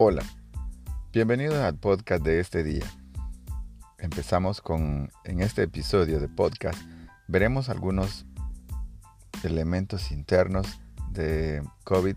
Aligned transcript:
Hola, 0.00 0.22
bienvenidos 1.12 1.56
al 1.56 1.74
podcast 1.74 2.22
de 2.22 2.38
este 2.38 2.62
día. 2.62 2.84
Empezamos 3.98 4.60
con, 4.60 5.10
en 5.24 5.40
este 5.40 5.64
episodio 5.64 6.20
de 6.20 6.28
podcast, 6.28 6.80
veremos 7.26 7.68
algunos 7.68 8.24
elementos 9.42 10.12
internos 10.12 10.80
de 11.10 11.64
COVID 11.82 12.14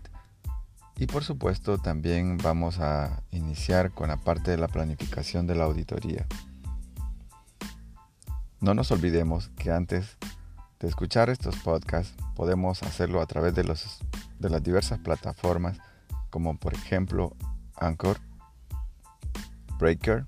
y 0.96 1.06
por 1.08 1.24
supuesto 1.24 1.76
también 1.76 2.38
vamos 2.38 2.78
a 2.78 3.24
iniciar 3.32 3.90
con 3.90 4.10
la 4.10 4.16
parte 4.16 4.52
de 4.52 4.58
la 4.58 4.68
planificación 4.68 5.48
de 5.48 5.56
la 5.56 5.64
auditoría. 5.64 6.24
No 8.60 8.74
nos 8.74 8.92
olvidemos 8.92 9.48
que 9.58 9.72
antes 9.72 10.18
de 10.78 10.86
escuchar 10.86 11.30
estos 11.30 11.56
podcasts 11.56 12.14
podemos 12.36 12.84
hacerlo 12.84 13.20
a 13.20 13.26
través 13.26 13.56
de, 13.56 13.64
los, 13.64 13.98
de 14.38 14.50
las 14.50 14.62
diversas 14.62 15.00
plataformas 15.00 15.78
como 16.30 16.56
por 16.56 16.74
ejemplo 16.74 17.34
Anchor, 17.82 18.18
Breaker, 19.78 20.26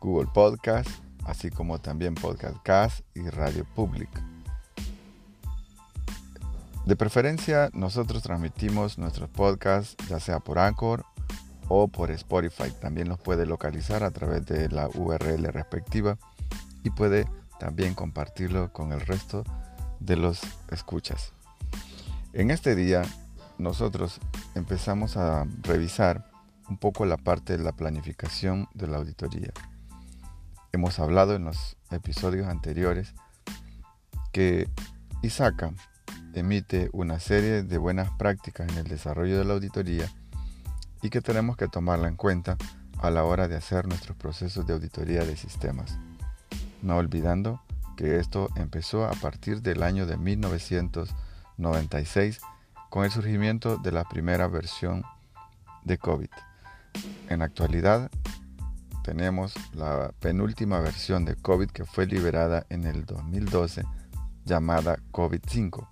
Google 0.00 0.28
Podcast, 0.32 0.88
así 1.24 1.50
como 1.50 1.80
también 1.80 2.14
Podcast 2.14 2.56
Cast 2.62 3.00
y 3.14 3.28
Radio 3.28 3.64
Public. 3.74 4.08
De 6.86 6.96
preferencia, 6.96 7.70
nosotros 7.74 8.22
transmitimos 8.22 8.98
nuestros 8.98 9.30
podcasts 9.30 9.96
ya 10.08 10.18
sea 10.18 10.40
por 10.40 10.58
Anchor 10.58 11.04
o 11.68 11.86
por 11.86 12.10
Spotify. 12.10 12.72
También 12.80 13.08
los 13.08 13.20
puede 13.20 13.46
localizar 13.46 14.02
a 14.02 14.10
través 14.10 14.44
de 14.46 14.68
la 14.68 14.88
URL 14.88 15.44
respectiva 15.52 16.18
y 16.82 16.90
puede 16.90 17.28
también 17.60 17.94
compartirlo 17.94 18.72
con 18.72 18.92
el 18.92 19.00
resto 19.00 19.44
de 20.00 20.16
los 20.16 20.40
escuchas. 20.70 21.32
En 22.32 22.50
este 22.50 22.74
día 22.74 23.02
nosotros 23.58 24.18
empezamos 24.56 25.16
a 25.16 25.46
revisar 25.62 26.31
un 26.72 26.78
poco 26.78 27.04
la 27.04 27.18
parte 27.18 27.58
de 27.58 27.62
la 27.62 27.72
planificación 27.72 28.66
de 28.72 28.86
la 28.86 28.96
auditoría. 28.96 29.52
Hemos 30.72 30.98
hablado 30.98 31.34
en 31.34 31.44
los 31.44 31.76
episodios 31.90 32.48
anteriores 32.48 33.12
que 34.32 34.70
ISACA 35.20 35.74
emite 36.32 36.88
una 36.94 37.20
serie 37.20 37.62
de 37.62 37.76
buenas 37.76 38.08
prácticas 38.12 38.70
en 38.70 38.78
el 38.78 38.84
desarrollo 38.84 39.36
de 39.36 39.44
la 39.44 39.52
auditoría 39.52 40.10
y 41.02 41.10
que 41.10 41.20
tenemos 41.20 41.58
que 41.58 41.68
tomarla 41.68 42.08
en 42.08 42.16
cuenta 42.16 42.56
a 43.02 43.10
la 43.10 43.24
hora 43.24 43.48
de 43.48 43.56
hacer 43.56 43.86
nuestros 43.86 44.16
procesos 44.16 44.66
de 44.66 44.72
auditoría 44.72 45.26
de 45.26 45.36
sistemas. 45.36 45.98
No 46.80 46.96
olvidando 46.96 47.60
que 47.98 48.16
esto 48.16 48.48
empezó 48.56 49.04
a 49.04 49.12
partir 49.12 49.60
del 49.60 49.82
año 49.82 50.06
de 50.06 50.16
1996 50.16 52.40
con 52.88 53.04
el 53.04 53.10
surgimiento 53.10 53.76
de 53.76 53.92
la 53.92 54.04
primera 54.04 54.46
versión 54.46 55.04
de 55.84 55.98
COVID. 55.98 56.30
En 57.28 57.42
actualidad 57.42 58.10
tenemos 59.02 59.54
la 59.74 60.12
penúltima 60.20 60.80
versión 60.80 61.24
de 61.24 61.34
COVID 61.34 61.70
que 61.70 61.84
fue 61.84 62.06
liberada 62.06 62.66
en 62.68 62.84
el 62.84 63.04
2012 63.04 63.84
llamada 64.44 64.98
COVID-5. 65.12 65.88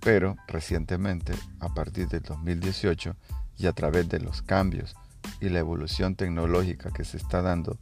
Pero 0.00 0.36
recientemente, 0.46 1.32
a 1.60 1.68
partir 1.74 2.08
del 2.08 2.22
2018 2.22 3.16
y 3.58 3.66
a 3.66 3.72
través 3.72 4.08
de 4.08 4.20
los 4.20 4.42
cambios 4.42 4.94
y 5.40 5.48
la 5.48 5.58
evolución 5.58 6.14
tecnológica 6.14 6.90
que 6.90 7.04
se 7.04 7.16
está 7.16 7.42
dando 7.42 7.78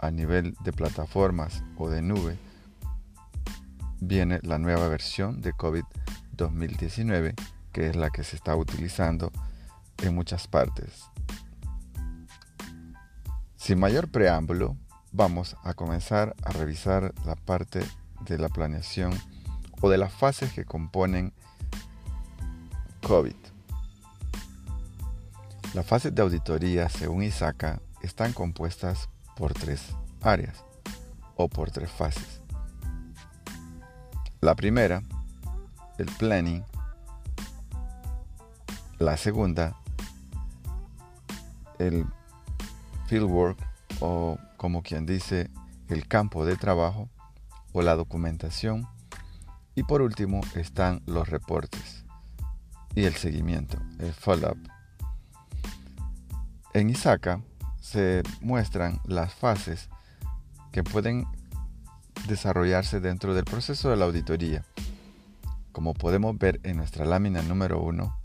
a 0.00 0.10
nivel 0.10 0.56
de 0.64 0.72
plataformas 0.72 1.62
o 1.76 1.90
de 1.90 2.02
nube, 2.02 2.38
viene 4.00 4.40
la 4.42 4.58
nueva 4.58 4.88
versión 4.88 5.40
de 5.40 5.52
COVID 5.52 5.84
2019, 6.32 7.34
que 7.72 7.88
es 7.88 7.96
la 7.96 8.10
que 8.10 8.24
se 8.24 8.36
está 8.36 8.56
utilizando 8.56 9.30
en 10.02 10.14
muchas 10.14 10.48
partes. 10.48 11.04
Sin 13.56 13.80
mayor 13.80 14.08
preámbulo, 14.08 14.76
vamos 15.12 15.56
a 15.62 15.74
comenzar 15.74 16.36
a 16.42 16.52
revisar 16.52 17.14
la 17.24 17.36
parte 17.36 17.82
de 18.20 18.38
la 18.38 18.48
planeación 18.48 19.12
o 19.80 19.88
de 19.88 19.98
las 19.98 20.12
fases 20.12 20.52
que 20.52 20.64
componen 20.64 21.32
COVID. 23.02 23.34
Las 25.74 25.86
fases 25.86 26.14
de 26.14 26.22
auditoría, 26.22 26.88
según 26.88 27.22
ISACA, 27.22 27.80
están 28.02 28.32
compuestas 28.32 29.08
por 29.36 29.52
tres 29.52 29.82
áreas 30.22 30.64
o 31.34 31.48
por 31.48 31.70
tres 31.70 31.90
fases. 31.90 32.40
La 34.40 34.54
primera, 34.54 35.02
el 35.98 36.06
planning. 36.06 36.64
La 38.98 39.16
segunda, 39.16 39.76
el 41.78 42.06
fieldwork 43.06 43.58
o 44.00 44.38
como 44.56 44.82
quien 44.82 45.06
dice 45.06 45.50
el 45.88 46.06
campo 46.06 46.44
de 46.44 46.56
trabajo 46.56 47.08
o 47.72 47.82
la 47.82 47.94
documentación. 47.94 48.86
Y 49.74 49.82
por 49.82 50.02
último 50.02 50.40
están 50.54 51.02
los 51.06 51.28
reportes 51.28 52.04
y 52.94 53.04
el 53.04 53.14
seguimiento, 53.14 53.78
el 53.98 54.12
follow-up. 54.12 54.58
En 56.72 56.90
ISACA 56.90 57.42
se 57.80 58.22
muestran 58.40 59.00
las 59.04 59.34
fases 59.34 59.88
que 60.72 60.82
pueden 60.82 61.26
desarrollarse 62.26 63.00
dentro 63.00 63.34
del 63.34 63.44
proceso 63.44 63.90
de 63.90 63.96
la 63.96 64.06
auditoría. 64.06 64.64
Como 65.72 65.94
podemos 65.94 66.36
ver 66.38 66.58
en 66.64 66.78
nuestra 66.78 67.04
lámina 67.04 67.42
número 67.42 67.80
1, 67.82 68.18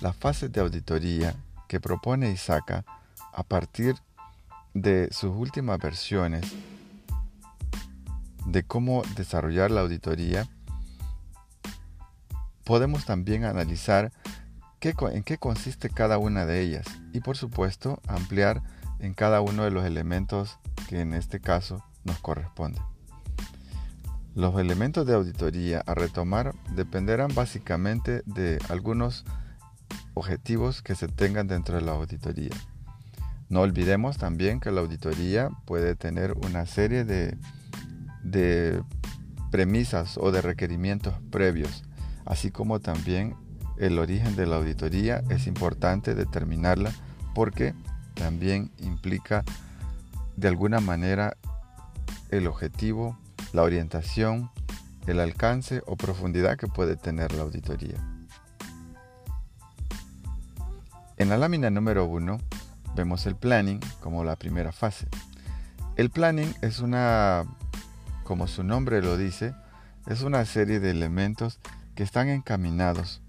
las 0.00 0.16
fases 0.16 0.52
de 0.52 0.60
auditoría 0.60 1.34
que 1.68 1.80
propone 1.80 2.30
ISACA 2.30 2.84
a 3.32 3.42
partir 3.44 3.96
de 4.82 5.08
sus 5.12 5.34
últimas 5.34 5.78
versiones 5.78 6.44
de 8.46 8.62
cómo 8.62 9.02
desarrollar 9.16 9.70
la 9.70 9.82
auditoría, 9.82 10.48
podemos 12.64 13.04
también 13.04 13.44
analizar 13.44 14.12
en 14.80 15.22
qué 15.24 15.38
consiste 15.38 15.90
cada 15.90 16.18
una 16.18 16.46
de 16.46 16.60
ellas 16.60 16.86
y 17.12 17.20
por 17.20 17.36
supuesto 17.36 18.00
ampliar 18.06 18.62
en 19.00 19.14
cada 19.14 19.40
uno 19.40 19.64
de 19.64 19.70
los 19.70 19.84
elementos 19.84 20.58
que 20.88 21.00
en 21.00 21.14
este 21.14 21.40
caso 21.40 21.84
nos 22.04 22.18
corresponden. 22.20 22.82
Los 24.34 24.58
elementos 24.60 25.04
de 25.06 25.14
auditoría 25.14 25.82
a 25.86 25.94
retomar 25.94 26.54
dependerán 26.74 27.34
básicamente 27.34 28.22
de 28.24 28.58
algunos 28.68 29.24
objetivos 30.14 30.80
que 30.80 30.94
se 30.94 31.08
tengan 31.08 31.48
dentro 31.48 31.76
de 31.76 31.82
la 31.82 31.92
auditoría. 31.92 32.54
No 33.48 33.62
olvidemos 33.62 34.18
también 34.18 34.60
que 34.60 34.70
la 34.70 34.82
auditoría 34.82 35.50
puede 35.64 35.94
tener 35.94 36.32
una 36.32 36.66
serie 36.66 37.04
de, 37.04 38.82
premisas 39.50 40.18
o 40.18 40.30
de 40.30 40.42
requerimientos 40.42 41.14
previos, 41.30 41.82
así 42.26 42.50
como 42.50 42.80
también 42.80 43.34
el 43.78 43.98
origen 43.98 44.36
de 44.36 44.46
la 44.46 44.56
auditoría 44.56 45.22
es 45.30 45.46
importante 45.46 46.14
determinarla 46.14 46.92
porque 47.34 47.74
también 48.14 48.70
implica 48.78 49.44
de 50.36 50.48
alguna 50.48 50.80
manera 50.80 51.36
el 52.30 52.46
objetivo, 52.46 53.18
la 53.54 53.62
orientación, 53.62 54.50
el 55.06 55.20
alcance 55.20 55.80
o 55.86 55.96
profundidad 55.96 56.58
que 56.58 56.66
puede 56.66 56.96
tener 56.96 57.32
la 57.32 57.44
auditoría. 57.44 57.96
En 61.16 61.30
la 61.30 61.38
lámina 61.38 61.70
número 61.70 62.04
1 62.04 62.38
vemos 62.98 63.26
el 63.26 63.36
planning 63.36 63.80
como 64.00 64.24
la 64.24 64.36
primera 64.36 64.72
fase. 64.72 65.08
El 65.96 66.10
planning 66.10 66.54
es 66.62 66.80
una, 66.80 67.44
como 68.24 68.46
su 68.46 68.62
nombre 68.62 69.02
lo 69.02 69.16
dice, 69.16 69.54
es 70.06 70.22
una 70.22 70.44
serie 70.44 70.80
de 70.80 70.90
elementos 70.90 71.58
que 71.94 72.02
están 72.02 72.28
encaminados 72.28 73.22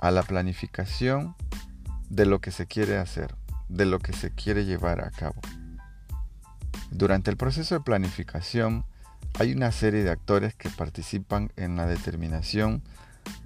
a 0.00 0.10
la 0.10 0.22
planificación 0.22 1.36
de 2.08 2.26
lo 2.26 2.40
que 2.40 2.50
se 2.50 2.66
quiere 2.66 2.98
hacer 2.98 3.34
de 3.68 3.86
lo 3.86 3.98
que 3.98 4.12
se 4.12 4.30
quiere 4.30 4.64
llevar 4.64 5.00
a 5.00 5.10
cabo. 5.10 5.40
Durante 6.90 7.30
el 7.30 7.36
proceso 7.36 7.74
de 7.74 7.80
planificación 7.80 8.84
hay 9.38 9.52
una 9.52 9.72
serie 9.72 10.04
de 10.04 10.10
actores 10.10 10.54
que 10.54 10.70
participan 10.70 11.50
en 11.56 11.76
la 11.76 11.86
determinación 11.86 12.82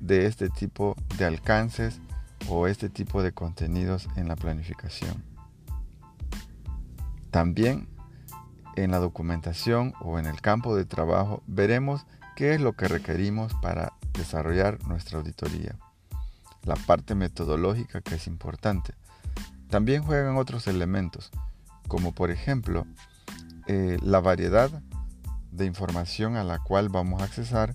de 0.01 0.27
este 0.27 0.51
tipo 0.51 0.97
de 1.17 1.25
alcances 1.25 2.01
o 2.49 2.67
este 2.67 2.89
tipo 2.89 3.23
de 3.23 3.33
contenidos 3.33 4.09
en 4.17 4.29
la 4.29 4.37
planificación. 4.37 5.28
También 7.31 7.89
en 8.77 8.91
la 8.91 8.99
documentación 8.99 9.95
o 10.01 10.19
en 10.19 10.27
el 10.27 10.41
campo 10.41 10.77
de 10.77 10.85
trabajo 10.85 11.43
veremos 11.47 12.07
qué 12.37 12.55
es 12.55 12.61
lo 12.61 12.75
que 12.75 12.89
requerimos 12.89 13.53
para 13.61 13.93
desarrollar 14.13 14.79
nuestra 14.87 15.19
auditoría. 15.19 15.77
La 16.65 16.77
parte 16.77 17.15
metodológica 17.15 18.01
que 18.01 18.15
es 18.17 18.27
importante 18.27 18.95
también 19.69 20.03
juegan 20.03 20.37
otros 20.37 20.67
elementos, 20.67 21.31
como 21.89 22.13
por 22.13 22.31
ejemplo 22.31 22.87
eh, 23.67 23.99
la 24.03 24.21
variedad 24.21 24.71
de 25.51 25.67
información 25.67 26.37
a 26.37 26.45
la 26.45 26.59
cual 26.59 26.89
vamos 26.89 27.21
a 27.21 27.25
accesar 27.25 27.75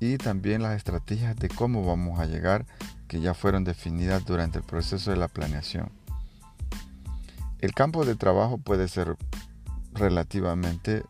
y 0.00 0.16
también 0.16 0.62
las 0.62 0.76
estrategias 0.76 1.36
de 1.36 1.48
cómo 1.48 1.84
vamos 1.84 2.18
a 2.20 2.26
llegar 2.26 2.66
que 3.06 3.20
ya 3.20 3.34
fueron 3.34 3.64
definidas 3.64 4.24
durante 4.24 4.58
el 4.58 4.64
proceso 4.64 5.10
de 5.10 5.16
la 5.16 5.28
planeación. 5.28 5.97
El 7.60 7.74
campo 7.74 8.04
de 8.04 8.14
trabajo 8.14 8.58
puede 8.58 8.86
ser 8.88 9.16
relativamente 9.92 11.04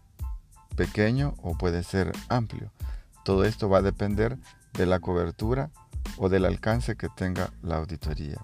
pequeño 0.76 1.34
o 1.42 1.58
puede 1.58 1.82
ser 1.82 2.12
amplio. 2.28 2.72
Todo 3.24 3.44
esto 3.44 3.68
va 3.68 3.78
a 3.78 3.82
depender 3.82 4.38
de 4.72 4.86
la 4.86 5.00
cobertura 5.00 5.70
o 6.16 6.28
del 6.28 6.46
alcance 6.46 6.96
que 6.96 7.08
tenga 7.10 7.52
la 7.62 7.76
auditoría. 7.76 8.38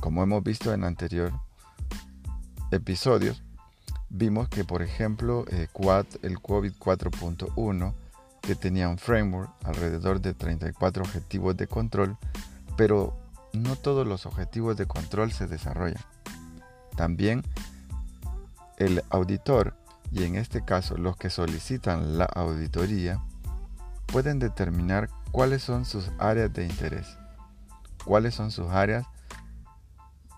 Como 0.00 0.22
hemos 0.22 0.42
visto 0.42 0.72
en 0.72 0.84
anterior 0.84 1.32
episodios, 2.70 3.42
vimos 4.08 4.48
que 4.48 4.64
por 4.64 4.82
ejemplo 4.82 5.44
eh, 5.50 5.68
el 6.22 6.40
COVID 6.40 6.72
4.1 6.72 7.94
que 8.40 8.54
tenía 8.54 8.88
un 8.88 8.98
framework 8.98 9.50
alrededor 9.64 10.20
de 10.20 10.34
34 10.34 11.02
objetivos 11.02 11.56
de 11.56 11.66
control, 11.66 12.16
pero 12.76 13.16
no 13.52 13.76
todos 13.76 14.06
los 14.06 14.26
objetivos 14.26 14.76
de 14.76 14.86
control 14.86 15.30
se 15.32 15.46
desarrollan. 15.46 16.02
También 16.96 17.42
el 18.78 19.02
auditor, 19.10 19.74
y 20.10 20.24
en 20.24 20.36
este 20.36 20.64
caso 20.64 20.96
los 20.96 21.16
que 21.16 21.30
solicitan 21.30 22.18
la 22.18 22.24
auditoría, 22.24 23.20
pueden 24.06 24.38
determinar 24.38 25.08
cuáles 25.30 25.62
son 25.62 25.84
sus 25.84 26.10
áreas 26.18 26.52
de 26.52 26.66
interés, 26.66 27.06
cuáles 28.04 28.34
son 28.34 28.50
sus 28.50 28.68
áreas 28.68 29.06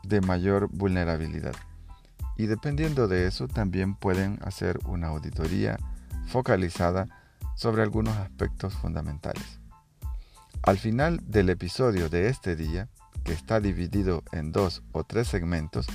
de 0.04 0.20
mayor 0.20 0.68
vulnerabilidad. 0.68 1.54
Y 2.36 2.46
dependiendo 2.46 3.08
de 3.08 3.26
eso, 3.26 3.48
también 3.48 3.94
pueden 3.94 4.38
hacer 4.44 4.78
una 4.86 5.08
auditoría 5.08 5.78
focalizada 6.26 7.06
sobre 7.56 7.82
algunos 7.82 8.16
aspectos 8.16 8.74
fundamentales. 8.74 9.60
Al 10.62 10.78
final 10.78 11.20
del 11.26 11.50
episodio 11.50 12.08
de 12.08 12.28
este 12.28 12.56
día, 12.56 12.88
que 13.22 13.32
está 13.32 13.60
dividido 13.60 14.22
en 14.32 14.52
dos 14.52 14.82
o 14.92 15.04
tres 15.04 15.28
segmentos, 15.28 15.86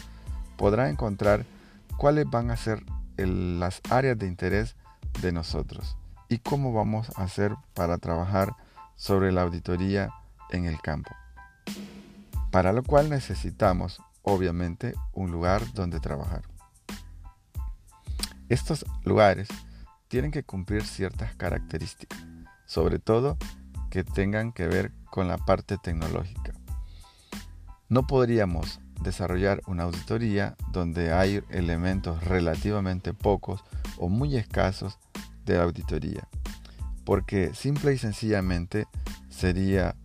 podrá 0.59 0.89
encontrar 0.89 1.45
cuáles 1.95 2.29
van 2.29 2.51
a 2.51 2.57
ser 2.57 2.83
las 3.15 3.81
áreas 3.89 4.19
de 4.19 4.27
interés 4.27 4.75
de 5.21 5.31
nosotros 5.31 5.95
y 6.27 6.39
cómo 6.39 6.73
vamos 6.73 7.09
a 7.17 7.23
hacer 7.23 7.55
para 7.73 7.97
trabajar 7.97 8.53
sobre 8.97 9.31
la 9.31 9.43
auditoría 9.43 10.09
en 10.49 10.65
el 10.65 10.81
campo. 10.81 11.11
Para 12.51 12.73
lo 12.73 12.83
cual 12.83 13.09
necesitamos, 13.09 14.01
obviamente, 14.21 14.95
un 15.13 15.31
lugar 15.31 15.61
donde 15.73 16.01
trabajar. 16.01 16.41
Estos 18.49 18.85
lugares 19.05 19.47
tienen 20.09 20.31
que 20.31 20.43
cumplir 20.43 20.83
ciertas 20.83 21.33
características, 21.35 22.19
sobre 22.65 22.99
todo 22.99 23.37
que 23.89 24.03
tengan 24.03 24.51
que 24.51 24.67
ver 24.67 24.91
con 25.09 25.29
la 25.29 25.37
parte 25.37 25.77
tecnológica. 25.77 26.51
No 27.87 28.05
podríamos 28.07 28.81
desarrollar 29.01 29.61
una 29.67 29.83
auditoría 29.83 30.55
donde 30.71 31.13
hay 31.13 31.43
elementos 31.49 32.23
relativamente 32.23 33.13
pocos 33.13 33.63
o 33.97 34.09
muy 34.09 34.35
escasos 34.35 34.97
de 35.45 35.59
auditoría, 35.59 36.27
porque 37.05 37.53
simple 37.53 37.93
y 37.93 37.97
sencillamente 37.97 38.87
sería 39.29 39.95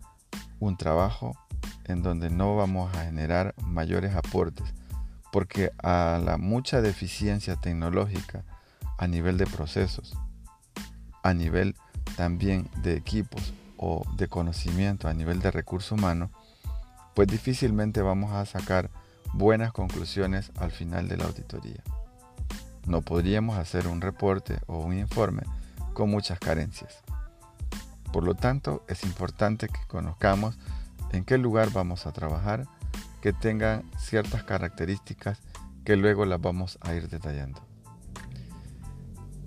un 0.59 0.77
trabajo 0.77 1.37
en 1.85 2.01
donde 2.01 2.29
no 2.29 2.55
vamos 2.55 2.95
a 2.95 3.03
generar 3.03 3.53
mayores 3.61 4.15
aportes, 4.15 4.73
porque 5.31 5.71
a 5.83 6.19
la 6.23 6.37
mucha 6.37 6.81
deficiencia 6.81 7.55
tecnológica 7.57 8.43
a 8.97 9.07
nivel 9.07 9.37
de 9.37 9.45
procesos, 9.45 10.17
a 11.21 11.33
nivel 11.33 11.75
también 12.15 12.69
de 12.81 12.95
equipos 12.95 13.53
o 13.77 14.05
de 14.15 14.27
conocimiento 14.27 15.07
a 15.07 15.13
nivel 15.13 15.41
de 15.41 15.51
recurso 15.51 15.95
humano, 15.95 16.31
pues 17.15 17.27
difícilmente 17.29 18.01
vamos 18.01 18.33
a 18.33 18.45
sacar 18.45 18.91
buenas 19.33 19.71
conclusiones 19.71 20.51
al 20.57 20.71
final 20.71 21.07
de 21.07 21.17
la 21.17 21.25
auditoría. 21.25 21.81
No 22.85 23.01
podríamos 23.01 23.57
hacer 23.57 23.87
un 23.87 24.01
reporte 24.01 24.59
o 24.67 24.79
un 24.79 24.97
informe 24.97 25.43
con 25.93 26.11
muchas 26.11 26.39
carencias. 26.39 27.03
Por 28.11 28.23
lo 28.23 28.35
tanto, 28.35 28.83
es 28.87 29.03
importante 29.03 29.67
que 29.67 29.79
conozcamos 29.87 30.59
en 31.11 31.25
qué 31.25 31.37
lugar 31.37 31.71
vamos 31.71 32.05
a 32.05 32.11
trabajar, 32.11 32.67
que 33.21 33.33
tengan 33.33 33.89
ciertas 33.97 34.43
características 34.43 35.39
que 35.83 35.95
luego 35.95 36.25
las 36.25 36.41
vamos 36.41 36.77
a 36.81 36.93
ir 36.93 37.09
detallando. 37.09 37.61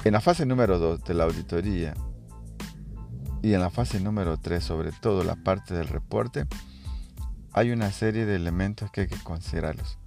En 0.04 0.12
la 0.12 0.20
fase 0.20 0.46
número 0.46 0.78
2 0.78 1.04
de 1.04 1.14
la 1.14 1.24
auditoría 1.24 1.94
y 3.42 3.52
en 3.52 3.60
la 3.60 3.70
fase 3.70 4.00
número 4.00 4.38
3, 4.38 4.64
sobre 4.64 4.92
todo 4.92 5.22
la 5.22 5.36
parte 5.36 5.74
del 5.74 5.88
reporte, 5.88 6.46
hay 7.52 7.70
una 7.70 7.90
serie 7.90 8.26
de 8.26 8.36
elementos 8.36 8.90
que 8.90 9.02
hay 9.02 9.06
que 9.08 9.22
considerarlos. 9.22 9.98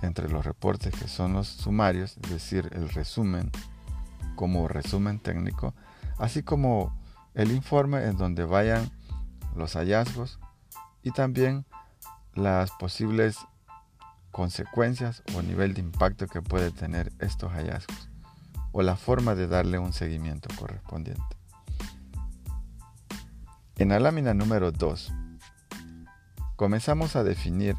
Entre 0.00 0.28
los 0.28 0.44
reportes 0.44 0.94
que 0.94 1.08
son 1.08 1.32
los 1.32 1.48
sumarios, 1.48 2.16
es 2.22 2.30
decir, 2.30 2.68
el 2.72 2.88
resumen 2.88 3.50
como 4.36 4.68
resumen 4.68 5.18
técnico, 5.18 5.74
así 6.18 6.42
como 6.42 6.96
el 7.34 7.50
informe 7.50 8.04
en 8.04 8.16
donde 8.16 8.44
vayan 8.44 8.90
los 9.56 9.74
hallazgos 9.74 10.38
y 11.02 11.10
también 11.10 11.64
las 12.34 12.70
posibles 12.72 13.38
consecuencias 14.30 15.22
o 15.34 15.42
nivel 15.42 15.74
de 15.74 15.80
impacto 15.80 16.28
que 16.28 16.42
puede 16.42 16.70
tener 16.70 17.12
estos 17.18 17.52
hallazgos 17.52 18.08
o 18.72 18.82
la 18.82 18.96
forma 18.96 19.34
de 19.34 19.48
darle 19.48 19.78
un 19.78 19.92
seguimiento 19.92 20.48
correspondiente. 20.56 21.22
En 23.76 23.88
la 23.88 23.98
lámina 23.98 24.34
número 24.34 24.70
2 24.70 25.12
comenzamos 26.58 27.14
a 27.14 27.22
definir 27.22 27.76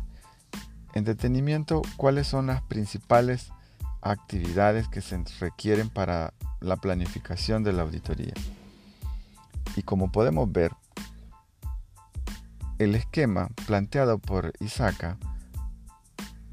en 0.94 1.04
detenimiento 1.04 1.82
cuáles 1.98 2.28
son 2.28 2.48
las 2.48 2.62
principales 2.62 3.52
actividades 4.02 4.88
que 4.88 5.02
se 5.02 5.22
requieren 5.42 5.90
para 5.90 6.34
la 6.62 6.78
planificación 6.78 7.62
de 7.62 7.74
la 7.74 7.82
auditoría. 7.82 8.34
Y 9.76 9.82
como 9.82 10.14
podemos 10.14 10.50
ver, 10.50 10.72
el 12.78 12.96
esquema 12.96 13.50
planteado 13.68 14.18
por 14.18 14.54
Isaka 14.62 15.18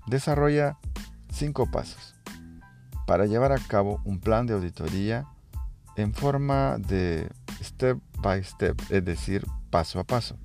desarrolla 0.08 0.78
cinco 1.30 1.70
pasos 1.70 2.16
para 3.06 3.26
llevar 3.26 3.52
a 3.52 3.58
cabo 3.58 4.00
un 4.04 4.18
plan 4.18 4.46
de 4.46 4.54
auditoría 4.54 5.28
en 5.94 6.12
forma 6.12 6.76
de 6.78 7.30
step 7.62 8.00
by 8.18 8.42
step, 8.42 8.82
es 8.90 9.04
decir, 9.04 9.46
paso 9.70 10.00
a 10.00 10.04
paso. 10.04 10.36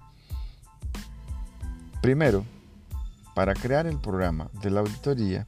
Primero, 2.01 2.43
para 3.35 3.53
crear 3.53 3.85
el 3.85 3.99
programa 3.99 4.49
de 4.63 4.71
la 4.71 4.79
auditoría, 4.79 5.47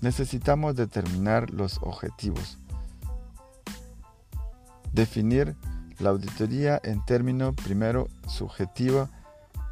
necesitamos 0.00 0.74
determinar 0.74 1.50
los 1.50 1.78
objetivos. 1.82 2.58
Definir 4.92 5.54
la 5.98 6.10
auditoría 6.10 6.80
en 6.82 7.04
términos 7.04 7.54
primero 7.54 8.08
subjetivo, 8.26 9.10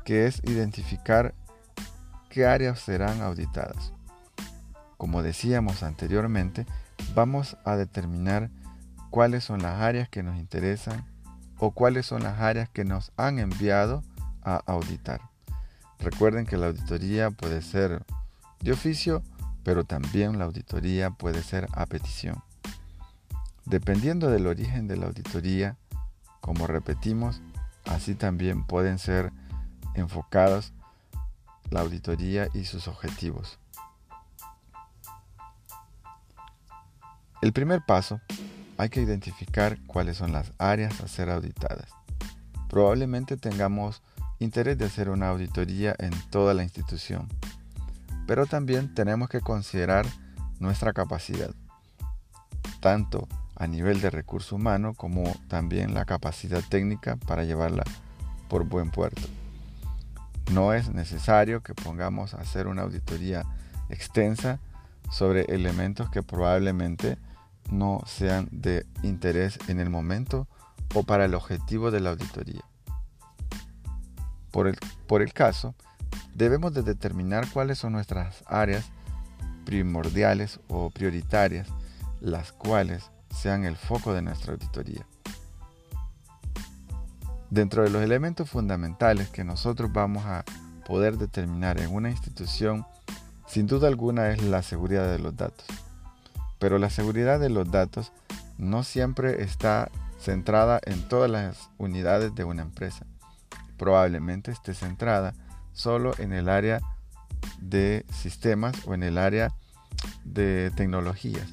que 0.04 0.26
es 0.26 0.42
identificar 0.44 1.34
qué 2.28 2.44
áreas 2.44 2.80
serán 2.80 3.22
auditadas. 3.22 3.94
Como 4.98 5.22
decíamos 5.22 5.82
anteriormente, 5.82 6.66
vamos 7.14 7.56
a 7.64 7.76
determinar 7.76 8.50
cuáles 9.08 9.44
son 9.44 9.62
las 9.62 9.80
áreas 9.80 10.10
que 10.10 10.22
nos 10.22 10.36
interesan 10.36 11.06
o 11.58 11.70
cuáles 11.70 12.04
son 12.04 12.24
las 12.24 12.40
áreas 12.40 12.68
que 12.68 12.84
nos 12.84 13.10
han 13.16 13.38
enviado 13.38 14.02
a 14.42 14.56
auditar. 14.66 15.27
Recuerden 15.98 16.46
que 16.46 16.56
la 16.56 16.68
auditoría 16.68 17.30
puede 17.30 17.62
ser 17.62 18.04
de 18.60 18.72
oficio, 18.72 19.22
pero 19.64 19.84
también 19.84 20.38
la 20.38 20.44
auditoría 20.44 21.10
puede 21.10 21.42
ser 21.42 21.68
a 21.72 21.86
petición. 21.86 22.42
Dependiendo 23.64 24.30
del 24.30 24.46
origen 24.46 24.88
de 24.88 24.96
la 24.96 25.06
auditoría, 25.06 25.76
como 26.40 26.66
repetimos, 26.66 27.42
así 27.84 28.14
también 28.14 28.64
pueden 28.64 28.98
ser 28.98 29.32
enfocados 29.94 30.72
la 31.70 31.80
auditoría 31.80 32.48
y 32.54 32.64
sus 32.64 32.88
objetivos. 32.88 33.58
El 37.42 37.52
primer 37.52 37.82
paso, 37.84 38.20
hay 38.78 38.88
que 38.88 39.02
identificar 39.02 39.78
cuáles 39.86 40.16
son 40.16 40.32
las 40.32 40.52
áreas 40.58 41.00
a 41.00 41.08
ser 41.08 41.30
auditadas. 41.30 41.90
Probablemente 42.68 43.36
tengamos 43.36 44.02
interés 44.38 44.78
de 44.78 44.86
hacer 44.86 45.10
una 45.10 45.28
auditoría 45.28 45.94
en 45.98 46.12
toda 46.30 46.54
la 46.54 46.62
institución. 46.62 47.28
Pero 48.26 48.46
también 48.46 48.94
tenemos 48.94 49.28
que 49.28 49.40
considerar 49.40 50.06
nuestra 50.60 50.92
capacidad, 50.92 51.50
tanto 52.80 53.28
a 53.56 53.66
nivel 53.66 54.00
de 54.00 54.10
recurso 54.10 54.56
humano 54.56 54.94
como 54.94 55.24
también 55.48 55.94
la 55.94 56.04
capacidad 56.04 56.62
técnica 56.68 57.16
para 57.16 57.44
llevarla 57.44 57.84
por 58.48 58.64
buen 58.64 58.90
puerto. 58.90 59.22
No 60.52 60.72
es 60.72 60.90
necesario 60.90 61.62
que 61.62 61.74
pongamos 61.74 62.34
a 62.34 62.40
hacer 62.40 62.68
una 62.68 62.82
auditoría 62.82 63.44
extensa 63.90 64.60
sobre 65.10 65.42
elementos 65.42 66.10
que 66.10 66.22
probablemente 66.22 67.18
no 67.70 68.02
sean 68.06 68.48
de 68.50 68.86
interés 69.02 69.58
en 69.68 69.80
el 69.80 69.90
momento 69.90 70.46
o 70.94 71.02
para 71.02 71.24
el 71.24 71.34
objetivo 71.34 71.90
de 71.90 72.00
la 72.00 72.10
auditoría. 72.10 72.62
Por 75.06 75.22
el, 75.22 75.32
caso, 75.32 75.76
debemos 76.34 76.74
de 76.74 76.82
determinar 76.82 77.48
cuáles 77.52 77.78
son 77.78 77.92
nuestras 77.92 78.42
áreas 78.46 78.86
primordiales 79.64 80.58
o 80.66 80.90
prioritarias, 80.90 81.68
las 82.20 82.50
cuales 82.50 83.08
sean 83.30 83.64
el 83.64 83.76
foco 83.76 84.14
de 84.14 84.22
nuestra 84.22 84.54
auditoría. 84.54 85.06
Dentro 87.50 87.84
de 87.84 87.90
los 87.90 88.02
elementos 88.02 88.50
fundamentales 88.50 89.28
que 89.28 89.44
nosotros 89.44 89.92
vamos 89.92 90.26
a 90.26 90.44
poder 90.84 91.18
determinar 91.18 91.78
en 91.80 91.94
una 91.94 92.10
institución, 92.10 92.84
sin 93.46 93.68
duda 93.68 93.86
alguna 93.86 94.30
es 94.30 94.42
la 94.42 94.64
seguridad 94.64 95.08
de 95.08 95.20
los 95.20 95.36
datos. 95.36 95.66
Pero 96.58 96.78
la 96.78 96.90
seguridad 96.90 97.38
de 97.38 97.50
los 97.50 97.70
datos 97.70 98.12
no 98.56 98.82
siempre 98.82 99.44
está 99.44 99.88
centrada 100.18 100.80
en 100.84 101.06
todas 101.06 101.30
las 101.30 101.70
unidades 101.78 102.34
de 102.34 102.42
una 102.42 102.62
empresa. 102.62 103.06
Probablemente 103.78 104.50
esté 104.50 104.74
centrada 104.74 105.34
solo 105.72 106.12
en 106.18 106.32
el 106.32 106.48
área 106.48 106.80
de 107.60 108.04
sistemas 108.12 108.74
o 108.86 108.94
en 108.94 109.02
el 109.02 109.16
área 109.16 109.54
de 110.24 110.70
tecnologías. 110.74 111.48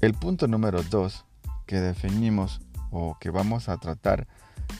El 0.00 0.14
punto 0.14 0.48
número 0.48 0.82
2 0.82 1.26
que 1.66 1.80
definimos 1.80 2.60
o 2.90 3.18
que 3.20 3.30
vamos 3.30 3.68
a 3.68 3.76
tratar 3.76 4.26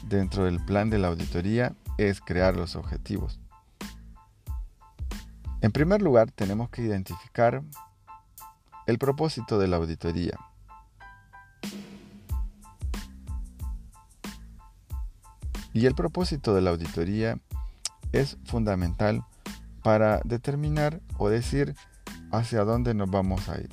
dentro 0.09 0.45
del 0.45 0.65
plan 0.65 0.89
de 0.89 0.99
la 0.99 1.09
auditoría 1.09 1.75
es 1.99 2.21
crear 2.21 2.57
los 2.57 2.75
objetivos. 2.75 3.39
En 5.61 5.73
primer 5.73 6.01
lugar, 6.01 6.31
tenemos 6.31 6.71
que 6.71 6.83
identificar 6.83 7.63
el 8.87 8.99
propósito 8.99 9.59
de 9.59 9.69
la 9.69 9.77
auditoría. 9.77 10.39
Y 15.73 15.87
el 15.87 15.95
propósito 15.95 16.55
de 16.55 16.63
la 16.63 16.71
auditoría 16.71 17.39
es 18.13 18.39
fundamental 18.45 19.25
para 19.83 20.21
determinar 20.25 21.01
o 21.17 21.29
decir 21.29 21.75
hacia 22.33 22.65
dónde 22.65 22.95
nos 22.95 23.11
vamos 23.11 23.49
a 23.49 23.59
ir. 23.59 23.71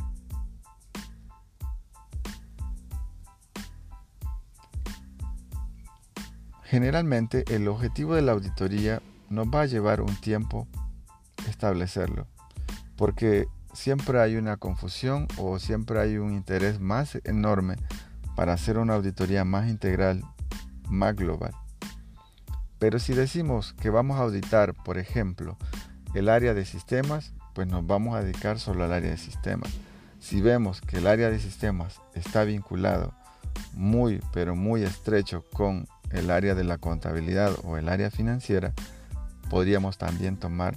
Generalmente 6.63 7.45
el 7.47 7.67
objetivo 7.69 8.15
de 8.15 8.21
la 8.21 8.33
auditoría 8.33 9.01
nos 9.29 9.47
va 9.47 9.61
a 9.61 9.65
llevar 9.65 10.01
un 10.01 10.13
tiempo 10.17 10.67
establecerlo, 11.47 12.27
porque 12.97 13.47
siempre 13.73 14.19
hay 14.19 14.35
una 14.35 14.57
confusión 14.57 15.27
o 15.37 15.59
siempre 15.59 15.99
hay 15.99 16.17
un 16.17 16.33
interés 16.33 16.79
más 16.79 17.19
enorme 17.23 17.77
para 18.35 18.53
hacer 18.53 18.77
una 18.77 18.95
auditoría 18.95 19.45
más 19.45 19.69
integral, 19.69 20.23
más 20.89 21.15
global. 21.15 21.53
Pero 22.79 22.99
si 22.99 23.13
decimos 23.13 23.73
que 23.73 23.89
vamos 23.89 24.17
a 24.17 24.23
auditar, 24.23 24.73
por 24.73 24.97
ejemplo, 24.97 25.57
el 26.13 26.29
área 26.29 26.53
de 26.53 26.65
sistemas, 26.65 27.33
pues 27.53 27.67
nos 27.67 27.85
vamos 27.85 28.15
a 28.15 28.23
dedicar 28.23 28.59
solo 28.59 28.83
al 28.83 28.93
área 28.93 29.09
de 29.09 29.17
sistemas. 29.17 29.71
Si 30.19 30.41
vemos 30.41 30.81
que 30.81 30.97
el 30.97 31.07
área 31.07 31.29
de 31.29 31.39
sistemas 31.39 32.01
está 32.13 32.43
vinculado 32.43 33.13
muy, 33.73 34.21
pero 34.33 34.55
muy 34.55 34.83
estrecho 34.83 35.43
con 35.53 35.87
el 36.11 36.29
área 36.29 36.55
de 36.55 36.63
la 36.63 36.77
contabilidad 36.77 37.53
o 37.63 37.77
el 37.77 37.89
área 37.89 38.11
financiera, 38.11 38.73
podríamos 39.49 39.97
también 39.97 40.37
tomar 40.37 40.75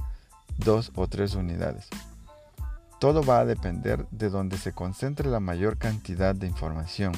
dos 0.58 0.92
o 0.94 1.06
tres 1.06 1.34
unidades. 1.34 1.88
Todo 2.98 3.22
va 3.22 3.40
a 3.40 3.46
depender 3.46 4.06
de 4.10 4.28
donde 4.28 4.58
se 4.58 4.72
concentre 4.72 5.28
la 5.28 5.40
mayor 5.40 5.78
cantidad 5.78 6.34
de 6.34 6.46
información, 6.46 7.12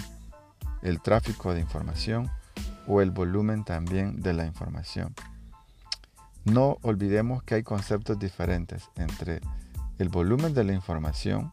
el 0.82 1.00
tráfico 1.00 1.54
de 1.54 1.60
información 1.60 2.30
o 2.86 3.00
el 3.00 3.10
volumen 3.10 3.64
también 3.64 4.20
de 4.20 4.32
la 4.32 4.46
información. 4.46 5.14
No 6.44 6.78
olvidemos 6.82 7.42
que 7.42 7.54
hay 7.56 7.62
conceptos 7.62 8.18
diferentes 8.18 8.90
entre 8.96 9.40
el 9.98 10.08
volumen 10.08 10.54
de 10.54 10.64
la 10.64 10.72
información 10.72 11.52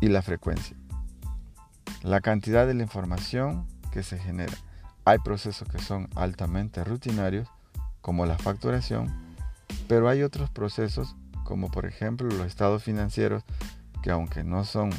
y 0.00 0.08
la 0.08 0.22
frecuencia. 0.22 0.76
La 2.02 2.20
cantidad 2.20 2.66
de 2.66 2.74
la 2.74 2.82
información 2.82 3.66
que 3.90 4.02
se 4.02 4.18
genera. 4.18 4.52
Hay 5.04 5.18
procesos 5.18 5.68
que 5.68 5.78
son 5.78 6.08
altamente 6.14 6.84
rutinarios, 6.84 7.48
como 8.02 8.26
la 8.26 8.36
facturación, 8.36 9.10
pero 9.88 10.08
hay 10.08 10.22
otros 10.22 10.50
procesos, 10.50 11.16
como 11.44 11.70
por 11.70 11.86
ejemplo 11.86 12.28
los 12.28 12.46
estados 12.46 12.84
financieros, 12.84 13.42
que 14.02 14.10
aunque 14.10 14.44
no 14.44 14.64
son 14.64 14.90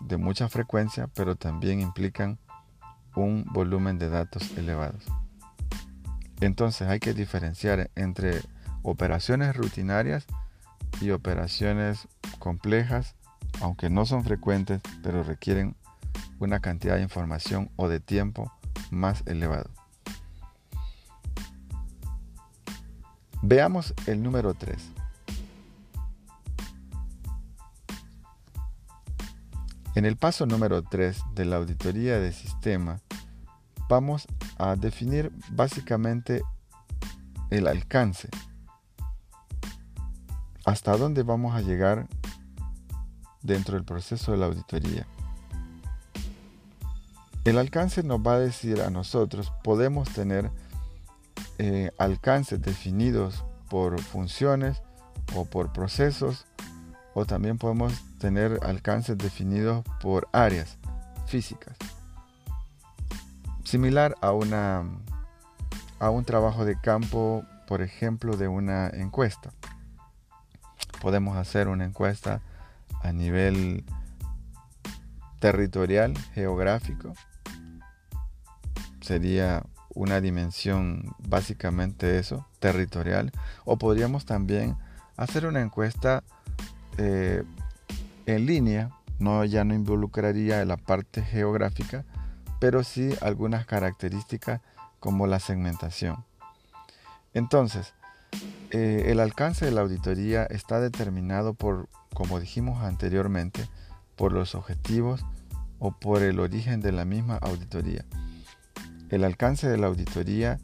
de 0.00 0.16
mucha 0.16 0.48
frecuencia, 0.48 1.08
pero 1.14 1.36
también 1.36 1.80
implican 1.80 2.38
un 3.16 3.44
volumen 3.44 3.98
de 3.98 4.08
datos 4.08 4.56
elevados. 4.56 5.04
Entonces 6.40 6.88
hay 6.88 7.00
que 7.00 7.14
diferenciar 7.14 7.90
entre 7.96 8.42
operaciones 8.82 9.56
rutinarias 9.56 10.26
y 11.00 11.10
operaciones 11.10 12.06
complejas, 12.38 13.14
aunque 13.60 13.90
no 13.90 14.06
son 14.06 14.22
frecuentes, 14.22 14.80
pero 15.02 15.22
requieren 15.22 15.74
una 16.38 16.60
cantidad 16.60 16.96
de 16.96 17.02
información 17.02 17.70
o 17.76 17.88
de 17.88 18.00
tiempo 18.00 18.52
más 18.90 19.22
elevado. 19.26 19.70
Veamos 23.42 23.94
el 24.06 24.22
número 24.22 24.54
3. 24.54 24.76
En 29.94 30.04
el 30.04 30.16
paso 30.16 30.44
número 30.44 30.82
3 30.82 31.22
de 31.34 31.44
la 31.46 31.56
auditoría 31.56 32.20
de 32.20 32.32
sistema, 32.32 33.00
vamos 33.88 34.26
a 34.58 34.76
definir 34.76 35.32
básicamente 35.50 36.42
el 37.50 37.66
alcance. 37.68 38.28
¿Hasta 40.64 40.96
dónde 40.96 41.22
vamos 41.22 41.54
a 41.54 41.60
llegar 41.60 42.08
dentro 43.42 43.74
del 43.74 43.84
proceso 43.84 44.32
de 44.32 44.38
la 44.38 44.46
auditoría? 44.46 45.06
El 47.44 47.58
alcance 47.58 48.02
nos 48.02 48.18
va 48.18 48.34
a 48.34 48.40
decir 48.40 48.80
a 48.80 48.90
nosotros, 48.90 49.52
podemos 49.62 50.08
tener 50.08 50.50
eh, 51.58 51.92
alcances 51.96 52.60
definidos 52.60 53.44
por 53.70 54.00
funciones 54.00 54.82
o 55.36 55.44
por 55.44 55.72
procesos, 55.72 56.46
o 57.14 57.24
también 57.24 57.56
podemos 57.56 57.92
tener 58.18 58.58
alcances 58.62 59.16
definidos 59.16 59.84
por 60.00 60.28
áreas 60.32 60.76
físicas. 61.26 61.76
Similar 63.66 64.14
a, 64.20 64.30
una, 64.30 64.84
a 65.98 66.10
un 66.10 66.24
trabajo 66.24 66.64
de 66.64 66.80
campo, 66.80 67.44
por 67.66 67.82
ejemplo, 67.82 68.36
de 68.36 68.46
una 68.46 68.86
encuesta. 68.88 69.50
Podemos 71.00 71.36
hacer 71.36 71.66
una 71.66 71.84
encuesta 71.84 72.40
a 73.02 73.10
nivel 73.10 73.84
territorial, 75.40 76.16
geográfico, 76.32 77.12
sería 79.00 79.64
una 79.96 80.20
dimensión 80.20 81.16
básicamente 81.18 82.20
eso, 82.20 82.46
territorial. 82.60 83.32
O 83.64 83.78
podríamos 83.78 84.26
también 84.26 84.76
hacer 85.16 85.44
una 85.44 85.60
encuesta 85.60 86.22
eh, 86.98 87.42
en 88.26 88.46
línea, 88.46 88.90
no 89.18 89.44
ya 89.44 89.64
no 89.64 89.74
involucraría 89.74 90.64
la 90.64 90.76
parte 90.76 91.20
geográfica, 91.20 92.04
pero 92.60 92.84
sí 92.84 93.14
algunas 93.20 93.66
características 93.66 94.60
como 95.00 95.26
la 95.26 95.40
segmentación. 95.40 96.24
Entonces, 97.34 97.94
eh, 98.70 99.04
el 99.06 99.20
alcance 99.20 99.64
de 99.64 99.70
la 99.70 99.82
auditoría 99.82 100.44
está 100.44 100.80
determinado 100.80 101.54
por, 101.54 101.88
como 102.14 102.40
dijimos 102.40 102.82
anteriormente, 102.82 103.68
por 104.16 104.32
los 104.32 104.54
objetivos 104.54 105.24
o 105.78 105.92
por 105.92 106.22
el 106.22 106.40
origen 106.40 106.80
de 106.80 106.92
la 106.92 107.04
misma 107.04 107.36
auditoría. 107.36 108.04
El 109.10 109.22
alcance 109.24 109.68
de 109.68 109.76
la 109.76 109.86
auditoría 109.86 110.58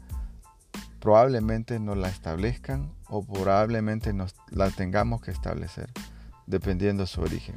probablemente 0.99 1.79
no 1.79 1.95
la 1.95 2.09
establezcan 2.09 2.91
o 3.07 3.23
probablemente 3.23 4.13
nos 4.13 4.35
la 4.49 4.69
tengamos 4.69 5.21
que 5.21 5.31
establecer, 5.31 5.89
dependiendo 6.47 7.05
su 7.05 7.21
origen. 7.21 7.55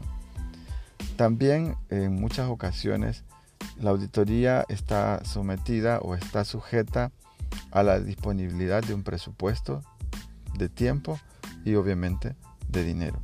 También 1.16 1.76
en 1.88 2.14
muchas 2.14 2.48
ocasiones 2.48 3.24
la 3.80 3.90
auditoría 3.90 4.64
está 4.68 5.24
sometida 5.24 5.98
o 6.00 6.14
está 6.14 6.44
sujeta 6.44 7.12
a 7.70 7.82
la 7.82 8.00
disponibilidad 8.00 8.82
de 8.82 8.94
un 8.94 9.02
presupuesto 9.02 9.82
de 10.56 10.68
tiempo 10.68 11.18
y 11.64 11.74
obviamente 11.74 12.34
de 12.68 12.84
dinero. 12.84 13.20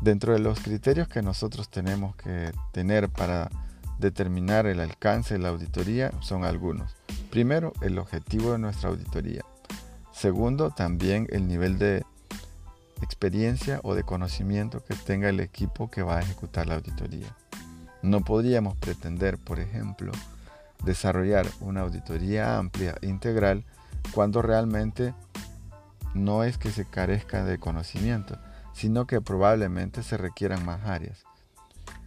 Dentro 0.00 0.32
de 0.32 0.38
los 0.38 0.60
criterios 0.60 1.08
que 1.08 1.22
nosotros 1.22 1.68
tenemos 1.70 2.14
que 2.16 2.52
tener 2.72 3.08
para 3.08 3.50
determinar 3.98 4.66
el 4.66 4.80
alcance 4.80 5.34
de 5.34 5.40
la 5.40 5.48
auditoría 5.48 6.12
son 6.20 6.44
algunos. 6.44 6.96
Primero, 7.30 7.72
el 7.82 7.98
objetivo 7.98 8.52
de 8.52 8.58
nuestra 8.58 8.90
auditoría. 8.90 9.44
Segundo, 10.12 10.70
también 10.70 11.26
el 11.30 11.46
nivel 11.46 11.78
de 11.78 12.04
experiencia 13.02 13.80
o 13.82 13.94
de 13.94 14.02
conocimiento 14.02 14.84
que 14.84 14.94
tenga 14.94 15.28
el 15.28 15.40
equipo 15.40 15.90
que 15.90 16.02
va 16.02 16.18
a 16.18 16.20
ejecutar 16.20 16.66
la 16.66 16.76
auditoría. 16.76 17.34
No 18.02 18.24
podríamos 18.24 18.76
pretender, 18.76 19.38
por 19.38 19.60
ejemplo, 19.60 20.12
desarrollar 20.84 21.46
una 21.60 21.80
auditoría 21.80 22.58
amplia 22.58 22.96
integral 23.02 23.64
cuando 24.12 24.42
realmente 24.42 25.14
no 26.14 26.44
es 26.44 26.58
que 26.58 26.70
se 26.70 26.84
carezca 26.84 27.44
de 27.44 27.58
conocimiento, 27.58 28.38
sino 28.72 29.06
que 29.06 29.20
probablemente 29.20 30.02
se 30.02 30.16
requieran 30.16 30.64
más 30.64 30.84
áreas. 30.86 31.24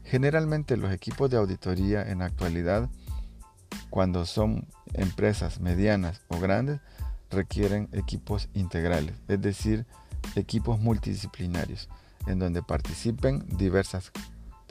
Generalmente 0.04 0.78
los 0.78 0.92
equipos 0.92 1.30
de 1.30 1.38
auditoría 1.38 2.10
en 2.10 2.20
la 2.20 2.26
actualidad, 2.26 2.90
cuando 3.90 4.26
son 4.26 4.68
empresas 4.94 5.60
medianas 5.60 6.22
o 6.28 6.40
grandes, 6.40 6.80
requieren 7.30 7.88
equipos 7.94 8.50
integrales, 8.54 9.16
es 9.28 9.42
decir, 9.42 9.86
equipos 10.36 10.80
multidisciplinarios, 10.80 11.90
en 12.28 12.40
donde 12.40 12.62
participen 12.62 13.46
diversas 13.58 14.12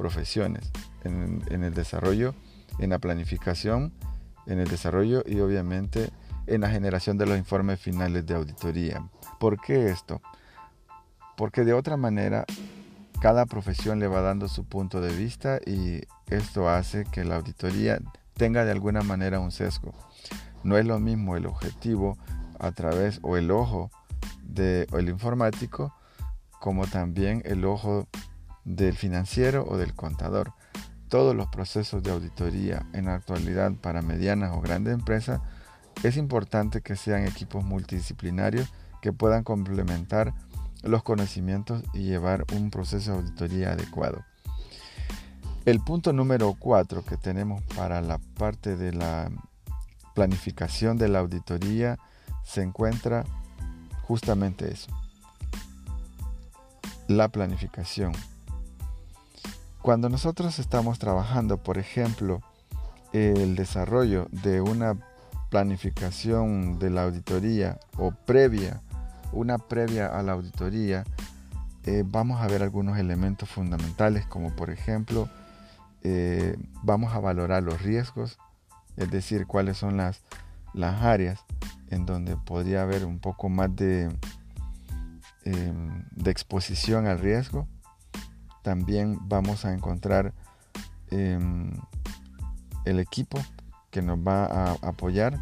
profesiones 0.01 0.73
en, 1.05 1.63
el 1.63 1.75
desarrollo, 1.75 2.35
en 2.79 2.89
la 2.89 2.99
planificación, 2.99 3.93
en 4.47 4.59
el 4.59 4.67
desarrollo 4.67 5.23
y 5.27 5.41
obviamente 5.41 6.09
en 6.47 6.63
la 6.63 6.71
generación 6.71 7.19
de 7.19 7.27
los 7.27 7.37
informes 7.37 7.81
finales 7.81 8.25
de 8.25 8.35
auditoría. 8.35 9.07
¿Por 9.39 9.61
qué 9.61 9.91
esto? 9.91 10.23
Porque 11.37 11.65
de 11.65 11.75
otra 11.75 11.99
manera 11.99 12.47
cada 13.21 13.45
profesión 13.45 13.99
le 13.99 14.09
va 14.09 14.23
dando 14.23 14.49
su 14.49 14.65
punto 14.65 15.03
de 15.03 15.15
vista 15.15 15.61
y 15.67 16.01
esto 16.31 16.71
hace 16.71 17.05
que 17.05 17.23
la 17.23 17.37
auditoría 17.37 18.01
tenga 18.33 18.65
de 18.65 18.73
alguna 18.73 19.03
manera 19.03 19.39
un 19.39 19.53
sesgo. 19.53 19.93
No 20.65 20.79
es 20.79 20.87
lo 20.87 20.99
mismo 20.99 21.37
el 21.37 21.45
objetivo 21.45 22.17
a 22.59 22.73
través 22.73 23.19
o 23.21 23.37
el 23.37 23.51
ojo 23.51 23.91
del 24.45 25.11
informático 25.11 25.95
como 26.59 26.87
también 26.87 27.43
el 27.45 27.67
ojo 27.67 28.09
del 28.65 28.95
financiero 28.95 29.65
o 29.69 29.77
del 29.77 29.95
contador. 29.95 30.53
Todos 31.09 31.35
los 31.35 31.49
procesos 31.49 32.03
de 32.03 32.13
auditoría 32.13 32.87
en 32.93 33.07
la 33.07 33.15
actualidad 33.15 33.73
para 33.73 34.03
medianas 34.03 34.53
o 34.55 34.61
grandes 34.61 34.95
empresas 34.95 35.41
es 36.03 36.17
importante 36.17 36.83
que 36.83 36.97
sean 36.97 37.27
equipos 37.27 37.65
multidisciplinarios 37.65 38.73
que 39.03 39.13
puedan 39.13 39.45
complementar 39.45 40.35
los 40.83 41.03
conocimientos 41.03 41.83
y 41.93 42.05
llevar 42.05 42.45
un 42.55 42.71
proceso 42.71 43.13
de 43.13 43.19
auditoría 43.19 43.73
adecuado. 43.73 44.25
El 45.67 45.81
punto 45.81 46.13
número 46.13 46.55
4 46.59 47.05
que 47.05 47.17
tenemos 47.17 47.63
para 47.77 48.01
la 48.01 48.19
parte 48.39 48.77
de 48.77 48.93
la 48.93 49.31
planificación 50.15 50.97
de 50.97 51.09
la 51.09 51.19
auditoría 51.19 51.99
se 52.45 52.63
encuentra 52.63 53.25
justamente 54.03 54.73
eso. 54.73 54.91
La 57.09 57.29
planificación. 57.29 58.13
Cuando 59.83 60.09
nosotros 60.09 60.59
estamos 60.59 60.99
trabajando, 60.99 61.59
por 61.59 61.79
ejemplo, 61.79 62.43
el 63.13 63.57
desarrollo 63.57 64.29
de 64.31 64.61
una 64.61 64.97
planificación 65.51 66.79
de 66.79 66.91
la 66.91 67.05
auditoría 67.05 67.79
o 67.97 68.13
previa, 68.13 68.83
una 69.33 69.59
previa 69.59 70.07
a 70.07 70.23
la 70.23 70.33
auditoría, 70.33 71.05
eh, 71.85 72.05
vamos 72.07 72.41
a 72.41 72.47
ver 72.47 72.63
algunos 72.63 72.99
elementos 72.99 73.49
fundamentales 73.49 74.27
como 74.27 74.55
por 74.55 74.69
ejemplo 74.69 75.31
eh, 76.03 76.57
vamos 76.83 77.15
a 77.15 77.21
valorar 77.21 77.63
los 77.63 77.83
riesgos, 77.83 78.39
es 78.97 79.11
decir, 79.11 79.47
cuáles 79.47 79.77
son 79.77 79.97
las, 79.97 80.23
las 80.73 81.03
áreas 81.03 81.45
en 81.89 82.07
donde 82.07 82.37
podría 82.37 82.83
haber 82.83 83.05
un 83.05 83.19
poco 83.19 83.49
más 83.49 83.75
de, 83.77 84.09
em, 85.45 86.05
de 86.13 86.31
exposición 86.31 87.07
al 87.07 87.19
riesgo. 87.19 87.67
También 88.63 89.19
vamos 89.23 89.65
a 89.65 89.73
encontrar 89.73 90.35
em, 91.11 91.73
el 92.85 93.01
equipo 93.01 93.39
que 93.91 94.03
nos 94.03 94.19
va 94.19 94.47
a 94.47 94.73
apoyar. 94.83 95.39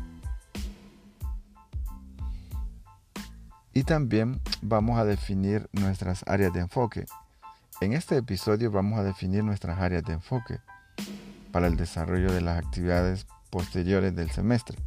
Y 3.73 3.85
también 3.85 4.41
vamos 4.63 4.99
a 4.99 5.05
definir 5.05 5.69
nuestras 5.73 6.25
áreas 6.27 6.53
de 6.53 6.61
enfoque. 6.61 7.07
En 7.81 7.93
este 7.93 8.17
episodio 8.17 8.71
vamos 8.71 8.99
a 8.99 9.05
definir 9.05 9.45
nuestras 9.45 9.79
áreas 9.79 10.03
de 10.03 10.15
enfoque 10.15 10.59
para 11.53 11.69
el 11.69 11.77
desarrollo 11.77 12.33
de 12.33 12.41
las 12.41 12.59
actividades 12.59 13.27
posteriores 13.51 14.15
del 14.17 14.31
semestre. 14.31 14.79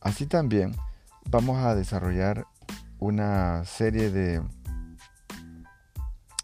Así 0.00 0.26
también 0.26 0.76
vamos 1.28 1.58
a 1.58 1.74
desarrollar 1.74 2.46
una 2.98 3.64
serie 3.64 4.10
de, 4.10 4.42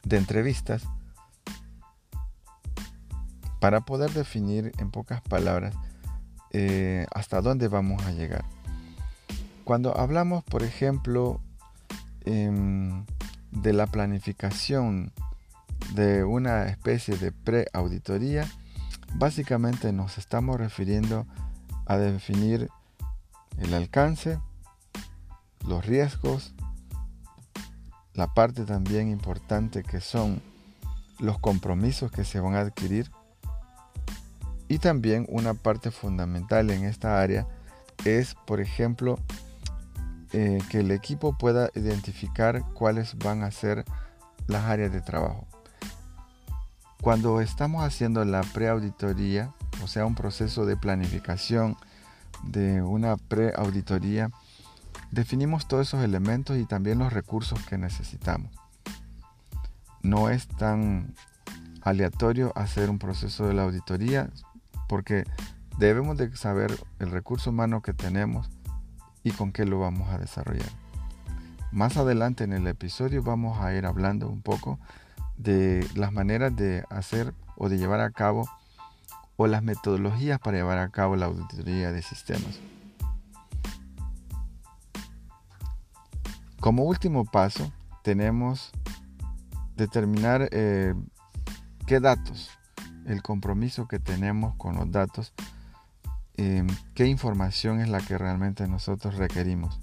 de 0.04 0.16
entrevistas 0.16 0.82
para 3.60 3.82
poder 3.82 4.10
definir 4.10 4.72
en 4.78 4.90
pocas 4.90 5.20
palabras 5.20 5.74
eh, 6.50 7.06
hasta 7.14 7.40
dónde 7.40 7.68
vamos 7.68 8.02
a 8.04 8.10
llegar. 8.10 8.44
Cuando 9.64 9.96
hablamos, 9.96 10.42
por 10.42 10.64
ejemplo, 10.64 11.40
em, 12.24 13.06
de 13.52 13.72
la 13.72 13.86
planificación 13.86 15.12
de 15.94 16.24
una 16.24 16.64
especie 16.64 17.16
de 17.16 17.32
pre-auditoría, 17.32 18.50
básicamente 19.14 19.92
nos 19.92 20.18
estamos 20.18 20.56
refiriendo 20.58 21.26
a 21.86 21.96
definir 21.96 22.68
el 23.58 23.74
alcance, 23.74 24.38
los 25.66 25.86
riesgos, 25.86 26.54
la 28.14 28.34
parte 28.34 28.64
también 28.64 29.08
importante 29.08 29.82
que 29.82 30.00
son 30.00 30.42
los 31.18 31.38
compromisos 31.38 32.10
que 32.10 32.24
se 32.24 32.40
van 32.40 32.54
a 32.54 32.60
adquirir 32.60 33.10
y 34.68 34.78
también 34.78 35.26
una 35.28 35.54
parte 35.54 35.90
fundamental 35.90 36.70
en 36.70 36.84
esta 36.84 37.20
área 37.20 37.46
es, 38.04 38.34
por 38.46 38.60
ejemplo, 38.60 39.18
eh, 40.32 40.58
que 40.70 40.80
el 40.80 40.90
equipo 40.90 41.36
pueda 41.36 41.68
identificar 41.74 42.64
cuáles 42.72 43.18
van 43.18 43.42
a 43.42 43.50
ser 43.50 43.84
las 44.46 44.64
áreas 44.64 44.90
de 44.90 45.02
trabajo. 45.02 45.46
Cuando 47.02 47.42
estamos 47.42 47.84
haciendo 47.84 48.24
la 48.24 48.40
preauditoría, 48.40 49.52
o 49.84 49.88
sea, 49.88 50.06
un 50.06 50.14
proceso 50.14 50.64
de 50.64 50.76
planificación 50.76 51.76
de 52.44 52.80
una 52.80 53.16
preauditoría, 53.16 54.30
definimos 55.12 55.68
todos 55.68 55.88
esos 55.88 56.02
elementos 56.02 56.58
y 56.58 56.64
también 56.64 56.98
los 56.98 57.12
recursos 57.12 57.64
que 57.66 57.78
necesitamos. 57.78 58.50
No 60.02 60.30
es 60.30 60.48
tan 60.48 61.14
aleatorio 61.82 62.52
hacer 62.56 62.90
un 62.90 62.98
proceso 62.98 63.46
de 63.46 63.54
la 63.54 63.62
auditoría 63.62 64.30
porque 64.88 65.24
debemos 65.78 66.16
de 66.16 66.34
saber 66.36 66.76
el 66.98 67.10
recurso 67.10 67.50
humano 67.50 67.82
que 67.82 67.92
tenemos 67.92 68.48
y 69.22 69.30
con 69.30 69.52
qué 69.52 69.64
lo 69.64 69.78
vamos 69.78 70.08
a 70.10 70.18
desarrollar. 70.18 70.70
Más 71.70 71.96
adelante 71.96 72.44
en 72.44 72.52
el 72.52 72.66
episodio 72.66 73.22
vamos 73.22 73.60
a 73.60 73.74
ir 73.74 73.86
hablando 73.86 74.28
un 74.28 74.42
poco 74.42 74.78
de 75.36 75.86
las 75.94 76.12
maneras 76.12 76.56
de 76.56 76.84
hacer 76.90 77.34
o 77.56 77.68
de 77.68 77.78
llevar 77.78 78.00
a 78.00 78.10
cabo 78.10 78.48
o 79.36 79.46
las 79.46 79.62
metodologías 79.62 80.38
para 80.38 80.56
llevar 80.56 80.78
a 80.78 80.88
cabo 80.88 81.16
la 81.16 81.26
auditoría 81.26 81.92
de 81.92 82.02
sistemas. 82.02 82.60
Como 86.62 86.84
último 86.84 87.24
paso, 87.24 87.72
tenemos 88.04 88.70
determinar 89.74 90.48
eh, 90.52 90.94
qué 91.88 91.98
datos, 91.98 92.50
el 93.04 93.20
compromiso 93.20 93.88
que 93.88 93.98
tenemos 93.98 94.54
con 94.54 94.76
los 94.76 94.88
datos, 94.92 95.32
eh, 96.36 96.64
qué 96.94 97.08
información 97.08 97.80
es 97.80 97.88
la 97.88 97.98
que 97.98 98.16
realmente 98.16 98.68
nosotros 98.68 99.16
requerimos. 99.16 99.80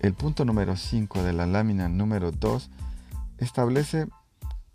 El 0.00 0.14
punto 0.14 0.46
número 0.46 0.74
5 0.74 1.22
de 1.22 1.34
la 1.34 1.44
lámina 1.44 1.90
número 1.90 2.32
2 2.32 2.70
establece 3.36 4.06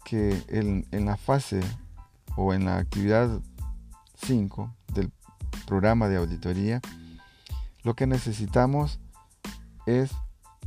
que 0.05 0.43
en 0.91 1.05
la 1.07 1.17
fase 1.17 1.59
o 2.35 2.53
en 2.53 2.65
la 2.65 2.77
actividad 2.77 3.41
5 4.27 4.75
del 4.93 5.11
programa 5.65 6.07
de 6.07 6.17
auditoría, 6.17 6.81
lo 7.81 7.95
que 7.95 8.05
necesitamos 8.05 8.99
es 9.99 10.11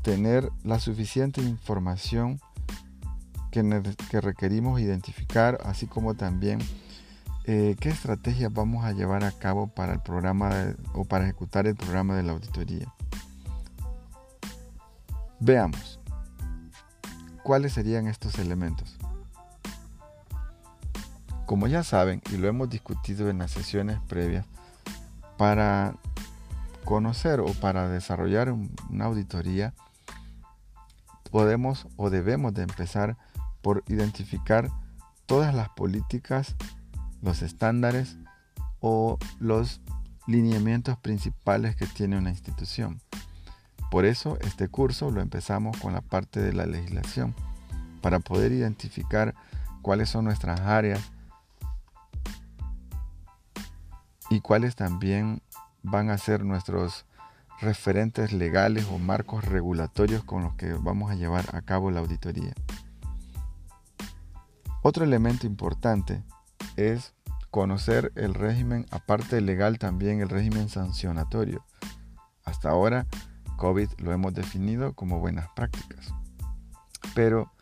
tener 0.02 0.50
la 0.62 0.78
suficiente 0.78 1.40
información 1.40 2.40
que, 3.50 4.20
requerimos 4.20 4.80
identificar, 4.80 5.58
así 5.64 5.86
como 5.86 6.14
también 6.14 6.58
eh, 7.44 7.76
qué 7.78 7.90
estrategias 7.90 8.52
vamos 8.52 8.84
a 8.84 8.92
llevar 8.92 9.22
a 9.22 9.30
cabo 9.30 9.68
para 9.68 9.92
el 9.92 10.00
programa 10.00 10.74
o 10.92 11.04
para 11.04 11.24
ejecutar 11.24 11.66
el 11.66 11.76
programa 11.76 12.16
de 12.16 12.24
la 12.24 12.32
auditoría. 12.32 12.92
Veamos 15.38 16.00
cuáles 17.44 17.74
serían 17.74 18.08
estos 18.08 18.38
elementos. 18.38 18.96
Como 21.46 21.68
ya 21.68 21.84
saben, 21.84 22.22
y 22.32 22.38
lo 22.38 22.48
hemos 22.48 22.70
discutido 22.70 23.30
en 23.30 23.38
las 23.38 23.52
sesiones 23.52 24.00
previas, 24.08 24.46
para 25.36 25.94
conocer 26.84 27.40
o 27.40 27.52
para 27.54 27.88
desarrollar 27.88 28.52
una 28.52 29.04
auditoría, 29.04 29.74
podemos 31.30 31.86
o 31.96 32.10
debemos 32.10 32.54
de 32.54 32.62
empezar 32.62 33.16
por 33.62 33.82
identificar 33.88 34.70
todas 35.26 35.54
las 35.54 35.68
políticas, 35.70 36.54
los 37.22 37.42
estándares 37.42 38.16
o 38.80 39.18
los 39.40 39.80
lineamientos 40.26 40.98
principales 40.98 41.76
que 41.76 41.86
tiene 41.86 42.18
una 42.18 42.30
institución. 42.30 43.00
Por 43.90 44.04
eso 44.04 44.38
este 44.40 44.68
curso 44.68 45.10
lo 45.10 45.20
empezamos 45.20 45.76
con 45.78 45.92
la 45.92 46.00
parte 46.00 46.40
de 46.40 46.52
la 46.52 46.66
legislación, 46.66 47.34
para 48.04 48.20
poder 48.20 48.52
identificar 48.52 49.34
cuáles 49.80 50.10
son 50.10 50.26
nuestras 50.26 50.60
áreas 50.60 51.00
y 54.28 54.40
cuáles 54.40 54.76
también 54.76 55.40
van 55.84 56.10
a 56.10 56.18
ser 56.18 56.44
nuestros 56.44 57.06
referentes 57.60 58.32
legales 58.32 58.86
o 58.90 58.98
marcos 58.98 59.44
regulatorios 59.44 60.24
con 60.24 60.42
los 60.42 60.54
que 60.54 60.72
vamos 60.72 61.12
a 61.12 61.14
llevar 61.14 61.54
a 61.54 61.62
cabo 61.62 61.90
la 61.90 62.00
auditoría. 62.00 62.52
Otro 64.82 65.04
elemento 65.04 65.46
importante 65.46 66.24
es 66.76 67.14
conocer 67.50 68.12
el 68.16 68.34
régimen, 68.34 68.86
aparte 68.90 69.40
legal, 69.40 69.78
también 69.78 70.20
el 70.20 70.28
régimen 70.28 70.68
sancionatorio. 70.68 71.64
Hasta 72.44 72.70
ahora, 72.70 73.06
COVID 73.56 73.88
lo 73.98 74.12
hemos 74.12 74.34
definido 74.34 74.94
como 74.94 75.20
buenas 75.20 75.48
prácticas. 75.54 76.12
Pero, 77.14 77.52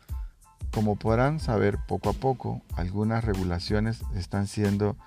como 0.73 0.95
podrán 0.95 1.39
saber, 1.39 1.77
poco 1.87 2.09
a 2.09 2.13
poco, 2.13 2.61
algunas 2.75 3.23
regulaciones 3.23 4.01
están 4.15 4.47
siendo 4.47 4.97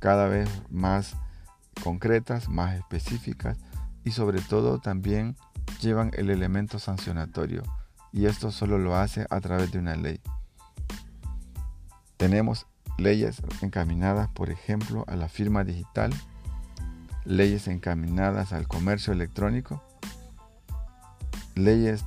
cada 0.00 0.28
vez 0.28 0.50
más 0.70 1.16
concretas, 1.74 2.48
más 2.48 2.74
específicas 2.74 3.58
y 4.04 4.12
sobre 4.12 4.40
todo 4.40 4.78
también 4.78 5.36
llevan 5.80 6.10
el 6.14 6.30
elemento 6.30 6.78
sancionatorio 6.78 7.62
y 8.12 8.26
esto 8.26 8.52
solo 8.52 8.78
lo 8.78 8.96
hace 8.96 9.26
a 9.30 9.40
través 9.40 9.72
de 9.72 9.78
una 9.78 9.96
ley. 9.96 10.20
Tenemos 12.16 12.66
leyes 12.96 13.42
encaminadas, 13.60 14.28
por 14.28 14.50
ejemplo, 14.50 15.04
a 15.08 15.16
la 15.16 15.28
firma 15.28 15.64
digital, 15.64 16.12
leyes 17.24 17.66
encaminadas 17.66 18.52
al 18.52 18.68
comercio 18.68 19.12
electrónico, 19.12 19.82
leyes 21.56 22.04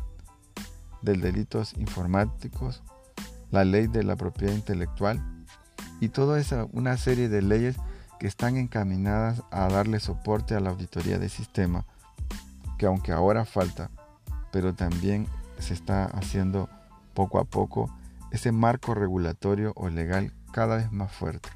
de 1.01 1.13
delitos 1.13 1.73
informáticos, 1.77 2.83
la 3.51 3.65
ley 3.65 3.87
de 3.87 4.03
la 4.03 4.15
propiedad 4.15 4.53
intelectual 4.53 5.21
y 5.99 6.09
toda 6.09 6.39
esa 6.39 6.65
una 6.71 6.97
serie 6.97 7.27
de 7.29 7.41
leyes 7.41 7.75
que 8.19 8.27
están 8.27 8.57
encaminadas 8.57 9.43
a 9.51 9.67
darle 9.67 9.99
soporte 9.99 10.55
a 10.55 10.59
la 10.59 10.71
auditoría 10.71 11.19
de 11.19 11.29
sistema, 11.29 11.85
que 12.77 12.85
aunque 12.85 13.11
ahora 13.11 13.45
falta, 13.45 13.89
pero 14.51 14.73
también 14.73 15.27
se 15.59 15.73
está 15.73 16.05
haciendo 16.05 16.69
poco 17.13 17.39
a 17.39 17.45
poco 17.45 17.89
ese 18.31 18.51
marco 18.51 18.93
regulatorio 18.93 19.73
o 19.75 19.89
legal 19.89 20.33
cada 20.51 20.77
vez 20.77 20.91
más 20.91 21.11
fuerte. 21.11 21.49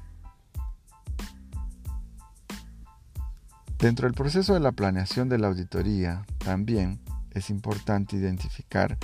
Dentro 3.78 4.06
del 4.06 4.14
proceso 4.14 4.54
de 4.54 4.60
la 4.60 4.72
planeación 4.72 5.28
de 5.28 5.38
la 5.38 5.48
auditoría, 5.48 6.24
también 6.38 7.00
es 7.32 7.50
importante 7.50 8.16
identificar 8.16 8.96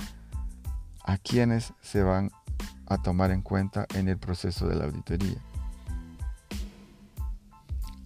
a 1.03 1.17
quienes 1.17 1.73
se 1.81 2.01
van 2.01 2.31
a 2.87 3.01
tomar 3.01 3.31
en 3.31 3.41
cuenta 3.41 3.85
en 3.93 4.07
el 4.07 4.17
proceso 4.17 4.67
de 4.67 4.75
la 4.75 4.85
auditoría 4.85 5.41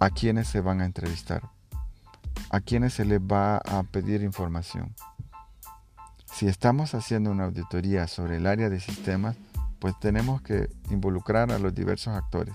a 0.04 0.10
quienes 0.10 0.50
se 0.50 0.60
van 0.60 0.82
a 0.82 0.86
entrevistar, 0.86 1.50
a 2.50 2.60
quienes 2.60 2.94
se 2.94 3.06
les 3.06 3.22
va 3.22 3.56
a 3.60 3.84
pedir 3.84 4.22
información. 4.22 4.94
Si 6.34 6.46
estamos 6.46 6.94
haciendo 6.94 7.32
una 7.32 7.46
auditoría 7.46 8.08
sobre 8.08 8.36
el 8.36 8.46
área 8.46 8.70
de 8.70 8.82
sistemas, 8.82 9.38
pues 9.80 9.98
tenemos 10.02 10.42
que 10.42 10.68
involucrar 10.90 11.54
a 11.54 11.58
los 11.58 11.74
diversos 11.74 12.18
actores, 12.18 12.54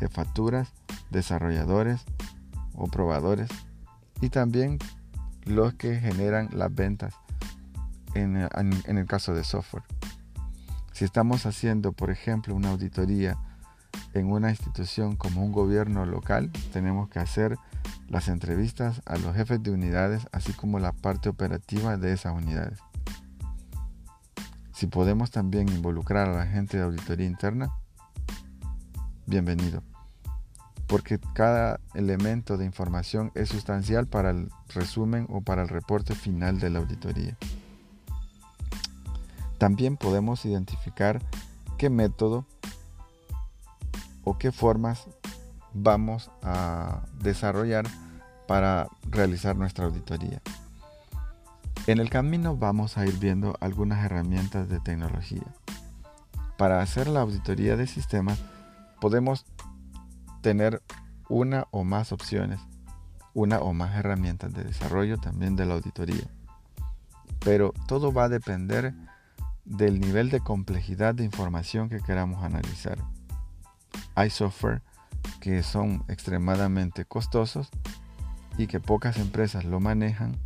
jefaturas, 0.00 0.72
desarrolladores 1.10 2.04
o 2.74 2.88
probadores 2.88 3.48
y 4.20 4.30
también 4.30 4.80
los 5.44 5.74
que 5.74 6.00
generan 6.00 6.48
las 6.52 6.74
ventas 6.74 7.14
en, 8.14 8.48
en 8.56 8.98
el 8.98 9.06
caso 9.06 9.34
de 9.34 9.44
software. 9.44 9.84
Si 10.92 11.04
estamos 11.04 11.46
haciendo, 11.46 11.92
por 11.92 12.10
ejemplo, 12.10 12.56
una 12.56 12.70
auditoría 12.70 13.38
en 14.14 14.30
una 14.30 14.50
institución 14.50 15.16
como 15.16 15.44
un 15.44 15.52
gobierno 15.52 16.04
local, 16.06 16.50
tenemos 16.72 17.08
que 17.08 17.18
hacer 17.18 17.56
las 18.08 18.28
entrevistas 18.28 19.00
a 19.06 19.16
los 19.16 19.34
jefes 19.34 19.62
de 19.62 19.70
unidades, 19.70 20.26
así 20.32 20.52
como 20.52 20.78
la 20.78 20.92
parte 20.92 21.28
operativa 21.28 21.96
de 21.96 22.12
esas 22.12 22.34
unidades. 22.34 22.78
Si 24.72 24.86
podemos 24.86 25.30
también 25.30 25.68
involucrar 25.68 26.28
a 26.28 26.36
la 26.36 26.46
gente 26.46 26.76
de 26.76 26.82
auditoría 26.82 27.26
interna, 27.26 27.72
bienvenido, 29.26 29.82
porque 30.86 31.18
cada 31.34 31.80
elemento 31.94 32.58
de 32.58 32.64
información 32.64 33.30
es 33.34 33.48
sustancial 33.48 34.06
para 34.06 34.30
el 34.30 34.50
resumen 34.74 35.26
o 35.30 35.40
para 35.40 35.62
el 35.62 35.68
reporte 35.68 36.14
final 36.14 36.58
de 36.58 36.70
la 36.70 36.80
auditoría. 36.80 37.36
También 39.56 39.96
podemos 39.96 40.44
identificar 40.44 41.22
qué 41.78 41.88
método 41.88 42.44
o 44.24 44.38
qué 44.38 44.52
formas 44.52 45.06
vamos 45.74 46.30
a 46.42 47.02
desarrollar 47.20 47.86
para 48.46 48.88
realizar 49.08 49.56
nuestra 49.56 49.86
auditoría. 49.86 50.40
En 51.86 51.98
el 51.98 52.10
camino 52.10 52.56
vamos 52.56 52.96
a 52.96 53.06
ir 53.06 53.18
viendo 53.18 53.56
algunas 53.60 54.04
herramientas 54.04 54.68
de 54.68 54.78
tecnología. 54.80 55.42
Para 56.56 56.80
hacer 56.80 57.08
la 57.08 57.22
auditoría 57.22 57.76
de 57.76 57.86
sistemas 57.86 58.38
podemos 59.00 59.44
tener 60.42 60.82
una 61.28 61.66
o 61.70 61.82
más 61.82 62.12
opciones, 62.12 62.60
una 63.34 63.58
o 63.58 63.72
más 63.72 63.96
herramientas 63.96 64.52
de 64.52 64.64
desarrollo 64.64 65.18
también 65.18 65.56
de 65.56 65.66
la 65.66 65.74
auditoría. 65.74 66.24
Pero 67.40 67.72
todo 67.88 68.12
va 68.12 68.24
a 68.24 68.28
depender 68.28 68.94
del 69.64 70.00
nivel 70.00 70.30
de 70.30 70.40
complejidad 70.40 71.14
de 71.14 71.24
información 71.24 71.88
que 71.88 72.00
queramos 72.00 72.44
analizar. 72.44 72.98
Hay 74.14 74.30
software 74.30 74.82
que 75.40 75.62
son 75.62 76.04
extremadamente 76.08 77.04
costosos 77.04 77.68
y 78.58 78.66
que 78.66 78.80
pocas 78.80 79.18
empresas 79.18 79.64
lo 79.64 79.80
manejan 79.80 80.36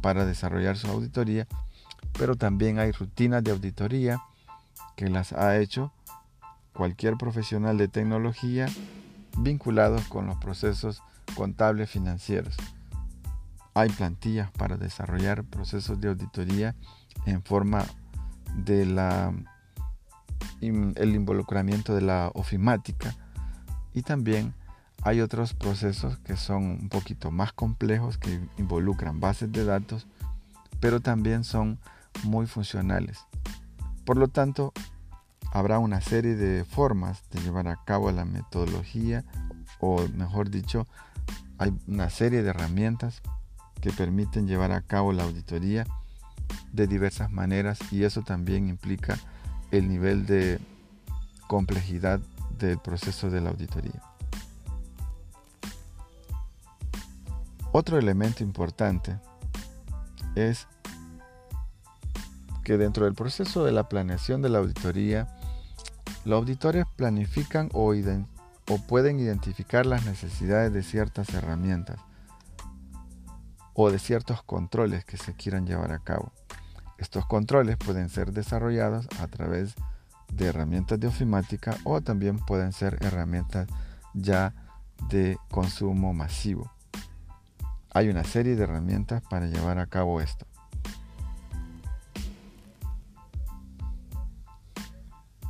para 0.00 0.24
desarrollar 0.24 0.76
su 0.76 0.88
auditoría, 0.88 1.46
pero 2.18 2.36
también 2.36 2.78
hay 2.78 2.92
rutinas 2.92 3.44
de 3.44 3.50
auditoría 3.50 4.22
que 4.96 5.08
las 5.08 5.32
ha 5.32 5.58
hecho 5.58 5.92
cualquier 6.72 7.16
profesional 7.16 7.76
de 7.76 7.88
tecnología 7.88 8.66
vinculados 9.38 10.02
con 10.08 10.26
los 10.26 10.36
procesos 10.38 11.02
contables 11.36 11.90
financieros. 11.90 12.56
Hay 13.74 13.88
plantillas 13.90 14.50
para 14.50 14.76
desarrollar 14.76 15.44
procesos 15.44 16.00
de 16.00 16.08
auditoría 16.08 16.74
en 17.26 17.42
forma 17.42 17.84
de 18.56 18.86
la 18.86 19.32
el 20.60 21.14
involucramiento 21.14 21.94
de 21.94 22.02
la 22.02 22.30
ofimática. 22.34 23.14
Y 23.94 24.02
también 24.02 24.54
hay 25.02 25.20
otros 25.20 25.54
procesos 25.54 26.18
que 26.18 26.36
son 26.36 26.64
un 26.64 26.88
poquito 26.88 27.30
más 27.30 27.52
complejos 27.52 28.18
que 28.18 28.40
involucran 28.58 29.20
bases 29.20 29.50
de 29.50 29.64
datos 29.64 30.06
pero 30.80 31.00
también 31.00 31.44
son 31.44 31.78
muy 32.24 32.46
funcionales. 32.46 33.26
Por 34.04 34.16
lo 34.16 34.28
tanto 34.28 34.72
habrá 35.52 35.78
una 35.78 36.00
serie 36.00 36.34
de 36.34 36.64
formas 36.64 37.22
de 37.30 37.40
llevar 37.40 37.68
a 37.68 37.76
cabo 37.84 38.10
la 38.10 38.24
metodología 38.24 39.24
o 39.78 40.06
mejor 40.08 40.50
dicho 40.50 40.86
hay 41.58 41.72
una 41.86 42.08
serie 42.08 42.42
de 42.42 42.50
herramientas 42.50 43.20
que 43.80 43.92
permiten 43.92 44.46
llevar 44.46 44.72
a 44.72 44.82
cabo 44.82 45.12
la 45.12 45.24
auditoría 45.24 45.86
de 46.72 46.86
diversas 46.86 47.30
maneras 47.30 47.78
y 47.90 48.04
eso 48.04 48.22
también 48.22 48.68
implica 48.68 49.18
el 49.70 49.88
nivel 49.88 50.26
de 50.26 50.58
complejidad 51.46 52.20
del 52.58 52.78
proceso 52.78 53.30
de 53.30 53.40
la 53.40 53.50
auditoría. 53.50 54.02
Otro 57.72 57.98
elemento 57.98 58.42
importante 58.42 59.18
es 60.34 60.66
que 62.64 62.76
dentro 62.76 63.04
del 63.04 63.14
proceso 63.14 63.64
de 63.64 63.72
la 63.72 63.88
planeación 63.88 64.42
de 64.42 64.48
la 64.48 64.58
auditoría, 64.58 65.28
los 66.24 66.38
auditores 66.38 66.84
planifican 66.96 67.68
o, 67.72 67.92
o 67.92 68.78
pueden 68.86 69.18
identificar 69.18 69.86
las 69.86 70.04
necesidades 70.04 70.72
de 70.72 70.82
ciertas 70.82 71.32
herramientas 71.34 72.00
o 73.74 73.90
de 73.90 73.98
ciertos 73.98 74.42
controles 74.42 75.04
que 75.04 75.16
se 75.16 75.34
quieran 75.34 75.66
llevar 75.66 75.92
a 75.92 76.00
cabo. 76.00 76.32
Estos 77.00 77.24
controles 77.24 77.78
pueden 77.78 78.10
ser 78.10 78.30
desarrollados 78.32 79.08
a 79.20 79.26
través 79.26 79.74
de 80.30 80.46
herramientas 80.46 81.00
de 81.00 81.06
ofimática 81.06 81.74
o 81.84 82.02
también 82.02 82.38
pueden 82.38 82.72
ser 82.72 82.98
herramientas 83.00 83.66
ya 84.12 84.52
de 85.08 85.38
consumo 85.50 86.12
masivo. 86.12 86.70
Hay 87.92 88.10
una 88.10 88.22
serie 88.22 88.54
de 88.54 88.64
herramientas 88.64 89.22
para 89.30 89.46
llevar 89.46 89.78
a 89.78 89.86
cabo 89.86 90.20
esto. 90.20 90.46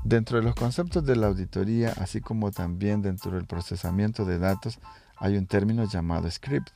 Dentro 0.05 0.39
de 0.39 0.45
los 0.45 0.55
conceptos 0.55 1.05
de 1.05 1.17
la 1.17 1.27
auditoría, 1.27 1.93
así 1.99 2.21
como 2.21 2.53
también 2.53 3.03
dentro 3.03 3.33
del 3.33 3.47
procesamiento 3.47 4.25
de 4.25 4.39
datos, 4.39 4.79
hay 5.17 5.37
un 5.37 5.47
término 5.47 5.85
llamado 5.85 6.31
script. 6.31 6.71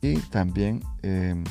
Y 0.00 0.16
también 0.30 0.82
em, 1.02 1.42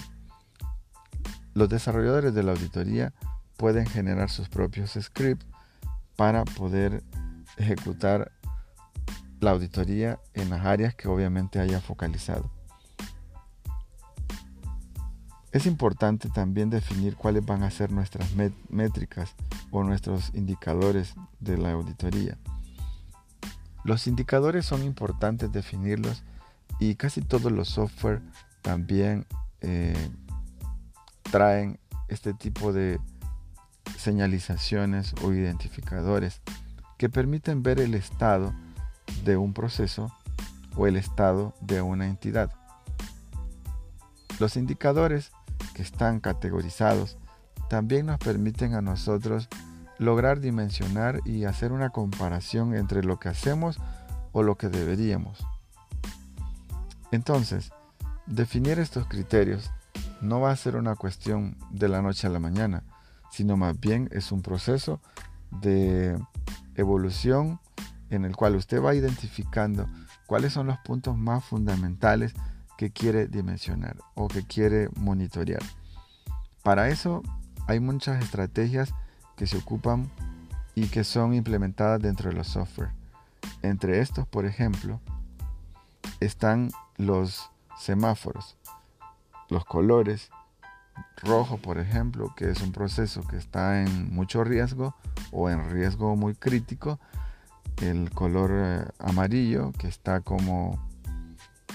los 1.55 1.69
desarrolladores 1.69 2.35
de 2.35 2.43
la 2.43 2.51
auditoría 2.51 3.13
pueden 3.57 3.87
generar 3.87 4.29
sus 4.29 4.49
propios 4.49 4.91
scripts 5.01 5.47
para 6.15 6.43
poder 6.43 7.01
ejecutar 7.57 8.31
la 9.39 9.51
auditoría 9.51 10.19
en 10.33 10.49
las 10.49 10.65
áreas 10.65 10.95
que 10.95 11.07
obviamente 11.07 11.59
haya 11.59 11.79
focalizado. 11.79 12.51
Es 15.51 15.65
importante 15.65 16.29
también 16.29 16.69
definir 16.69 17.15
cuáles 17.15 17.45
van 17.45 17.63
a 17.63 17.71
ser 17.71 17.89
nuestras 17.89 18.31
métricas 18.69 19.33
o 19.71 19.83
nuestros 19.83 20.31
indicadores 20.33 21.15
de 21.39 21.57
la 21.57 21.71
auditoría. 21.71 22.37
Los 23.85 24.07
indicadores 24.07 24.65
son 24.65 24.83
importantes 24.83 25.49
definirlos 25.53 26.23
y 26.79 26.95
casi 26.95 27.21
todos 27.21 27.53
los 27.53 27.69
software 27.69 28.21
también 28.61 29.25
eh, 29.61 29.95
traen 31.31 31.79
este 32.07 32.33
tipo 32.33 32.73
de 32.73 32.99
señalizaciones 33.97 35.13
o 35.23 35.33
identificadores 35.33 36.41
que 36.97 37.09
permiten 37.09 37.63
ver 37.63 37.79
el 37.79 37.93
estado 37.93 38.53
de 39.23 39.37
un 39.37 39.53
proceso 39.53 40.11
o 40.75 40.87
el 40.87 40.95
estado 40.95 41.53
de 41.61 41.81
una 41.81 42.07
entidad. 42.07 42.51
Los 44.39 44.57
indicadores 44.57 45.31
que 45.73 45.81
están 45.81 46.19
categorizados 46.19 47.17
también 47.69 48.05
nos 48.05 48.19
permiten 48.19 48.73
a 48.73 48.81
nosotros 48.81 49.49
lograr 49.97 50.39
dimensionar 50.39 51.21
y 51.25 51.45
hacer 51.45 51.71
una 51.71 51.89
comparación 51.89 52.75
entre 52.75 53.03
lo 53.03 53.19
que 53.19 53.29
hacemos 53.29 53.79
o 54.33 54.43
lo 54.43 54.55
que 54.55 54.67
deberíamos. 54.67 55.45
Entonces, 57.11 57.71
definir 58.25 58.79
estos 58.79 59.07
criterios 59.07 59.71
no 60.21 60.39
va 60.39 60.51
a 60.51 60.55
ser 60.55 60.75
una 60.75 60.95
cuestión 60.95 61.57
de 61.71 61.87
la 61.87 62.01
noche 62.01 62.27
a 62.27 62.29
la 62.29 62.39
mañana, 62.39 62.83
sino 63.31 63.57
más 63.57 63.79
bien 63.79 64.09
es 64.11 64.31
un 64.31 64.41
proceso 64.41 65.01
de 65.51 66.17
evolución 66.75 67.59
en 68.09 68.25
el 68.25 68.35
cual 68.35 68.55
usted 68.55 68.81
va 68.81 68.95
identificando 68.95 69.87
cuáles 70.25 70.53
son 70.53 70.67
los 70.67 70.77
puntos 70.79 71.17
más 71.17 71.43
fundamentales 71.43 72.33
que 72.77 72.91
quiere 72.91 73.27
dimensionar 73.27 73.97
o 74.15 74.27
que 74.27 74.43
quiere 74.43 74.89
monitorear. 74.95 75.61
Para 76.63 76.89
eso 76.89 77.21
hay 77.67 77.79
muchas 77.79 78.23
estrategias 78.23 78.93
que 79.35 79.47
se 79.47 79.57
ocupan 79.57 80.09
y 80.75 80.87
que 80.87 81.03
son 81.03 81.33
implementadas 81.33 82.01
dentro 82.01 82.29
de 82.29 82.35
los 82.35 82.47
software. 82.47 82.91
Entre 83.61 84.01
estos, 84.01 84.27
por 84.27 84.45
ejemplo, 84.45 84.99
están 86.19 86.71
los 86.97 87.49
semáforos, 87.77 88.57
los 89.49 89.65
colores, 89.65 90.29
rojo, 91.17 91.57
por 91.57 91.77
ejemplo, 91.77 92.33
que 92.35 92.49
es 92.49 92.61
un 92.61 92.71
proceso 92.71 93.21
que 93.23 93.37
está 93.37 93.81
en 93.81 94.13
mucho 94.13 94.43
riesgo 94.43 94.95
o 95.31 95.49
en 95.49 95.69
riesgo 95.69 96.15
muy 96.15 96.35
crítico, 96.35 96.99
el 97.81 98.09
color 98.11 98.51
eh, 98.53 98.85
amarillo, 98.99 99.71
que 99.73 99.87
está 99.87 100.21
como 100.21 100.79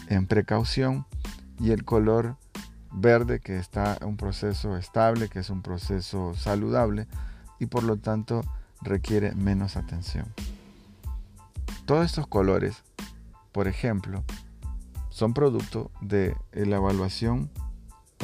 en 0.08 0.26
precaución, 0.26 1.06
y 1.60 1.72
el 1.72 1.84
color 1.84 2.36
verde, 2.90 3.40
que 3.40 3.58
está 3.58 3.98
en 4.00 4.08
un 4.08 4.16
proceso 4.16 4.76
estable, 4.76 5.28
que 5.28 5.40
es 5.40 5.50
un 5.50 5.62
proceso 5.62 6.34
saludable 6.34 7.06
y 7.58 7.66
por 7.66 7.84
lo 7.84 7.98
tanto 7.98 8.42
requiere 8.80 9.34
menos 9.34 9.76
atención. 9.76 10.26
Todos 11.84 12.06
estos 12.06 12.26
colores, 12.26 12.82
por 13.52 13.68
ejemplo, 13.68 14.24
son 15.20 15.34
producto 15.34 15.90
de 16.00 16.34
la 16.54 16.76
evaluación 16.76 17.50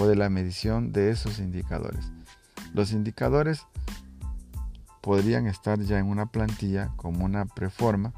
o 0.01 0.07
de 0.07 0.17
la 0.17 0.31
medición 0.31 0.93
de 0.93 1.11
esos 1.11 1.41
indicadores. 1.41 2.11
Los 2.73 2.93
indicadores 2.93 3.67
podrían 5.03 5.47
estar 5.47 5.79
ya 5.79 5.99
en 5.99 6.07
una 6.07 6.25
plantilla 6.25 6.89
como 6.97 7.27
una 7.27 7.45
preforma 7.45 8.15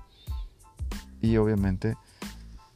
y 1.21 1.39
obviamente 1.39 1.97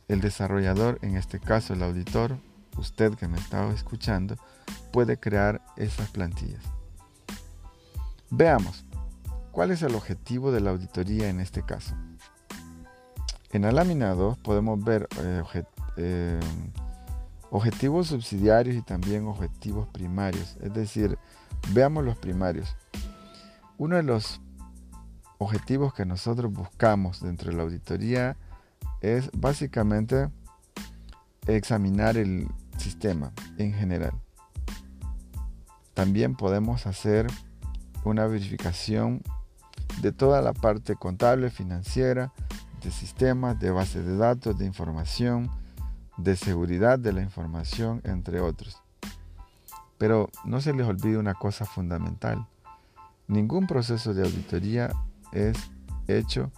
el 0.09 0.21
desarrollador, 0.21 0.99
en 1.03 1.17
este 1.17 1.39
caso 1.39 1.73
el 1.73 1.85
auditor, 1.85 2.37
usted 2.77 3.15
que 3.15 3.29
me 3.29 3.39
estaba 3.39 3.73
escuchando, 3.73 4.35
puede 4.93 5.19
crear 5.19 5.63
esas 5.77 6.11
plantillas. 6.11 6.65
Veamos, 8.29 8.85
¿cuál 9.53 9.71
es 9.71 9.83
el 9.83 9.95
objetivo 9.95 10.51
de 10.51 10.63
la 10.63 10.71
auditoría 10.71 11.29
en 11.29 11.39
este 11.39 11.63
caso? 11.63 11.95
En 13.53 13.63
la 13.63 13.71
lámina 13.71 14.15
2 14.15 14.39
podemos 14.39 14.83
ver 14.83 15.07
eh, 15.19 15.43
eh, 15.97 16.41
objetivos 17.51 18.09
subsidiarios 18.09 18.77
y 18.77 18.83
también 18.83 19.27
objetivos 19.27 19.89
primarios. 19.89 20.57
Es 20.63 20.73
decir, 20.73 21.19
veamos 21.73 22.05
los 22.05 22.17
primarios. 22.17 22.75
Uno 23.79 23.97
de 23.97 24.03
los 24.03 24.41
objetivos 25.39 25.93
que 25.93 26.07
nosotros 26.07 26.53
buscamos 26.53 27.21
dentro 27.21 27.51
de 27.51 27.57
la 27.57 27.65
auditoría 27.65 28.37
es 29.01 29.31
básicamente 29.37 30.29
examinar 31.47 32.17
el 32.17 32.49
sistema 32.79 33.33
en 33.59 33.73
general. 33.75 34.13
También 35.95 36.37
podemos 36.37 36.87
hacer 36.87 37.27
una 38.05 38.27
verificación 38.27 39.23
de 40.01 40.13
toda 40.13 40.41
la 40.41 40.53
parte 40.53 40.97
contable, 40.97 41.51
financiera, 41.51 42.33
de 42.83 42.91
sistemas, 42.91 43.61
de 43.61 43.71
bases 43.71 44.07
de 44.07 44.17
datos, 44.17 44.59
de 44.59 44.65
información, 44.65 45.51
de 46.17 46.37
seguridad 46.37 46.99
de 46.99 47.13
la 47.13 47.23
información, 47.23 48.01
entre 48.05 48.41
otros. 48.41 48.83
Pero 49.99 50.29
no 50.45 50.61
se 50.61 50.75
les 50.75 50.87
olvide 50.87 51.19
una 51.19 51.35
cosa 51.35 51.65
fundamental. 51.65 52.47
Ningún 53.29 53.67
proceso 53.67 54.15
de 54.15 54.25
auditoría 54.25 54.91
es 55.33 55.57
hecho 56.09 56.51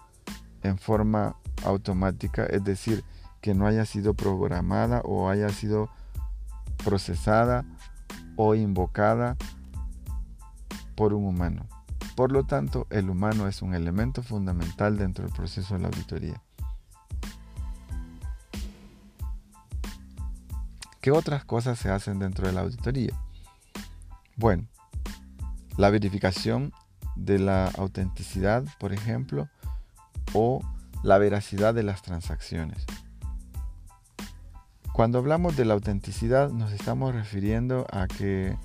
en 0.62 0.78
forma 0.78 1.36
automática, 1.64 2.44
es 2.46 2.64
decir, 2.64 3.04
que 3.40 3.54
no 3.54 3.66
haya 3.66 3.84
sido 3.84 4.14
programada 4.14 5.02
o 5.04 5.28
haya 5.28 5.50
sido 5.50 5.90
procesada 6.82 7.64
o 8.36 8.54
invocada 8.54 9.36
por 10.96 11.12
un 11.12 11.26
humano. 11.26 11.66
Por 12.16 12.32
lo 12.32 12.44
tanto, 12.44 12.86
el 12.90 13.10
humano 13.10 13.48
es 13.48 13.60
un 13.62 13.74
elemento 13.74 14.22
fundamental 14.22 14.96
dentro 14.96 15.24
del 15.24 15.34
proceso 15.34 15.74
de 15.74 15.80
la 15.80 15.88
auditoría. 15.88 16.40
¿Qué 21.04 21.10
otras 21.10 21.44
cosas 21.44 21.78
se 21.78 21.90
hacen 21.90 22.18
dentro 22.18 22.46
de 22.46 22.54
la 22.54 22.62
auditoría? 22.62 23.12
Bueno, 24.36 24.66
la 25.76 25.90
verificación 25.90 26.72
de 27.14 27.38
la 27.38 27.66
autenticidad, 27.76 28.64
por 28.80 28.94
ejemplo, 28.94 29.50
o 30.32 30.62
la 31.02 31.18
veracidad 31.18 31.74
de 31.74 31.82
las 31.82 32.00
transacciones. 32.00 32.86
Cuando 34.94 35.18
hablamos 35.18 35.58
de 35.58 35.66
la 35.66 35.74
autenticidad 35.74 36.48
nos 36.48 36.72
estamos 36.72 37.14
refiriendo 37.14 37.86
a 37.92 38.06
que 38.06 38.56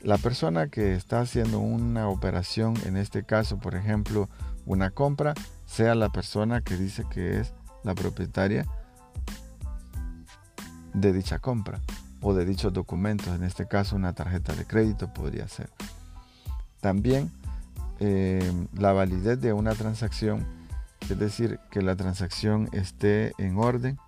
la 0.00 0.18
persona 0.18 0.66
que 0.66 0.96
está 0.96 1.20
haciendo 1.20 1.60
una 1.60 2.08
operación, 2.08 2.74
en 2.86 2.96
este 2.96 3.22
caso, 3.22 3.58
por 3.58 3.76
ejemplo, 3.76 4.28
una 4.66 4.90
compra, 4.90 5.32
sea 5.64 5.94
la 5.94 6.08
persona 6.08 6.60
que 6.60 6.76
dice 6.76 7.04
que 7.08 7.38
es 7.38 7.54
la 7.84 7.94
propietaria 7.94 8.66
de 11.00 11.12
dicha 11.12 11.38
compra 11.38 11.80
o 12.20 12.34
de 12.34 12.44
dichos 12.44 12.72
documentos, 12.72 13.28
en 13.28 13.44
este 13.44 13.66
caso 13.66 13.96
una 13.96 14.12
tarjeta 14.12 14.54
de 14.54 14.64
crédito 14.64 15.12
podría 15.12 15.48
ser. 15.48 15.70
También 16.80 17.30
eh, 18.00 18.52
la 18.74 18.92
validez 18.92 19.40
de 19.40 19.52
una 19.52 19.74
transacción, 19.74 20.46
es 21.08 21.18
decir, 21.18 21.58
que 21.70 21.82
la 21.82 21.96
transacción 21.96 22.68
esté 22.72 23.32
en 23.38 23.58
orden 23.58 23.98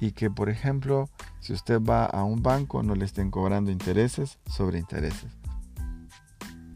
y 0.00 0.12
que, 0.12 0.30
por 0.30 0.48
ejemplo, 0.48 1.08
si 1.40 1.52
usted 1.52 1.80
va 1.80 2.04
a 2.04 2.24
un 2.24 2.42
banco 2.42 2.82
no 2.82 2.94
le 2.94 3.04
estén 3.04 3.30
cobrando 3.30 3.70
intereses 3.70 4.38
sobre 4.46 4.78
intereses. 4.78 5.30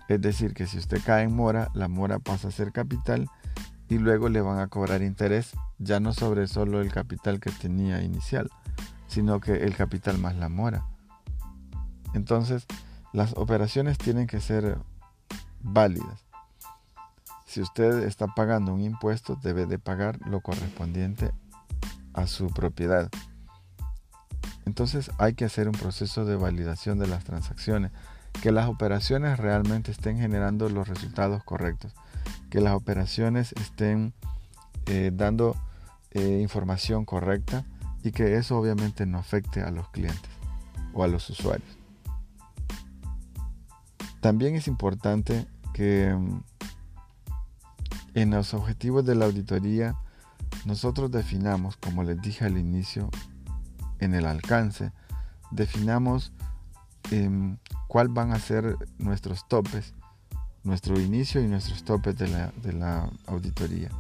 Es 0.09 0.21
decir, 0.21 0.55
que 0.55 0.67
si 0.67 0.79
usted 0.79 1.03
cae 1.05 1.25
en 1.25 1.35
mora, 1.35 1.71
la 1.75 1.89
mora 1.89 2.19
pasa 2.19 2.49
a 2.49 2.53
ser 2.53 2.73
capital 2.73 3.29
y 3.89 3.99
luego 3.99 4.29
le 4.29 4.41
van 4.41 4.59
a 4.59 4.69
cobrar 4.69 5.03
interés 5.03 5.53
ya 5.79 6.01
no 6.01 6.13
sobre 6.13 6.47
solo 6.47 6.81
el 6.81 6.93
capital 6.93 7.41
que 7.41 7.51
tenía 7.51 8.03
inicial, 8.03 8.51
sino 9.09 9.41
que 9.41 9.65
el 9.65 9.75
capital 9.75 10.19
más 10.19 10.37
la 10.37 10.49
mora. 10.49 10.85
Entonces, 12.15 12.67
las 13.13 13.37
operaciones 13.37 13.99
tienen 13.99 14.27
que 14.27 14.41
ser 14.41 14.79
válidas. 15.61 16.25
Si 17.47 17.61
usted 17.63 18.05
está 18.05 18.27
pagando 18.29 18.75
un 18.75 18.83
impuesto, 18.83 19.37
debe 19.43 19.67
de 19.67 19.79
pagar 19.79 20.19
lo 20.27 20.41
correspondiente 20.41 21.33
a 22.13 22.27
su 22.27 22.49
propiedad. 22.49 23.09
Entonces 24.67 25.11
hay 25.17 25.33
que 25.33 25.47
hacer 25.47 25.67
un 25.67 25.75
proceso 25.75 26.27
de 26.27 26.37
validación 26.37 26.99
de 26.99 27.07
las 27.07 27.25
transacciones, 27.25 27.91
que 28.43 28.53
las 28.53 28.69
operaciones 28.69 29.39
realmente 29.39 29.91
estén 29.91 30.19
generando 30.19 30.69
los 30.69 30.89
resultados 30.89 31.43
correctos, 31.43 31.95
que 32.51 32.61
las 32.61 32.75
operaciones 32.75 33.53
estén 33.53 34.13
eh, 34.87 35.11
dando 35.15 35.57
eh, 36.11 36.41
información 36.43 37.07
correcta 37.07 37.65
y 38.03 38.13
que 38.13 38.37
eso 38.37 38.59
obviamente 38.59 39.07
no 39.07 39.19
afecte 39.19 39.63
a 39.63 39.71
los 39.71 39.89
clientes 39.91 40.31
o 40.93 41.03
a 41.05 41.09
los 41.09 41.29
usuarios. 41.31 41.69
También 44.21 44.57
es 44.57 44.67
importante 44.69 45.47
que 45.73 46.15
mm, 46.15 46.43
en 48.15 48.31
los 48.31 48.55
objetivos 48.55 49.05
de 49.05 49.15
la 49.15 49.27
auditoría 49.27 49.97
nosotros 50.65 51.11
definamos, 51.11 51.77
como 51.77 52.03
les 52.03 52.21
dije 52.21 52.45
al 52.45 52.59
inicio, 52.59 53.11
en 54.01 54.15
el 54.15 54.27
alcance, 54.27 54.93
definamos 55.51 56.33
eh, 57.11 57.57
cuál 57.87 58.09
van 58.09 58.33
a 58.33 58.39
ser 58.39 58.77
nuestros 58.99 59.47
topes, 59.49 59.95
nuestro 60.65 61.01
inicio 61.01 61.43
y 61.43 61.47
nuestros 61.47 61.85
topes 61.85 62.17
de 62.17 62.29
la, 62.29 62.53
de 62.63 62.73
la 62.73 63.09
auditoría. 63.27 63.91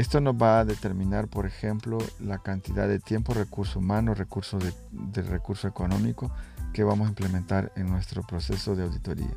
Esto 0.00 0.18
nos 0.22 0.34
va 0.34 0.60
a 0.60 0.64
determinar, 0.64 1.28
por 1.28 1.44
ejemplo, 1.44 1.98
la 2.20 2.38
cantidad 2.38 2.88
de 2.88 3.00
tiempo, 3.00 3.34
recurso 3.34 3.80
humano, 3.80 4.14
recurso 4.14 4.58
de, 4.58 4.72
recurso 5.20 5.68
económico 5.68 6.30
que 6.72 6.84
vamos 6.84 7.04
a 7.04 7.10
implementar 7.10 7.70
en 7.76 7.90
nuestro 7.90 8.22
proceso 8.22 8.74
de 8.74 8.84
auditoría. 8.84 9.28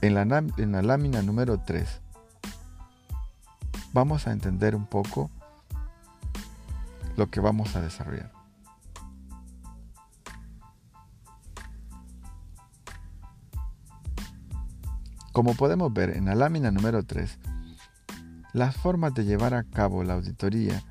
En 0.00 0.14
la, 0.14 0.22
en 0.22 0.72
la 0.72 0.80
lámina 0.80 1.20
número 1.20 1.60
3 1.60 2.00
vamos 3.92 4.26
a 4.26 4.32
entender 4.32 4.74
un 4.74 4.86
poco 4.86 5.30
lo 7.18 7.30
que 7.30 7.40
vamos 7.40 7.76
a 7.76 7.82
desarrollar. 7.82 8.32
Como 15.32 15.52
podemos 15.52 15.92
ver 15.92 16.16
en 16.16 16.24
la 16.24 16.34
lámina 16.34 16.70
número 16.70 17.02
3, 17.02 17.38
las 18.52 18.76
formas 18.76 19.14
de 19.14 19.24
llevar 19.24 19.54
a 19.54 19.64
cabo 19.64 20.02
la 20.04 20.14
auditoría 20.14 20.82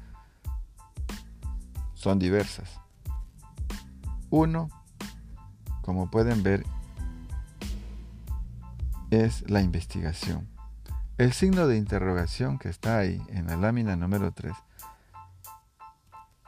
son 1.93 2.19
diversas. 2.19 2.80
Uno, 4.30 4.69
como 5.82 6.10
pueden 6.10 6.43
ver, 6.43 6.65
es 9.12 9.50
la 9.50 9.62
investigación. 9.62 10.48
El 11.17 11.34
signo 11.34 11.67
de 11.67 11.78
interrogación 11.78 12.60
que 12.60 12.69
está 12.69 13.00
ahí 13.00 13.22
en 13.30 13.48
la 13.48 13.58
lámina 13.58 13.95
número 13.95 14.32
3 14.32 14.54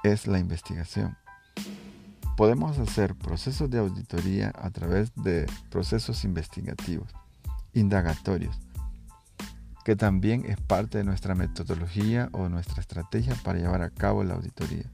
es 0.04 0.28
la 0.28 0.40
investigación. 0.40 1.18
Podemos 2.38 2.80
hacer 2.80 3.16
procesos 3.16 3.70
de 3.70 3.80
auditoría 3.80 4.54
a 4.56 4.70
través 4.70 5.14
de 5.16 5.46
procesos 5.70 6.24
investigativos, 6.24 7.14
indagatorios, 7.74 8.58
que 9.84 9.96
también 9.96 10.46
es 10.46 10.58
parte 10.60 11.00
de 11.00 11.04
nuestra 11.04 11.36
metodología 11.36 12.30
o 12.34 12.50
nuestra 12.50 12.82
estrategia 12.82 13.36
para 13.44 13.60
llevar 13.60 13.82
a 13.82 13.90
cabo 13.90 14.24
la 14.24 14.36
auditoría. 14.36 14.86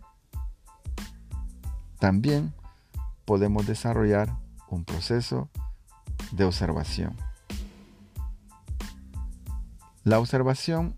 También 1.99 2.53
podemos 3.25 3.65
desarrollar 3.67 4.33
un 4.69 4.85
proceso 4.85 5.49
de 6.31 6.45
observación. 6.45 7.15
La 10.03 10.19
observación 10.19 10.97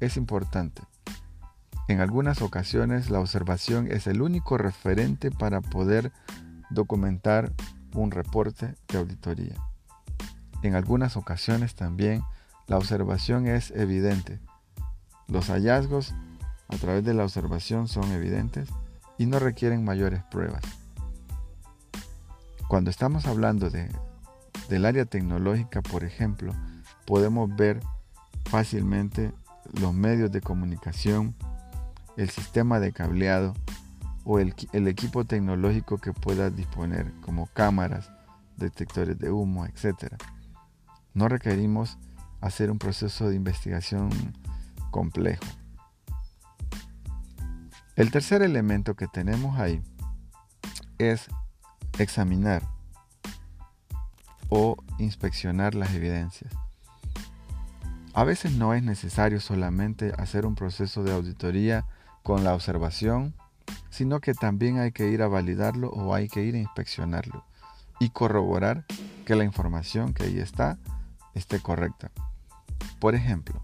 es 0.00 0.16
importante. 0.16 0.82
En 1.88 2.00
algunas 2.00 2.42
ocasiones 2.42 3.10
la 3.10 3.20
observación 3.20 3.90
es 3.90 4.06
el 4.06 4.22
único 4.22 4.58
referente 4.58 5.30
para 5.30 5.60
poder 5.60 6.12
documentar 6.70 7.52
un 7.94 8.10
reporte 8.10 8.74
de 8.88 8.98
auditoría. 8.98 9.54
En 10.62 10.74
algunas 10.74 11.16
ocasiones 11.16 11.74
también 11.74 12.22
la 12.66 12.78
observación 12.78 13.46
es 13.46 13.70
evidente. 13.72 14.40
Los 15.28 15.48
hallazgos 15.48 16.14
a 16.68 16.76
través 16.76 17.04
de 17.04 17.14
la 17.14 17.24
observación 17.24 17.88
son 17.88 18.10
evidentes 18.12 18.68
y 19.18 19.26
no 19.26 19.38
requieren 19.38 19.84
mayores 19.84 20.22
pruebas. 20.24 20.62
Cuando 22.68 22.90
estamos 22.90 23.26
hablando 23.26 23.70
de, 23.70 23.90
del 24.68 24.86
área 24.86 25.04
tecnológica, 25.04 25.82
por 25.82 26.04
ejemplo, 26.04 26.54
podemos 27.06 27.54
ver 27.54 27.80
fácilmente 28.46 29.32
los 29.80 29.92
medios 29.92 30.32
de 30.32 30.40
comunicación, 30.40 31.34
el 32.16 32.30
sistema 32.30 32.80
de 32.80 32.92
cableado 32.92 33.54
o 34.24 34.38
el, 34.38 34.54
equipo 34.88 35.24
tecnológico 35.24 35.98
que 35.98 36.12
pueda 36.12 36.50
disponer 36.50 37.12
como 37.20 37.46
cámaras, 37.48 38.10
detectores 38.56 39.18
de 39.18 39.30
humo, 39.30 39.66
etc. 39.66 40.14
No 41.14 41.28
requerimos 41.28 41.98
hacer 42.42 42.70
un 42.70 42.78
proceso 42.78 43.30
de 43.30 43.36
investigación 43.36 44.10
complejo. 44.90 45.44
El 47.96 48.10
tercer 48.10 48.42
elemento 48.42 48.94
que 48.94 49.06
tenemos 49.06 49.58
ahí 49.58 49.82
es 50.98 51.28
examinar 51.98 52.62
o 54.48 54.76
inspeccionar 54.98 55.74
las 55.74 55.94
evidencias. 55.94 56.52
A 58.14 58.24
veces 58.24 58.52
no 58.52 58.74
es 58.74 58.82
necesario 58.82 59.40
solamente 59.40 60.12
hacer 60.18 60.44
un 60.44 60.54
proceso 60.54 61.02
de 61.02 61.12
auditoría 61.12 61.86
con 62.22 62.44
la 62.44 62.54
observación, 62.54 63.34
sino 63.88 64.20
que 64.20 64.34
también 64.34 64.78
hay 64.78 64.92
que 64.92 65.08
ir 65.08 65.22
a 65.22 65.28
validarlo 65.28 65.88
o 65.90 66.14
hay 66.14 66.28
que 66.28 66.42
ir 66.42 66.54
a 66.54 66.58
inspeccionarlo 66.58 67.44
y 68.00 68.10
corroborar 68.10 68.84
que 69.24 69.36
la 69.36 69.44
información 69.44 70.12
que 70.12 70.24
ahí 70.24 70.38
está 70.38 70.78
esté 71.34 71.60
correcta. 71.60 72.10
Por 73.02 73.16
ejemplo, 73.16 73.60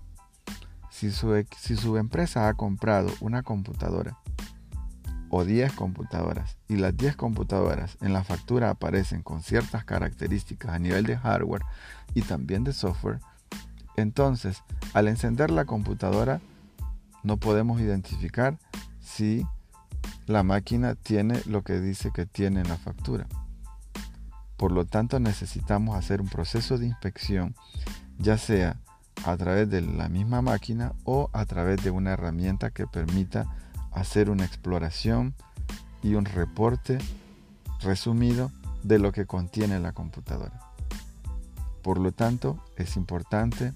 si 0.90 1.12
su, 1.12 1.46
si 1.56 1.76
su 1.76 1.96
empresa 1.96 2.48
ha 2.48 2.54
comprado 2.54 3.12
una 3.20 3.44
computadora 3.44 4.18
o 5.30 5.44
10 5.44 5.74
computadoras 5.74 6.56
y 6.66 6.74
las 6.74 6.96
10 6.96 7.14
computadoras 7.14 7.98
en 8.00 8.12
la 8.12 8.24
factura 8.24 8.68
aparecen 8.68 9.22
con 9.22 9.44
ciertas 9.44 9.84
características 9.84 10.72
a 10.72 10.80
nivel 10.80 11.06
de 11.06 11.16
hardware 11.16 11.62
y 12.14 12.22
también 12.22 12.64
de 12.64 12.72
software, 12.72 13.20
entonces, 13.96 14.64
al 14.92 15.06
encender 15.06 15.52
la 15.52 15.66
computadora, 15.66 16.40
no 17.22 17.36
podemos 17.36 17.80
identificar 17.80 18.58
si 18.98 19.46
la 20.26 20.42
máquina 20.42 20.96
tiene 20.96 21.40
lo 21.46 21.62
que 21.62 21.78
dice 21.78 22.10
que 22.12 22.26
tiene 22.26 22.62
en 22.62 22.68
la 22.68 22.76
factura. 22.76 23.28
Por 24.56 24.72
lo 24.72 24.84
tanto, 24.84 25.20
necesitamos 25.20 25.96
hacer 25.96 26.20
un 26.20 26.28
proceso 26.28 26.76
de 26.76 26.86
inspección, 26.86 27.54
ya 28.18 28.36
sea 28.36 28.80
a 29.24 29.36
través 29.36 29.68
de 29.70 29.82
la 29.82 30.08
misma 30.08 30.42
máquina 30.42 30.92
o 31.04 31.30
a 31.32 31.44
través 31.44 31.82
de 31.82 31.90
una 31.90 32.12
herramienta 32.12 32.70
que 32.70 32.86
permita 32.86 33.46
hacer 33.92 34.30
una 34.30 34.44
exploración 34.44 35.34
y 36.02 36.14
un 36.14 36.24
reporte 36.24 36.98
resumido 37.80 38.50
de 38.82 38.98
lo 38.98 39.12
que 39.12 39.26
contiene 39.26 39.78
la 39.80 39.92
computadora. 39.92 40.60
Por 41.82 41.98
lo 41.98 42.12
tanto, 42.12 42.62
es 42.76 42.96
importante 42.96 43.72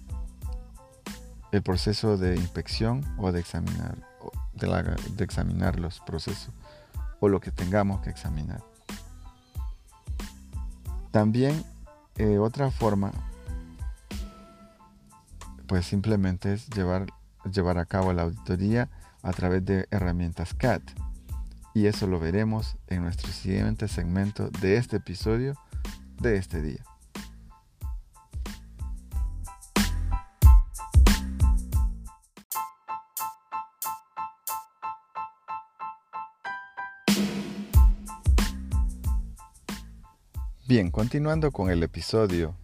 el 1.51 1.63
proceso 1.63 2.17
de 2.17 2.37
inspección 2.37 3.05
o 3.19 3.33
de 3.33 3.41
examinar, 3.41 3.97
de, 4.55 5.25
examinar 5.25 5.79
los 5.79 6.01
procesos 6.01 6.51
o 7.21 7.29
lo 7.29 7.41
que 7.41 7.51
tengamos 7.51 8.01
que 8.01 8.11
examinar. 8.11 8.63
También 11.11 11.63
eh, 12.17 12.39
otra 12.39 12.71
forma, 12.71 13.13
pues 15.73 15.87
simplemente 15.87 16.53
es 16.53 16.69
llevar, 16.69 17.07
llevar 17.51 17.79
a 17.79 17.87
cabo 17.87 18.13
la 18.13 18.25
auditoría 18.25 18.91
a 19.23 19.33
través 19.33 19.65
de 19.65 19.87
herramientas 19.91 20.53
CAT. 20.53 20.83
Y 21.73 21.87
eso 21.87 22.07
lo 22.07 22.21
veremos 22.21 22.77
en 22.89 23.01
nuestro 23.01 23.33
siguiente 23.33 23.89
segmento 23.89 24.51
de 24.51 24.77
este 24.77 24.97
episodio 24.99 25.55
de 26.21 26.37
este 26.37 26.61
día. 26.61 26.85
Bien, 40.69 40.91
continuando 40.91 41.51
con 41.51 41.71
el 41.71 41.83
episodio 41.83 42.59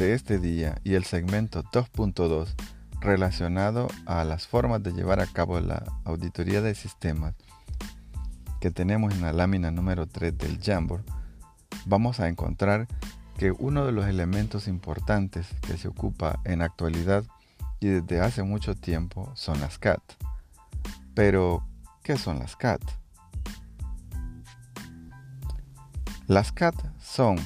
de 0.00 0.14
este 0.14 0.38
día 0.38 0.80
y 0.82 0.94
el 0.94 1.04
segmento 1.04 1.62
2.2 1.62 2.54
relacionado 3.02 3.86
a 4.06 4.24
las 4.24 4.46
formas 4.46 4.82
de 4.82 4.94
llevar 4.94 5.20
a 5.20 5.26
cabo 5.26 5.60
la 5.60 5.84
auditoría 6.04 6.62
de 6.62 6.74
sistemas 6.74 7.34
que 8.62 8.70
tenemos 8.70 9.12
en 9.12 9.20
la 9.20 9.34
lámina 9.34 9.70
número 9.70 10.06
3 10.06 10.38
del 10.38 10.58
Jamboard, 10.58 11.04
vamos 11.84 12.18
a 12.18 12.28
encontrar 12.28 12.88
que 13.36 13.50
uno 13.50 13.84
de 13.84 13.92
los 13.92 14.06
elementos 14.06 14.68
importantes 14.68 15.46
que 15.66 15.76
se 15.76 15.88
ocupa 15.88 16.40
en 16.44 16.62
actualidad 16.62 17.24
y 17.78 17.88
desde 17.88 18.22
hace 18.22 18.42
mucho 18.42 18.74
tiempo 18.74 19.30
son 19.34 19.60
las 19.60 19.78
CAT. 19.78 20.00
Pero, 21.12 21.62
¿qué 22.02 22.16
son 22.16 22.38
las 22.38 22.56
CAT? 22.56 22.80
Las 26.26 26.52
CAT 26.52 26.74
son 27.02 27.36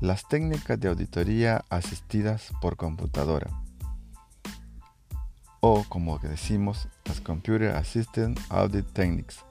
las 0.00 0.26
técnicas 0.28 0.78
de 0.78 0.88
auditoría 0.88 1.64
asistidas 1.70 2.52
por 2.60 2.76
computadora 2.76 3.50
o 5.68 5.84
como 5.88 6.18
decimos 6.18 6.88
las 7.04 7.20
Computer 7.20 7.74
Assistant 7.74 8.38
Audit 8.50 8.86
Techniques. 8.92 9.44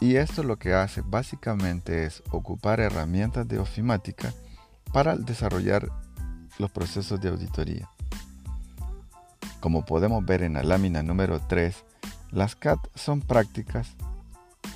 Y 0.00 0.16
esto 0.16 0.42
lo 0.42 0.58
que 0.58 0.74
hace 0.74 1.02
básicamente 1.02 2.04
es 2.04 2.22
ocupar 2.30 2.80
herramientas 2.80 3.46
de 3.46 3.58
ofimática 3.58 4.32
para 4.92 5.16
desarrollar 5.16 5.88
los 6.58 6.70
procesos 6.70 7.20
de 7.20 7.28
auditoría. 7.28 7.88
Como 9.60 9.84
podemos 9.84 10.24
ver 10.24 10.42
en 10.42 10.54
la 10.54 10.62
lámina 10.62 11.02
número 11.02 11.40
3, 11.40 11.84
las 12.30 12.56
CAT 12.56 12.78
son 12.94 13.20
prácticas 13.20 13.94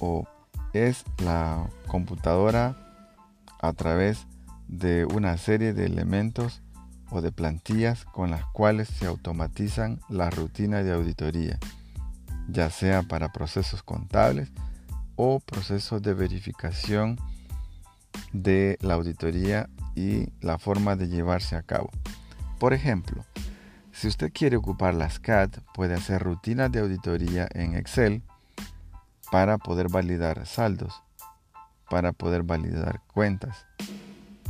o 0.00 0.26
es 0.72 1.04
la 1.18 1.68
computadora 1.86 2.76
a 3.60 3.72
través 3.72 4.26
de 4.72 5.04
una 5.04 5.36
serie 5.36 5.74
de 5.74 5.84
elementos 5.84 6.62
o 7.10 7.20
de 7.20 7.30
plantillas 7.30 8.06
con 8.06 8.30
las 8.30 8.42
cuales 8.46 8.88
se 8.88 9.06
automatizan 9.06 10.00
las 10.08 10.34
rutinas 10.34 10.82
de 10.82 10.92
auditoría, 10.92 11.58
ya 12.48 12.70
sea 12.70 13.02
para 13.02 13.32
procesos 13.32 13.82
contables 13.82 14.50
o 15.14 15.40
procesos 15.40 16.00
de 16.00 16.14
verificación 16.14 17.18
de 18.32 18.78
la 18.80 18.94
auditoría 18.94 19.68
y 19.94 20.30
la 20.40 20.58
forma 20.58 20.96
de 20.96 21.08
llevarse 21.08 21.54
a 21.54 21.62
cabo. 21.62 21.90
Por 22.58 22.72
ejemplo, 22.72 23.26
si 23.92 24.08
usted 24.08 24.32
quiere 24.32 24.56
ocupar 24.56 24.94
las 24.94 25.18
CAD, 25.18 25.50
puede 25.74 25.94
hacer 25.94 26.22
rutinas 26.22 26.72
de 26.72 26.80
auditoría 26.80 27.46
en 27.52 27.74
Excel 27.74 28.22
para 29.30 29.58
poder 29.58 29.90
validar 29.90 30.46
saldos, 30.46 31.02
para 31.90 32.12
poder 32.12 32.42
validar 32.42 33.02
cuentas 33.06 33.66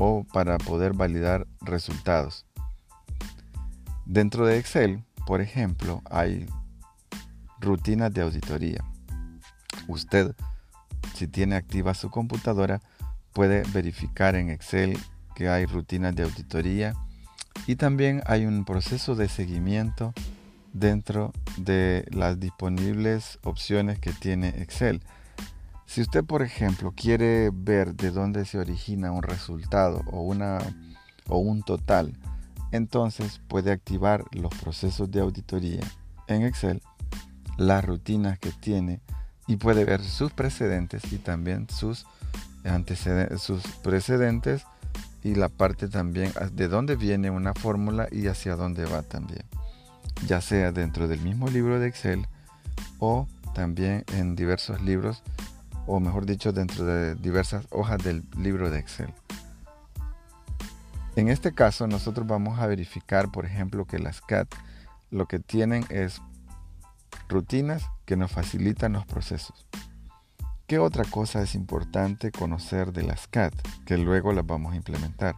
o 0.02 0.24
para 0.24 0.58
poder 0.58 0.94
validar 0.94 1.46
resultados. 1.60 2.44
Dentro 4.04 4.46
de 4.46 4.58
Excel, 4.58 5.04
por 5.26 5.40
ejemplo, 5.40 6.02
hay 6.10 6.46
rutinas 7.60 8.12
de 8.12 8.22
auditoría. 8.22 8.84
Usted, 9.86 10.34
si 11.14 11.28
tiene 11.28 11.54
activa 11.54 11.94
su 11.94 12.10
computadora, 12.10 12.80
puede 13.32 13.62
verificar 13.72 14.34
en 14.34 14.50
Excel 14.50 14.98
que 15.36 15.48
hay 15.48 15.66
rutinas 15.66 16.16
de 16.16 16.24
auditoría 16.24 16.94
y 17.68 17.76
también 17.76 18.22
hay 18.26 18.44
un 18.44 18.64
proceso 18.64 19.14
de 19.14 19.28
seguimiento 19.28 20.12
dentro 20.72 21.32
de 21.56 22.06
las 22.10 22.40
disponibles 22.40 23.38
opciones 23.44 24.00
que 24.00 24.12
tiene 24.12 24.48
Excel. 24.48 25.00
Si 25.92 26.00
usted, 26.00 26.24
por 26.24 26.40
ejemplo, 26.40 26.94
quiere 26.96 27.50
ver 27.52 27.94
de 27.94 28.10
dónde 28.12 28.46
se 28.46 28.58
origina 28.58 29.12
un 29.12 29.22
resultado 29.22 30.00
o, 30.10 30.22
una, 30.22 30.58
o 31.28 31.36
un 31.36 31.62
total, 31.62 32.16
entonces 32.70 33.42
puede 33.46 33.72
activar 33.72 34.24
los 34.32 34.54
procesos 34.54 35.10
de 35.10 35.20
auditoría 35.20 35.82
en 36.28 36.44
Excel, 36.44 36.80
las 37.58 37.84
rutinas 37.84 38.38
que 38.38 38.52
tiene 38.52 39.02
y 39.46 39.56
puede 39.56 39.84
ver 39.84 40.02
sus 40.02 40.32
precedentes 40.32 41.12
y 41.12 41.18
también 41.18 41.68
sus, 41.68 42.06
antecedentes, 42.64 43.42
sus 43.42 43.62
precedentes 43.82 44.64
y 45.22 45.34
la 45.34 45.50
parte 45.50 45.88
también 45.88 46.32
de 46.54 46.68
dónde 46.68 46.96
viene 46.96 47.28
una 47.28 47.52
fórmula 47.52 48.08
y 48.10 48.28
hacia 48.28 48.56
dónde 48.56 48.86
va 48.86 49.02
también, 49.02 49.44
ya 50.26 50.40
sea 50.40 50.72
dentro 50.72 51.06
del 51.06 51.20
mismo 51.20 51.50
libro 51.50 51.78
de 51.78 51.88
Excel 51.88 52.26
o 52.98 53.28
también 53.54 54.06
en 54.14 54.36
diversos 54.36 54.80
libros 54.80 55.22
o 55.86 56.00
mejor 56.00 56.26
dicho 56.26 56.52
dentro 56.52 56.84
de 56.84 57.14
diversas 57.14 57.66
hojas 57.70 58.02
del 58.02 58.24
libro 58.36 58.70
de 58.70 58.78
Excel. 58.78 59.12
En 61.16 61.28
este 61.28 61.52
caso 61.52 61.86
nosotros 61.86 62.26
vamos 62.26 62.58
a 62.58 62.66
verificar 62.66 63.30
por 63.30 63.44
ejemplo 63.44 63.84
que 63.84 63.98
las 63.98 64.20
CAT 64.20 64.48
lo 65.10 65.26
que 65.26 65.38
tienen 65.38 65.84
es 65.90 66.22
rutinas 67.28 67.84
que 68.06 68.16
nos 68.16 68.32
facilitan 68.32 68.94
los 68.94 69.04
procesos. 69.04 69.66
¿Qué 70.66 70.78
otra 70.78 71.04
cosa 71.04 71.42
es 71.42 71.54
importante 71.54 72.32
conocer 72.32 72.92
de 72.92 73.02
las 73.02 73.26
CAT 73.26 73.54
que 73.84 73.98
luego 73.98 74.32
las 74.32 74.46
vamos 74.46 74.72
a 74.72 74.76
implementar? 74.76 75.36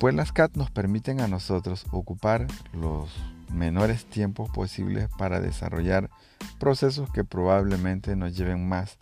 Pues 0.00 0.14
las 0.14 0.32
CAT 0.32 0.56
nos 0.56 0.70
permiten 0.70 1.20
a 1.20 1.28
nosotros 1.28 1.86
ocupar 1.90 2.46
los 2.72 3.10
menores 3.52 4.04
tiempos 4.04 4.50
posibles 4.50 5.08
para 5.16 5.40
desarrollar 5.40 6.10
procesos 6.58 7.10
que 7.10 7.24
probablemente 7.24 8.16
nos 8.16 8.36
lleven 8.36 8.68
más 8.68 8.98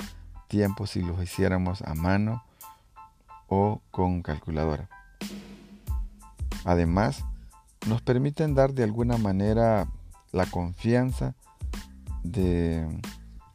tiempo 0.48 0.86
si 0.86 1.00
los 1.02 1.22
hiciéramos 1.22 1.82
a 1.82 1.94
mano 1.94 2.44
o 3.48 3.80
con 3.90 4.22
calculadora. 4.22 4.88
Además, 6.64 7.24
nos 7.88 8.02
permiten 8.02 8.54
dar 8.54 8.72
de 8.74 8.84
alguna 8.84 9.16
manera 9.16 9.88
la 10.30 10.46
confianza 10.46 11.34
de 12.22 12.86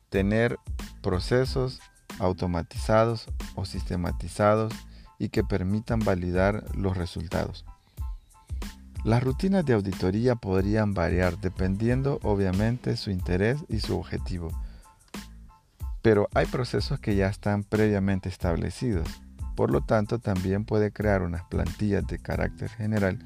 tener 0.09 0.59
procesos 1.01 1.79
automatizados 2.19 3.27
o 3.55 3.65
sistematizados 3.65 4.73
y 5.19 5.29
que 5.29 5.43
permitan 5.43 5.99
validar 5.99 6.63
los 6.75 6.97
resultados. 6.97 7.65
Las 9.03 9.23
rutinas 9.23 9.65
de 9.65 9.73
auditoría 9.73 10.35
podrían 10.35 10.93
variar 10.93 11.37
dependiendo 11.39 12.19
obviamente 12.23 12.97
su 12.97 13.11
interés 13.11 13.63
y 13.69 13.79
su 13.79 13.97
objetivo, 13.97 14.49
pero 16.01 16.29
hay 16.33 16.45
procesos 16.45 16.99
que 16.99 17.15
ya 17.15 17.27
están 17.27 17.63
previamente 17.63 18.29
establecidos. 18.29 19.07
Por 19.55 19.71
lo 19.71 19.81
tanto, 19.81 20.19
también 20.19 20.65
puede 20.65 20.91
crear 20.91 21.21
unas 21.21 21.43
plantillas 21.45 22.05
de 22.05 22.19
carácter 22.19 22.69
general 22.69 23.19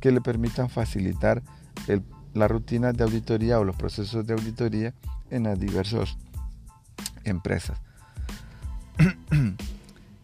que 0.00 0.10
le 0.10 0.20
permitan 0.20 0.70
facilitar 0.70 1.42
la 2.34 2.48
rutina 2.48 2.92
de 2.92 3.04
auditoría 3.04 3.58
o 3.58 3.64
los 3.64 3.76
procesos 3.76 4.26
de 4.26 4.34
auditoría 4.34 4.94
en 5.30 5.44
las 5.44 5.58
diversas 5.58 6.16
empresas. 7.24 7.80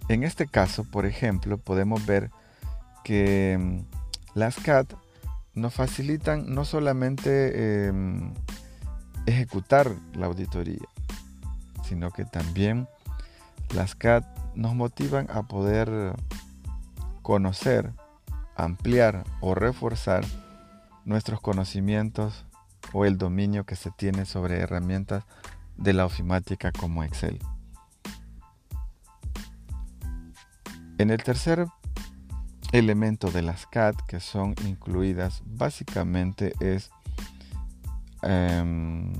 en 0.08 0.24
este 0.24 0.46
caso, 0.46 0.84
por 0.84 1.06
ejemplo, 1.06 1.58
podemos 1.58 2.04
ver 2.06 2.30
que 3.04 3.58
mm, 3.58 4.38
las 4.38 4.56
CAT 4.56 4.92
nos 5.54 5.74
facilitan 5.74 6.54
no 6.54 6.64
solamente 6.64 7.86
em, 7.86 8.32
ejecutar 9.26 9.90
la 10.14 10.26
auditoría, 10.26 10.88
sino 11.84 12.10
que 12.10 12.24
también 12.24 12.88
las 13.74 13.94
CAT 13.94 14.24
nos 14.54 14.74
motivan 14.74 15.28
a 15.30 15.42
poder 15.42 16.14
conocer, 17.22 17.92
ampliar 18.56 19.24
o 19.40 19.54
reforzar 19.54 20.24
nuestros 21.04 21.40
conocimientos 21.40 22.44
o 22.92 23.04
el 23.04 23.18
dominio 23.18 23.64
que 23.64 23.76
se 23.76 23.90
tiene 23.90 24.26
sobre 24.26 24.60
herramientas 24.60 25.24
de 25.76 25.92
la 25.92 26.04
ofimática 26.04 26.72
como 26.72 27.04
Excel. 27.04 27.38
En 31.02 31.10
el 31.10 31.20
tercer 31.20 31.66
elemento 32.70 33.32
de 33.32 33.42
las 33.42 33.66
CAD 33.66 33.96
que 34.06 34.20
son 34.20 34.54
incluidas 34.64 35.42
básicamente 35.44 36.52
es, 36.60 36.92
em, 38.22 39.12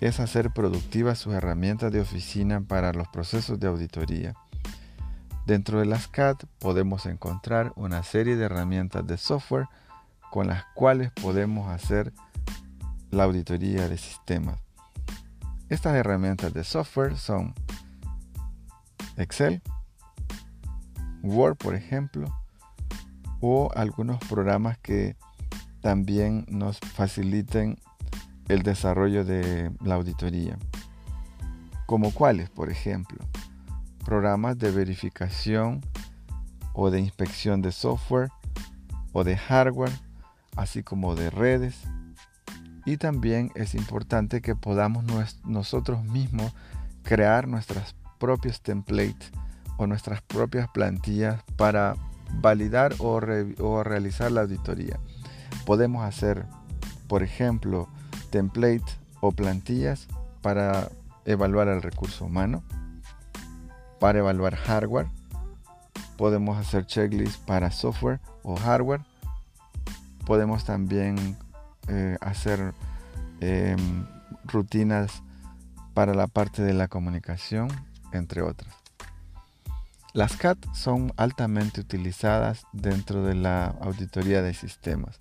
es 0.00 0.18
hacer 0.18 0.50
productivas 0.50 1.20
sus 1.20 1.34
herramientas 1.34 1.92
de 1.92 2.00
oficina 2.00 2.62
para 2.62 2.92
los 2.92 3.06
procesos 3.06 3.60
de 3.60 3.68
auditoría. 3.68 4.34
Dentro 5.46 5.78
de 5.78 5.86
las 5.86 6.08
CAD 6.08 6.38
podemos 6.58 7.06
encontrar 7.06 7.72
una 7.76 8.02
serie 8.02 8.34
de 8.34 8.46
herramientas 8.46 9.06
de 9.06 9.18
software 9.18 9.68
con 10.32 10.48
las 10.48 10.64
cuales 10.74 11.12
podemos 11.12 11.70
hacer 11.70 12.12
la 13.12 13.22
auditoría 13.22 13.88
de 13.88 13.98
sistemas. 13.98 14.58
Estas 15.68 15.94
herramientas 15.94 16.52
de 16.52 16.64
software 16.64 17.16
son 17.16 17.54
Excel, 19.16 19.62
Word, 21.30 21.56
por 21.56 21.74
ejemplo, 21.74 22.34
o 23.40 23.70
algunos 23.74 24.18
programas 24.28 24.78
que 24.78 25.16
también 25.80 26.46
nos 26.48 26.78
faciliten 26.78 27.78
el 28.48 28.62
desarrollo 28.62 29.24
de 29.24 29.70
la 29.82 29.96
auditoría. 29.96 30.58
Como 31.86 32.12
cuáles, 32.12 32.50
por 32.50 32.70
ejemplo, 32.70 33.18
programas 34.04 34.58
de 34.58 34.70
verificación 34.70 35.80
o 36.72 36.90
de 36.90 37.00
inspección 37.00 37.62
de 37.62 37.72
software 37.72 38.30
o 39.12 39.24
de 39.24 39.36
hardware 39.36 39.92
así 40.56 40.82
como 40.82 41.14
de 41.14 41.30
redes. 41.30 41.76
Y 42.84 42.96
también 42.96 43.50
es 43.54 43.74
importante 43.74 44.40
que 44.40 44.54
podamos 44.54 45.04
nosotros 45.44 46.04
mismos 46.04 46.52
crear 47.02 47.46
nuestras 47.46 47.94
propios 48.18 48.60
templates 48.60 49.30
o 49.76 49.86
nuestras 49.86 50.22
propias 50.22 50.68
plantillas 50.68 51.42
para 51.56 51.94
validar 52.40 52.94
o, 52.98 53.20
realizar 53.20 54.32
la 54.32 54.42
auditoría. 54.42 54.98
Podemos 55.64 56.04
hacer, 56.04 56.44
por 57.08 57.22
ejemplo, 57.22 57.88
templates 58.30 58.98
o 59.20 59.32
plantillas 59.32 60.08
para 60.42 60.88
evaluar 61.24 61.68
el 61.68 61.82
recurso 61.82 62.24
humano, 62.24 62.62
para 64.00 64.18
evaluar 64.18 64.54
hardware. 64.54 65.08
Podemos 66.16 66.58
hacer 66.58 66.86
checklists 66.86 67.38
para 67.38 67.70
software 67.70 68.20
o 68.42 68.56
hardware 68.56 69.02
Podemos 70.26 70.64
también 70.64 71.38
eh, 71.86 72.18
hacer 72.20 72.74
em, 73.40 74.06
rutinas 74.44 75.22
para 75.94 76.14
la 76.14 76.26
parte 76.26 76.62
de 76.62 76.74
la 76.74 76.88
comunicación, 76.88 77.68
entre 78.12 78.42
otras. 78.42 78.74
Las 80.16 80.34
CAT 80.38 80.56
son 80.72 81.12
altamente 81.18 81.82
utilizadas 81.82 82.64
dentro 82.72 83.22
de 83.22 83.34
la 83.34 83.66
auditoría 83.82 84.40
de 84.40 84.54
sistemas. 84.54 85.20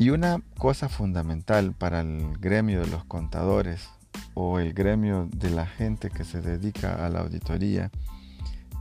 Y 0.00 0.10
una 0.10 0.42
cosa 0.58 0.88
fundamental 0.88 1.72
para 1.72 2.00
el 2.00 2.36
gremio 2.38 2.80
de 2.80 2.88
los 2.88 3.04
contadores 3.04 3.88
o 4.34 4.58
el 4.58 4.72
gremio 4.72 5.28
de 5.36 5.50
la 5.50 5.66
gente 5.66 6.10
que 6.10 6.24
se 6.24 6.40
dedica 6.40 7.06
a 7.06 7.08
la 7.10 7.20
auditoría 7.20 7.92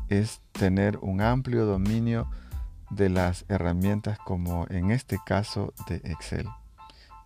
es 0.09 0.41
tener 0.51 0.97
un 1.03 1.21
amplio 1.21 1.67
dominio 1.67 2.27
de 2.89 3.09
las 3.09 3.45
herramientas 3.47 4.17
como 4.17 4.65
en 4.71 4.89
este 4.89 5.19
caso 5.23 5.71
de 5.87 5.97
Excel. 5.97 6.47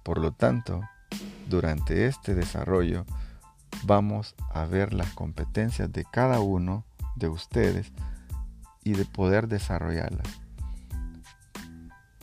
Por 0.03 0.17
lo 0.17 0.33
tanto, 0.33 0.81
durante 1.47 2.07
este 2.07 2.35
desarrollo 2.35 3.05
vamos 3.83 4.35
a 4.51 4.65
ver 4.65 4.93
las 4.93 5.13
competencias 5.13 5.91
de 5.91 6.05
cada 6.05 6.39
uno 6.39 6.85
de 7.15 7.29
ustedes 7.29 7.91
y 8.83 8.93
de 8.93 9.05
poder 9.05 9.47
desarrollarlas. 9.47 10.27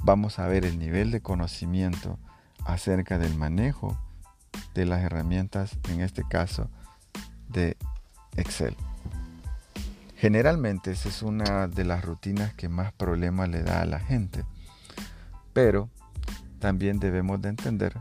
Vamos 0.02 0.38
a 0.38 0.46
ver 0.46 0.64
el 0.64 0.78
nivel 0.78 1.10
de 1.10 1.20
conocimiento 1.20 2.18
acerca 2.64 3.18
del 3.18 3.34
manejo 3.34 3.98
de 4.74 4.84
las 4.84 5.02
herramientas, 5.02 5.78
en 5.88 6.00
este 6.00 6.22
caso 6.22 6.68
de 7.48 7.76
Excel. 8.36 8.76
Generalmente 10.16 10.92
esa 10.92 11.08
es 11.08 11.22
una 11.22 11.68
de 11.68 11.84
las 11.84 12.04
rutinas 12.04 12.54
que 12.54 12.68
más 12.68 12.92
problemas 12.92 13.48
le 13.48 13.62
da 13.62 13.82
a 13.82 13.86
la 13.86 14.00
gente, 14.00 14.44
pero 15.52 15.90
también 16.58 16.98
debemos 16.98 17.40
de 17.42 17.50
entender 17.50 17.98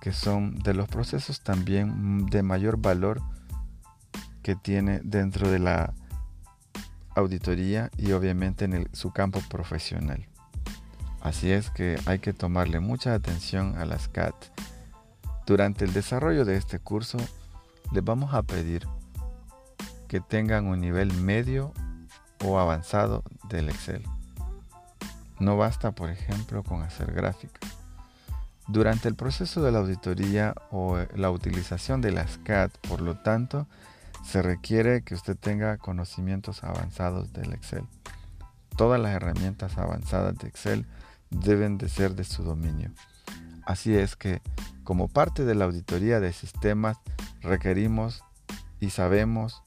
que 0.00 0.12
son 0.12 0.58
de 0.58 0.74
los 0.74 0.88
procesos 0.88 1.42
también 1.42 2.26
de 2.26 2.42
mayor 2.42 2.78
valor 2.78 3.20
que 4.42 4.56
tiene 4.56 5.00
dentro 5.04 5.50
de 5.50 5.58
la 5.58 5.92
auditoría 7.14 7.90
y 7.96 8.12
obviamente 8.12 8.64
en 8.64 8.88
su 8.92 9.12
campo 9.12 9.40
profesional. 9.48 10.26
Así 11.20 11.52
es 11.52 11.70
que 11.70 11.98
hay 12.06 12.18
que 12.18 12.32
tomarle 12.32 12.80
mucha 12.80 13.12
atención 13.12 13.76
a 13.76 13.84
las 13.84 14.08
CAT. 14.08 14.34
Durante 15.46 15.84
el 15.84 15.92
desarrollo 15.92 16.44
de 16.44 16.56
este 16.56 16.78
curso 16.78 17.18
les 17.92 18.02
vamos 18.02 18.32
a 18.32 18.42
pedir 18.42 18.86
que 20.08 20.20
tengan 20.20 20.66
un 20.66 20.80
nivel 20.80 21.12
medio 21.12 21.72
o 22.44 22.58
avanzado 22.58 23.22
del 23.48 23.68
Excel. 23.68 24.02
No 25.38 25.56
basta, 25.56 25.92
por 25.92 26.10
ejemplo, 26.10 26.62
con 26.62 26.82
hacer 26.82 27.12
gráficas. 27.12 27.79
Durante 28.70 29.08
el 29.08 29.16
proceso 29.16 29.62
de 29.62 29.72
la 29.72 29.80
auditoría 29.80 30.54
o 30.70 30.96
la 31.16 31.32
utilización 31.32 32.00
de 32.00 32.12
las 32.12 32.38
CAD, 32.38 32.70
por 32.88 33.00
lo 33.00 33.16
tanto, 33.16 33.66
se 34.24 34.42
requiere 34.42 35.02
que 35.02 35.16
usted 35.16 35.36
tenga 35.36 35.76
conocimientos 35.76 36.62
avanzados 36.62 37.32
del 37.32 37.52
Excel. 37.52 37.82
Todas 38.76 39.00
las 39.00 39.12
herramientas 39.12 39.76
avanzadas 39.76 40.38
de 40.38 40.46
Excel 40.46 40.86
deben 41.30 41.78
de 41.78 41.88
ser 41.88 42.14
de 42.14 42.22
su 42.22 42.44
dominio. 42.44 42.92
Así 43.66 43.96
es 43.96 44.14
que, 44.14 44.40
como 44.84 45.08
parte 45.08 45.44
de 45.44 45.56
la 45.56 45.64
auditoría 45.64 46.20
de 46.20 46.32
sistemas, 46.32 46.96
requerimos 47.40 48.22
y 48.78 48.90
sabemos 48.90 49.64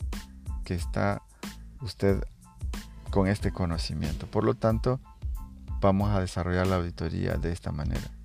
que 0.64 0.76
está 0.76 1.24
usted 1.82 2.24
con 3.10 3.28
este 3.28 3.52
conocimiento. 3.52 4.28
Por 4.28 4.46
lo 4.46 4.54
tanto, 4.54 5.02
vamos 5.82 6.10
a 6.12 6.22
desarrollar 6.22 6.68
la 6.68 6.78
auditoría 6.78 7.34
de 7.34 7.52
esta 7.52 7.74
manera. 7.74 8.23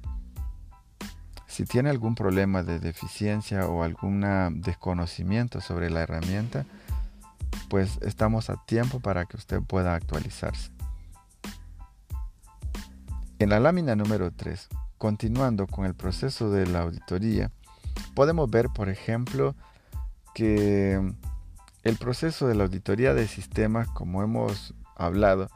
Si 1.59 1.65
tiene 1.65 1.91
algún 1.91 2.15
problema 2.15 2.63
de 2.63 2.79
deficiencia 2.79 3.67
o 3.67 3.83
algún 3.83 4.21
desconocimiento 4.63 5.61
sobre 5.61 5.91
la 5.91 6.03
herramienta, 6.03 6.65
pues 7.69 7.99
estamos 8.03 8.49
a 8.49 8.65
tiempo 8.65 9.01
para 9.01 9.25
que 9.25 9.37
usted 9.37 9.61
pueda 9.63 9.97
actualizarse. 9.97 10.71
En 13.41 13.49
la 13.49 13.59
lámina 13.59 13.97
número 13.97 14.31
3, 14.31 14.69
continuando 14.99 15.67
con 15.67 15.85
el 15.85 15.95
proceso 15.95 16.49
de 16.49 16.65
la 16.69 16.83
auditoría, 16.83 17.51
podemos 18.15 18.49
ver, 18.49 18.69
por 18.69 18.89
ejemplo, 18.89 19.57
que 20.37 21.13
el 21.83 21.97
proceso 21.97 22.47
de 22.47 22.55
la 22.55 22.63
auditoría 22.63 23.15
de 23.15 23.27
sistemas, 23.27 23.89
como 23.89 24.23
hemos 24.23 24.75
hablado, 24.95 25.49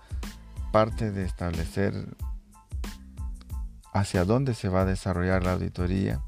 parte 0.72 1.12
de 1.12 1.24
establecer 1.24 1.94
hacia 3.92 4.24
dónde 4.24 4.54
se 4.54 4.68
va 4.68 4.82
a 4.82 4.86
desarrollar 4.86 5.44
la 5.44 5.52
auditoría, 5.52 6.20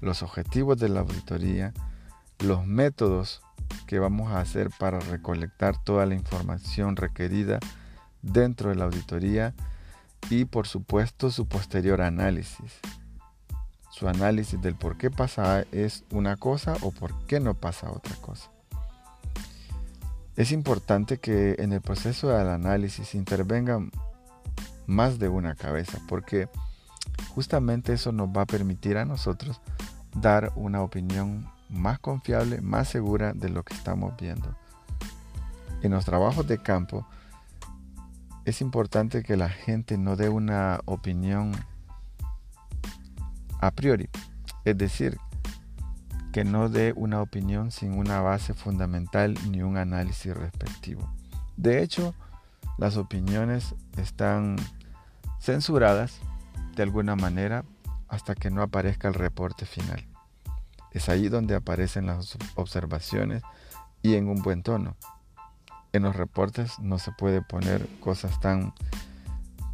los 0.00 0.22
objetivos 0.22 0.78
de 0.78 0.88
la 0.88 1.00
auditoría, 1.00 1.72
los 2.38 2.66
métodos 2.66 3.42
que 3.86 3.98
vamos 3.98 4.32
a 4.32 4.40
hacer 4.40 4.70
para 4.78 5.00
recolectar 5.00 5.82
toda 5.82 6.06
la 6.06 6.14
información 6.14 6.96
requerida 6.96 7.58
dentro 8.22 8.70
de 8.70 8.76
la 8.76 8.84
auditoría 8.84 9.54
y 10.30 10.44
por 10.46 10.66
supuesto 10.66 11.30
su 11.30 11.46
posterior 11.46 12.00
análisis. 12.00 12.80
Su 13.90 14.08
análisis 14.08 14.60
del 14.60 14.74
por 14.74 14.96
qué 14.96 15.10
pasa 15.10 15.64
es 15.72 16.04
una 16.10 16.36
cosa 16.36 16.74
o 16.82 16.90
por 16.90 17.14
qué 17.26 17.40
no 17.40 17.54
pasa 17.54 17.90
otra 17.90 18.14
cosa. 18.16 18.50
Es 20.36 20.52
importante 20.52 21.18
que 21.18 21.56
en 21.58 21.72
el 21.72 21.80
proceso 21.80 22.28
del 22.28 22.48
análisis 22.48 23.14
intervengan 23.14 23.90
más 24.86 25.18
de 25.18 25.28
una 25.28 25.54
cabeza, 25.54 25.98
porque 26.08 26.48
justamente 27.34 27.92
eso 27.92 28.12
nos 28.12 28.28
va 28.28 28.42
a 28.42 28.46
permitir 28.46 28.96
a 28.96 29.04
nosotros 29.04 29.60
dar 30.14 30.52
una 30.56 30.82
opinión 30.82 31.50
más 31.68 31.98
confiable, 31.98 32.60
más 32.60 32.88
segura 32.88 33.32
de 33.32 33.48
lo 33.48 33.62
que 33.62 33.74
estamos 33.74 34.14
viendo. 34.16 34.56
En 35.82 35.92
los 35.92 36.04
trabajos 36.04 36.46
de 36.46 36.58
campo 36.58 37.06
es 38.44 38.60
importante 38.60 39.22
que 39.22 39.36
la 39.36 39.48
gente 39.48 39.98
no 39.98 40.16
dé 40.16 40.28
una 40.28 40.80
opinión 40.84 41.52
a 43.60 43.70
priori, 43.70 44.08
es 44.64 44.78
decir, 44.78 45.18
que 46.32 46.44
no 46.44 46.68
dé 46.68 46.92
una 46.94 47.22
opinión 47.22 47.70
sin 47.70 47.94
una 47.94 48.20
base 48.20 48.54
fundamental 48.54 49.34
ni 49.50 49.62
un 49.62 49.76
análisis 49.76 50.36
respectivo. 50.36 51.10
De 51.56 51.82
hecho, 51.82 52.14
las 52.78 52.96
opiniones 52.96 53.74
están 53.96 54.56
censuradas 55.40 56.20
de 56.76 56.82
alguna 56.82 57.16
manera 57.16 57.64
hasta 58.06 58.34
que 58.34 58.50
no 58.50 58.62
aparezca 58.62 59.08
el 59.08 59.14
reporte 59.14 59.66
final. 59.66 60.06
Es 60.92 61.08
ahí 61.08 61.28
donde 61.28 61.54
aparecen 61.54 62.06
las 62.06 62.36
observaciones 62.54 63.42
y 64.02 64.14
en 64.14 64.28
un 64.28 64.42
buen 64.42 64.62
tono. 64.62 64.94
En 65.92 66.02
los 66.02 66.14
reportes 66.14 66.78
no 66.78 66.98
se 66.98 67.12
puede 67.12 67.40
poner 67.42 67.88
cosas 68.00 68.38
tan 68.40 68.74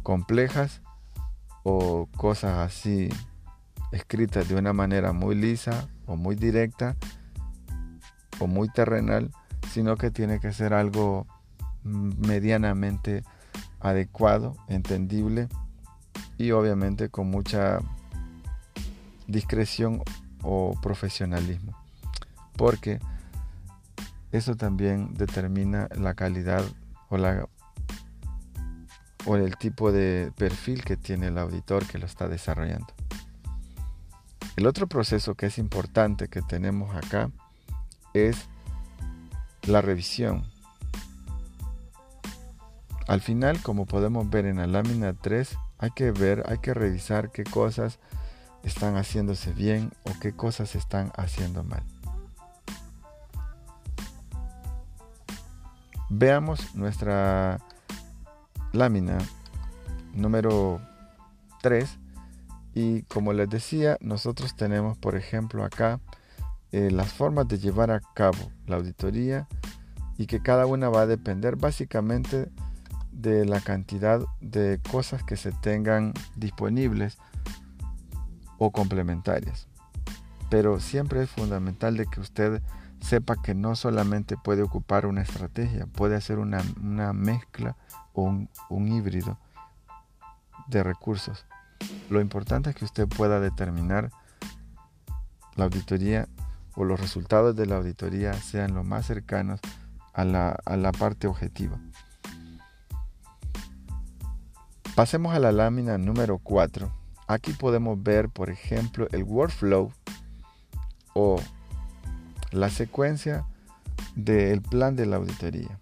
complejas 0.01 0.81
o 1.63 2.07
cosas 2.15 2.59
así 2.59 3.09
escritas 3.91 4.47
de 4.47 4.55
una 4.55 4.73
manera 4.73 5.11
muy 5.11 5.35
lisa 5.35 5.87
o 6.07 6.15
muy 6.15 6.35
directa 6.35 6.95
o 8.39 8.47
muy 8.47 8.69
terrenal, 8.69 9.29
sino 9.71 9.97
que 9.97 10.09
tiene 10.09 10.39
que 10.39 10.53
ser 10.53 10.73
algo 10.73 11.27
medianamente 11.83 13.23
adecuado, 13.81 14.55
entendible 14.69 15.49
y 16.37 16.51
obviamente 16.51 17.09
con 17.09 17.29
mucha 17.29 17.79
discreción 19.27 20.01
o 20.41 20.77
profesionalismo. 20.81 21.77
Porque 22.55 22.99
eso 24.31 24.55
también 24.55 25.13
determina 25.13 25.87
la 25.95 26.13
calidad 26.13 26.63
o, 27.09 27.17
la, 27.17 27.47
o 29.25 29.35
el 29.35 29.57
tipo 29.57 29.91
de 29.91 30.31
perfil 30.37 30.83
que 30.83 30.97
tiene 30.97 31.27
el 31.27 31.37
auditor 31.37 31.85
que 31.85 31.97
lo 31.97 32.05
está 32.05 32.27
desarrollando. 32.27 32.93
El 34.55 34.67
otro 34.67 34.87
proceso 34.87 35.35
que 35.35 35.47
es 35.47 35.57
importante 35.57 36.27
que 36.27 36.41
tenemos 36.41 36.95
acá 36.95 37.31
es 38.13 38.47
la 39.63 39.81
revisión. 39.81 40.43
Al 43.07 43.21
final, 43.21 43.61
como 43.61 43.85
podemos 43.85 44.29
ver 44.29 44.45
en 44.45 44.57
la 44.57 44.67
lámina 44.67 45.13
3, 45.13 45.57
hay 45.83 45.91
que 45.91 46.11
ver, 46.11 46.43
hay 46.47 46.59
que 46.59 46.73
revisar 46.73 47.29
qué 47.29 47.43
cosas 47.43 47.99
están 48.63 48.95
haciéndose 48.95 49.51
bien 49.51 49.91
o 50.03 50.17
qué 50.21 50.31
cosas 50.31 50.75
están 50.75 51.11
haciendo 51.17 51.61
mal. 51.65 51.83
Veamos 56.09 56.73
nuestra 56.73 57.59
lámina 58.71 59.17
número 60.13 60.79
3 61.61 61.99
y 62.73 63.01
como 63.03 63.33
les 63.33 63.49
decía, 63.49 63.97
nosotros 63.99 64.55
tenemos, 64.55 64.97
por 64.97 65.17
ejemplo, 65.17 65.65
acá 65.65 65.99
eh, 66.71 66.91
las 66.91 67.11
formas 67.11 67.49
de 67.49 67.59
llevar 67.59 67.91
a 67.91 67.99
cabo 67.99 68.53
la 68.67 68.77
auditoría 68.77 69.49
y 70.17 70.27
que 70.27 70.41
cada 70.41 70.65
una 70.65 70.87
va 70.87 71.01
a 71.01 71.07
depender 71.07 71.57
básicamente 71.57 72.37
de 72.37 72.51
la 73.21 73.61
cantidad 73.61 74.21
de 74.41 74.79
cosas 74.91 75.23
que 75.23 75.37
se 75.37 75.51
tengan 75.51 76.13
disponibles 76.35 77.17
o 78.57 78.71
complementarias. 78.71 79.67
Pero 80.49 80.79
siempre 80.79 81.23
es 81.23 81.29
fundamental 81.29 81.97
de 81.97 82.05
que 82.05 82.19
usted 82.19 82.61
sepa 83.03 83.35
que 83.35 83.53
no 83.53 83.75
solamente 83.75 84.37
puede 84.37 84.61
ocupar 84.61 85.05
una 85.05 85.21
estrategia, 85.21 85.85
puede 85.87 86.15
hacer 86.15 86.39
una, 86.39 86.63
mezcla 87.13 87.75
o 88.13 88.23
un, 88.69 88.87
híbrido 88.87 89.37
de 90.67 90.83
recursos. 90.83 91.45
Lo 92.09 92.21
importante 92.21 92.69
es 92.69 92.75
que 92.75 92.85
usted 92.85 93.07
pueda 93.07 93.39
determinar 93.39 94.09
la 95.55 95.65
auditoría 95.65 96.29
o 96.75 96.85
los 96.85 96.99
resultados 96.99 97.55
de 97.55 97.65
la 97.65 97.75
auditoría 97.75 98.33
sean 98.33 98.73
lo 98.73 98.83
más 98.83 99.05
cercanos 99.05 99.59
a 100.13 100.23
la, 100.23 100.91
parte 100.97 101.27
objetiva. 101.27 101.77
Pasemos 104.95 105.33
a 105.33 105.39
la 105.39 105.51
lámina 105.51 105.97
número 105.97 106.37
4. 106.37 106.91
Aquí 107.27 107.51
podemos 107.53 108.03
ver, 108.03 108.29
por 108.29 108.51
ejemplo, 108.51 109.07
el 109.11 109.23
workflow 109.23 109.91
o 111.15 111.41
la 112.51 112.69
secuencia 112.69 113.43
del 114.15 114.61
plan 114.61 114.95
de 114.95 115.07
la 115.07 115.15
auditoría. 115.15 115.79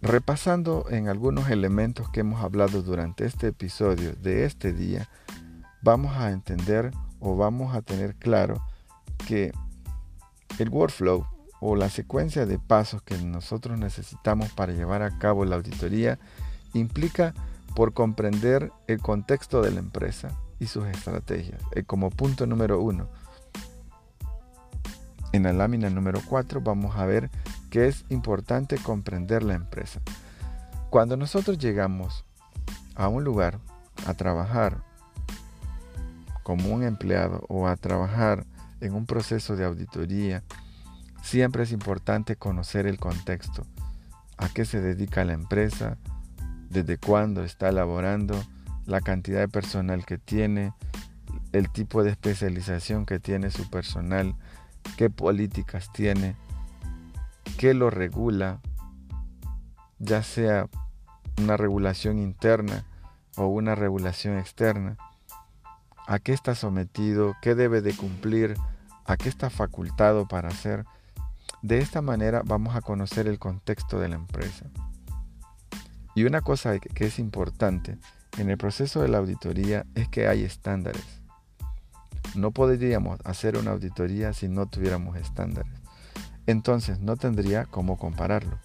Repasando 0.00 0.86
en 0.88 1.08
algunos 1.08 1.50
elementos 1.50 2.08
que 2.10 2.20
hemos 2.20 2.44
hablado 2.44 2.80
durante 2.80 3.26
este 3.26 3.48
episodio 3.48 4.12
de 4.12 4.44
este 4.44 4.72
día, 4.72 5.08
vamos 5.82 6.16
a 6.16 6.30
entender 6.30 6.92
o 7.18 7.34
vamos 7.34 7.74
a 7.74 7.82
tener 7.82 8.14
claro 8.14 8.64
que 9.26 9.50
el 10.60 10.68
workflow 10.68 11.26
o 11.60 11.74
la 11.74 11.90
secuencia 11.90 12.46
de 12.46 12.60
pasos 12.60 13.02
que 13.02 13.18
nosotros 13.18 13.80
necesitamos 13.80 14.52
para 14.52 14.72
llevar 14.72 15.02
a 15.02 15.18
cabo 15.18 15.44
la 15.44 15.56
auditoría 15.56 16.20
implica 16.72 17.34
por 17.74 17.92
comprender 17.92 18.72
el 18.86 19.00
contexto 19.00 19.62
de 19.62 19.70
la 19.70 19.80
empresa 19.80 20.30
y 20.58 20.66
sus 20.66 20.86
estrategias. 20.86 21.62
Eh, 21.72 21.84
como 21.84 22.10
punto 22.10 22.46
número 22.46 22.80
uno, 22.80 23.08
en 25.32 25.44
la 25.44 25.52
lámina 25.52 25.88
número 25.90 26.20
4 26.26 26.60
vamos 26.60 26.96
a 26.96 27.06
ver 27.06 27.30
que 27.70 27.86
es 27.86 28.04
importante 28.08 28.76
comprender 28.78 29.42
la 29.42 29.54
empresa. 29.54 30.00
Cuando 30.90 31.16
nosotros 31.16 31.58
llegamos 31.58 32.24
a 32.96 33.08
un 33.08 33.22
lugar 33.22 33.60
a 34.06 34.14
trabajar 34.14 34.82
como 36.42 36.74
un 36.74 36.82
empleado 36.82 37.44
o 37.48 37.68
a 37.68 37.76
trabajar 37.76 38.44
en 38.80 38.94
un 38.94 39.06
proceso 39.06 39.54
de 39.54 39.64
auditoría, 39.64 40.42
siempre 41.22 41.62
es 41.62 41.70
importante 41.70 42.34
conocer 42.34 42.86
el 42.86 42.98
contexto, 42.98 43.64
a 44.36 44.48
qué 44.48 44.64
se 44.64 44.80
dedica 44.80 45.24
la 45.24 45.34
empresa, 45.34 45.96
desde 46.70 46.98
cuándo 46.98 47.44
está 47.44 47.68
elaborando, 47.68 48.42
la 48.86 49.00
cantidad 49.00 49.40
de 49.40 49.48
personal 49.48 50.06
que 50.06 50.18
tiene, 50.18 50.72
el 51.52 51.68
tipo 51.70 52.02
de 52.02 52.10
especialización 52.10 53.04
que 53.06 53.18
tiene 53.18 53.50
su 53.50 53.68
personal, 53.68 54.34
qué 54.96 55.10
políticas 55.10 55.92
tiene, 55.92 56.36
qué 57.58 57.74
lo 57.74 57.90
regula, 57.90 58.60
ya 59.98 60.22
sea 60.22 60.68
una 61.38 61.56
regulación 61.56 62.18
interna 62.18 62.84
o 63.36 63.46
una 63.46 63.74
regulación 63.74 64.38
externa, 64.38 64.96
a 66.06 66.18
qué 66.18 66.32
está 66.32 66.54
sometido, 66.54 67.34
qué 67.42 67.54
debe 67.54 67.82
de 67.82 67.94
cumplir, 67.94 68.54
a 69.04 69.16
qué 69.16 69.28
está 69.28 69.50
facultado 69.50 70.26
para 70.26 70.48
hacer. 70.48 70.84
De 71.62 71.78
esta 71.78 72.00
manera 72.00 72.42
vamos 72.44 72.76
a 72.76 72.80
conocer 72.80 73.26
el 73.26 73.38
contexto 73.38 73.98
de 73.98 74.08
la 74.08 74.16
empresa. 74.16 74.66
Y 76.20 76.24
una 76.24 76.42
cosa 76.42 76.78
que 76.78 77.06
es 77.06 77.18
importante 77.18 77.96
en 78.36 78.50
el 78.50 78.58
proceso 78.58 79.00
de 79.00 79.08
la 79.08 79.16
auditoría 79.16 79.86
es 79.94 80.06
que 80.10 80.28
hay 80.28 80.42
estándares. 80.44 81.22
No 82.34 82.50
podríamos 82.50 83.18
hacer 83.24 83.56
una 83.56 83.70
auditoría 83.70 84.34
si 84.34 84.46
no 84.46 84.66
tuviéramos 84.66 85.16
estándares. 85.16 85.72
Entonces 86.44 87.00
no 87.00 87.16
tendría 87.16 87.64
cómo 87.64 87.96
compararlo. 87.96 88.58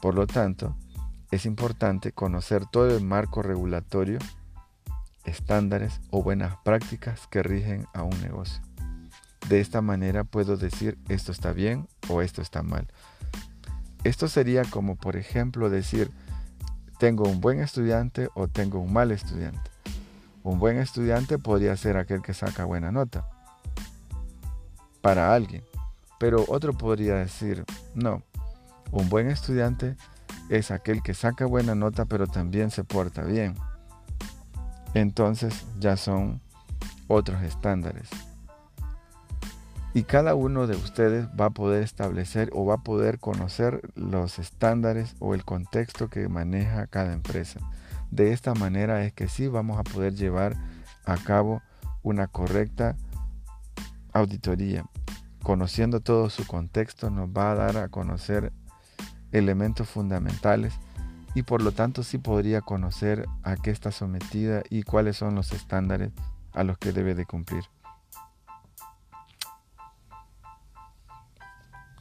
Por 0.00 0.16
lo 0.16 0.26
tanto, 0.26 0.74
es 1.30 1.46
importante 1.46 2.10
conocer 2.10 2.66
todo 2.66 2.96
el 2.96 3.04
marco 3.04 3.42
regulatorio, 3.42 4.18
estándares 5.24 6.00
o 6.10 6.24
buenas 6.24 6.56
prácticas 6.64 7.28
que 7.28 7.44
rigen 7.44 7.86
a 7.94 8.02
un 8.02 8.20
negocio. 8.20 8.60
De 9.48 9.60
esta 9.60 9.80
manera 9.80 10.24
puedo 10.24 10.56
decir 10.56 10.98
esto 11.08 11.30
está 11.30 11.52
bien 11.52 11.86
o 12.08 12.20
esto 12.20 12.42
está 12.42 12.64
mal. 12.64 12.88
Esto 14.02 14.26
sería 14.26 14.64
como 14.64 14.96
por 14.96 15.14
ejemplo 15.14 15.70
decir 15.70 16.10
tengo 17.02 17.24
un 17.24 17.40
buen 17.40 17.58
estudiante 17.58 18.28
o 18.34 18.46
tengo 18.46 18.78
un 18.78 18.92
mal 18.92 19.10
estudiante. 19.10 19.72
Un 20.44 20.60
buen 20.60 20.78
estudiante 20.78 21.36
podría 21.36 21.76
ser 21.76 21.96
aquel 21.96 22.22
que 22.22 22.32
saca 22.32 22.64
buena 22.64 22.92
nota 22.92 23.28
para 25.00 25.34
alguien, 25.34 25.64
pero 26.20 26.44
otro 26.46 26.74
podría 26.74 27.16
decir 27.16 27.64
no, 27.96 28.22
un 28.92 29.08
buen 29.08 29.28
estudiante 29.28 29.96
es 30.48 30.70
aquel 30.70 31.02
que 31.02 31.12
saca 31.12 31.44
buena 31.44 31.74
nota 31.74 32.04
pero 32.04 32.28
también 32.28 32.70
se 32.70 32.84
porta 32.84 33.22
bien. 33.24 33.56
Entonces 34.94 35.66
ya 35.80 35.96
son 35.96 36.40
otros 37.08 37.42
estándares. 37.42 38.08
Y 39.94 40.04
cada 40.04 40.34
uno 40.34 40.66
de 40.66 40.76
ustedes 40.76 41.26
va 41.38 41.46
a 41.46 41.50
poder 41.50 41.82
establecer 41.82 42.50
o 42.54 42.64
va 42.64 42.74
a 42.74 42.82
poder 42.82 43.18
conocer 43.18 43.82
los 43.94 44.38
estándares 44.38 45.14
o 45.18 45.34
el 45.34 45.44
contexto 45.44 46.08
que 46.08 46.28
maneja 46.28 46.86
cada 46.86 47.12
empresa. 47.12 47.60
De 48.10 48.32
esta 48.32 48.54
manera 48.54 49.04
es 49.04 49.12
que 49.12 49.28
sí 49.28 49.48
vamos 49.48 49.78
a 49.78 49.84
poder 49.84 50.14
llevar 50.14 50.56
a 51.04 51.16
cabo 51.18 51.62
una 52.02 52.26
correcta 52.26 52.96
auditoría. 54.12 54.84
Conociendo 55.42 56.00
todo 56.00 56.30
su 56.30 56.46
contexto 56.46 57.10
nos 57.10 57.28
va 57.28 57.52
a 57.52 57.54
dar 57.54 57.76
a 57.76 57.88
conocer 57.88 58.52
elementos 59.32 59.88
fundamentales 59.88 60.74
y 61.34 61.42
por 61.42 61.62
lo 61.62 61.72
tanto 61.72 62.02
sí 62.02 62.18
podría 62.18 62.60
conocer 62.60 63.26
a 63.42 63.56
qué 63.56 63.70
está 63.70 63.90
sometida 63.90 64.62
y 64.70 64.82
cuáles 64.82 65.16
son 65.16 65.34
los 65.34 65.52
estándares 65.52 66.12
a 66.52 66.64
los 66.64 66.78
que 66.78 66.92
debe 66.92 67.14
de 67.14 67.26
cumplir. 67.26 67.64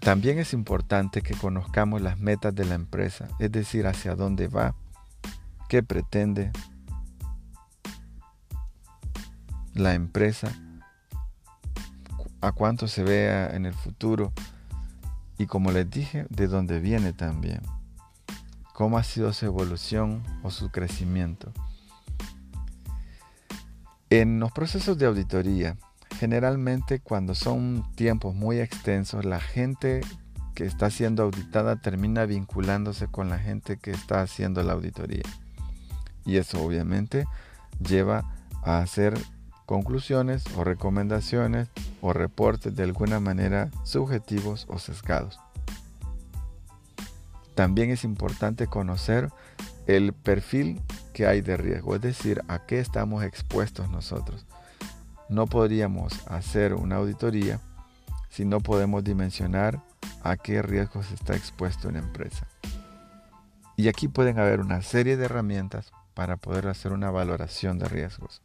También 0.02 0.40
es 0.40 0.54
importante 0.54 1.22
que 1.22 1.36
conozcamos 1.36 2.02
las 2.02 2.20
metas 2.20 2.56
de 2.56 2.66
la 2.66 2.74
empresa, 2.74 3.28
es 3.38 3.52
decir, 3.52 3.86
hacia 3.86 4.16
dónde 4.16 4.48
va, 4.48 4.74
qué 5.70 5.84
pretende 5.84 6.52
la 9.76 9.94
empresa, 9.94 10.52
a 12.42 12.52
cuánto 12.52 12.88
se 12.88 13.04
vea 13.04 13.56
en 13.56 13.68
el 13.68 13.76
futuro 13.76 14.34
y 15.38 15.46
como 15.46 15.72
les 15.72 15.88
dije, 15.88 16.26
de 16.30 16.48
dónde 16.48 16.80
viene 16.80 17.14
también, 17.14 17.62
cómo 18.74 18.98
ha 18.98 19.04
sido 19.04 19.32
su 19.34 19.46
evolución 19.46 20.24
o 20.42 20.50
su 20.50 20.72
crecimiento. 20.72 21.54
En 24.10 24.40
los 24.40 24.52
procesos 24.52 24.98
de 24.98 25.06
auditoría, 25.06 25.78
generalmente 26.22 27.00
cuando 27.00 27.34
son 27.34 27.84
tiempos 27.96 28.36
muy 28.36 28.60
extensos, 28.60 29.26
la 29.26 29.40
gente 29.40 30.02
que 30.54 30.66
está 30.66 30.92
siendo 30.92 31.24
auditada 31.24 31.78
termina 31.78 32.28
vinculándose 32.28 33.08
con 33.08 33.28
la 33.28 33.40
gente 33.40 33.78
que 33.78 33.90
está 33.90 34.22
haciendo 34.22 34.62
la 34.62 34.74
auditoría. 34.74 35.24
Y 36.24 36.38
eso 36.38 36.64
obviamente 36.64 37.26
lleva 37.84 38.36
a 38.62 38.82
hacer 38.82 39.18
conclusiones 39.66 40.44
o 40.56 40.64
recomendaciones 40.64 41.70
o 42.02 42.14
reportes 42.14 42.76
de 42.76 42.84
alguna 42.84 43.20
manera 43.20 43.72
subjetivos 43.84 44.68
o 44.70 44.78
sesgados. 44.78 45.40
También 47.56 47.90
es 47.90 48.04
importante 48.04 48.68
conocer 48.68 49.32
el 49.88 50.14
perfil 50.14 50.84
que 51.16 51.26
hay 51.26 51.42
de 51.42 51.58
riesgo, 51.58 51.96
es 51.96 52.02
decir, 52.02 52.44
a 52.48 52.68
qué 52.68 52.80
estamos 52.80 53.24
expuestos 53.24 53.90
nosotros 53.90 54.46
no 55.32 55.48
podríamos 55.48 56.28
hacer 56.28 56.74
una 56.74 56.98
auditoría 56.98 57.62
si 58.30 58.44
no 58.44 58.60
podemos 58.60 59.02
dimensionar 59.02 59.82
a 60.24 60.36
qué 60.36 60.62
riesgos 60.62 61.10
está 61.12 61.36
expuesto 61.36 61.88
una 61.88 62.00
empresa. 62.00 62.48
Y 63.78 63.88
aquí 63.88 64.10
pueden 64.10 64.40
haber 64.40 64.60
una 64.60 64.82
serie 64.82 65.16
de 65.16 65.26
herramientas 65.26 65.94
para 66.14 66.36
poder 66.36 66.68
hacer 66.68 66.92
una 66.92 67.12
valoración 67.12 67.80
de 67.80 67.88
riesgos. 67.88 68.42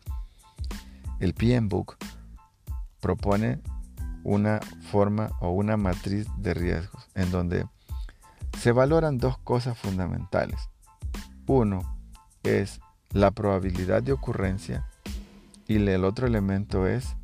El 1.19 1.35
PM 1.35 1.69
propone 3.01 3.61
una 4.23 4.61
forma 4.91 5.31
o 5.41 5.51
una 5.51 5.77
matriz 5.77 6.29
de 6.39 6.55
riesgos 6.55 7.09
en 7.17 7.33
donde 7.33 7.67
se 8.61 8.71
valoran 8.71 9.19
dos 9.19 9.39
cosas 9.39 9.77
fundamentales. 9.77 10.71
Uno 11.49 11.99
es 12.45 12.81
la 13.11 13.33
probabilidad 13.33 14.05
de 14.05 14.13
ocurrencia 14.13 14.87
y 15.69 15.77
el 15.77 16.05
otro 16.05 16.27
elemento 16.27 16.87
es 16.87 17.17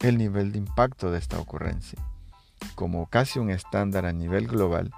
el 0.00 0.18
nivel 0.18 0.52
de 0.52 0.58
impacto 0.58 1.10
de 1.10 1.18
esta 1.18 1.38
ocurrencia. 1.38 1.98
Como 2.74 3.06
casi 3.06 3.38
un 3.38 3.50
estándar 3.50 4.06
a 4.06 4.12
nivel 4.12 4.46
global, 4.46 4.92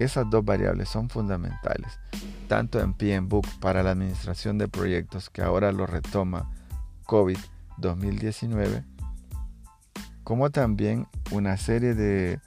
Esas 0.00 0.30
dos 0.30 0.42
variables 0.42 0.88
son 0.88 1.10
fundamentales, 1.10 2.00
tanto 2.48 2.80
en 2.80 2.94
PMBOK 2.94 3.46
para 3.60 3.82
la 3.82 3.90
administración 3.90 4.56
de 4.56 4.66
proyectos 4.66 5.28
que 5.28 5.42
ahora 5.42 5.72
lo 5.72 5.86
retoma 5.86 6.50
COVID 7.04 7.36
2019, 7.76 8.82
como 10.24 10.48
también 10.48 11.06
una 11.32 11.58
serie 11.58 11.94
de 11.94 12.40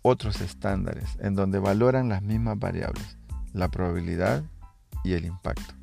otros 0.00 0.40
estándares 0.40 1.18
en 1.20 1.34
donde 1.34 1.58
valoran 1.58 2.08
las 2.08 2.22
mismas 2.22 2.58
variables, 2.58 3.18
la 3.52 3.68
probabilidad 3.68 4.42
y 5.04 5.12
el 5.12 5.26
impacto. 5.26 5.74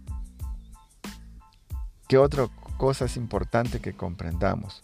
¿Qué 2.07 2.17
otra 2.17 2.47
cosa 2.77 3.05
es 3.05 3.17
importante 3.17 3.79
que 3.79 3.93
comprendamos? 3.93 4.81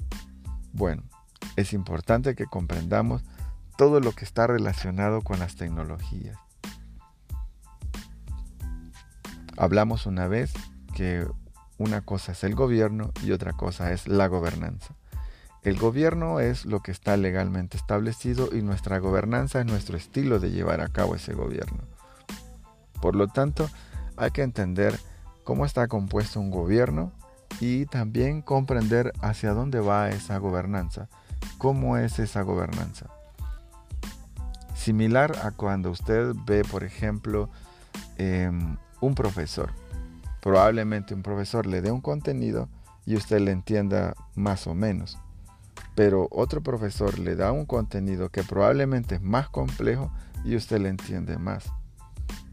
Bueno, 0.73 1.03
es 1.55 1.73
importante 1.73 2.35
que 2.35 2.45
comprendamos 2.45 3.23
todo 3.77 3.99
lo 3.99 4.11
que 4.13 4.25
está 4.25 4.47
relacionado 4.47 5.21
con 5.21 5.39
las 5.39 5.55
tecnologías. 5.55 6.37
Hablamos 9.57 10.05
una 10.05 10.27
vez 10.27 10.53
que 10.95 11.27
una 11.77 12.01
cosa 12.01 12.31
es 12.31 12.43
el 12.43 12.55
gobierno 12.55 13.11
y 13.23 13.31
otra 13.31 13.53
cosa 13.53 13.91
es 13.91 14.07
la 14.07 14.27
gobernanza. 14.27 14.95
El 15.63 15.77
gobierno 15.77 16.39
es 16.39 16.65
lo 16.65 16.81
que 16.81 16.91
está 16.91 17.17
legalmente 17.17 17.77
establecido 17.77 18.49
y 18.51 18.61
nuestra 18.61 18.97
gobernanza 18.99 19.59
es 19.59 19.65
nuestro 19.65 19.97
estilo 19.97 20.39
de 20.39 20.51
llevar 20.51 20.81
a 20.81 20.87
cabo 20.87 21.15
ese 21.15 21.33
gobierno. 21.33 21.83
Por 23.01 23.15
lo 23.15 23.27
tanto, 23.27 23.69
hay 24.17 24.31
que 24.31 24.41
entender 24.41 24.99
cómo 25.43 25.65
está 25.65 25.87
compuesto 25.87 26.39
un 26.39 26.49
gobierno 26.49 27.11
y 27.62 27.86
también 27.86 28.41
comprender 28.41 29.14
hacia 29.22 29.53
dónde 29.53 29.80
va 29.80 30.09
esa 30.09 30.39
gobernanza, 30.39 31.07
cómo 31.59 31.95
es 31.95 32.18
esa 32.18 32.41
gobernanza. 32.41 33.05
Similar 34.74 35.38
a 35.43 35.51
cuando 35.51 35.91
usted 35.91 36.34
ve, 36.47 36.64
por 36.64 36.84
ejemplo, 36.84 37.51
em, 38.18 38.78
un 38.99 39.14
profesor. 39.14 39.70
Probablemente 40.41 41.14
un 41.14 41.22
profesor 41.22 41.68
le 41.68 41.82
dé 41.82 41.91
un 41.91 42.01
contenido 42.01 42.68
y 43.05 43.16
usted 43.16 43.39
le 43.39 43.51
entienda 43.51 44.16
más 44.34 44.66
o 44.66 44.74
menos. 44.74 45.20
Pero 45.93 46.28
otro 46.32 46.62
profesor 46.62 47.20
le 47.20 47.36
da 47.36 47.51
un 47.51 47.68
contenido 47.68 48.30
que 48.30 48.43
probablemente 48.43 49.16
es 49.16 49.22
más 49.22 49.49
complejo 49.49 50.12
y 50.43 50.55
usted 50.55 50.80
le 50.80 50.89
entiende 50.89 51.38
más. 51.38 51.72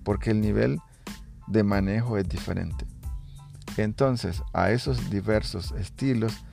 Porque 0.04 0.32
el 0.32 0.42
nivel 0.42 0.80
de 1.46 1.62
manejo 1.62 2.18
es 2.18 2.28
diferente. 2.28 2.84
Entonces, 3.78 4.42
a 4.52 4.72
esos 4.72 5.08
diversos 5.08 5.70
estilos 5.70 6.44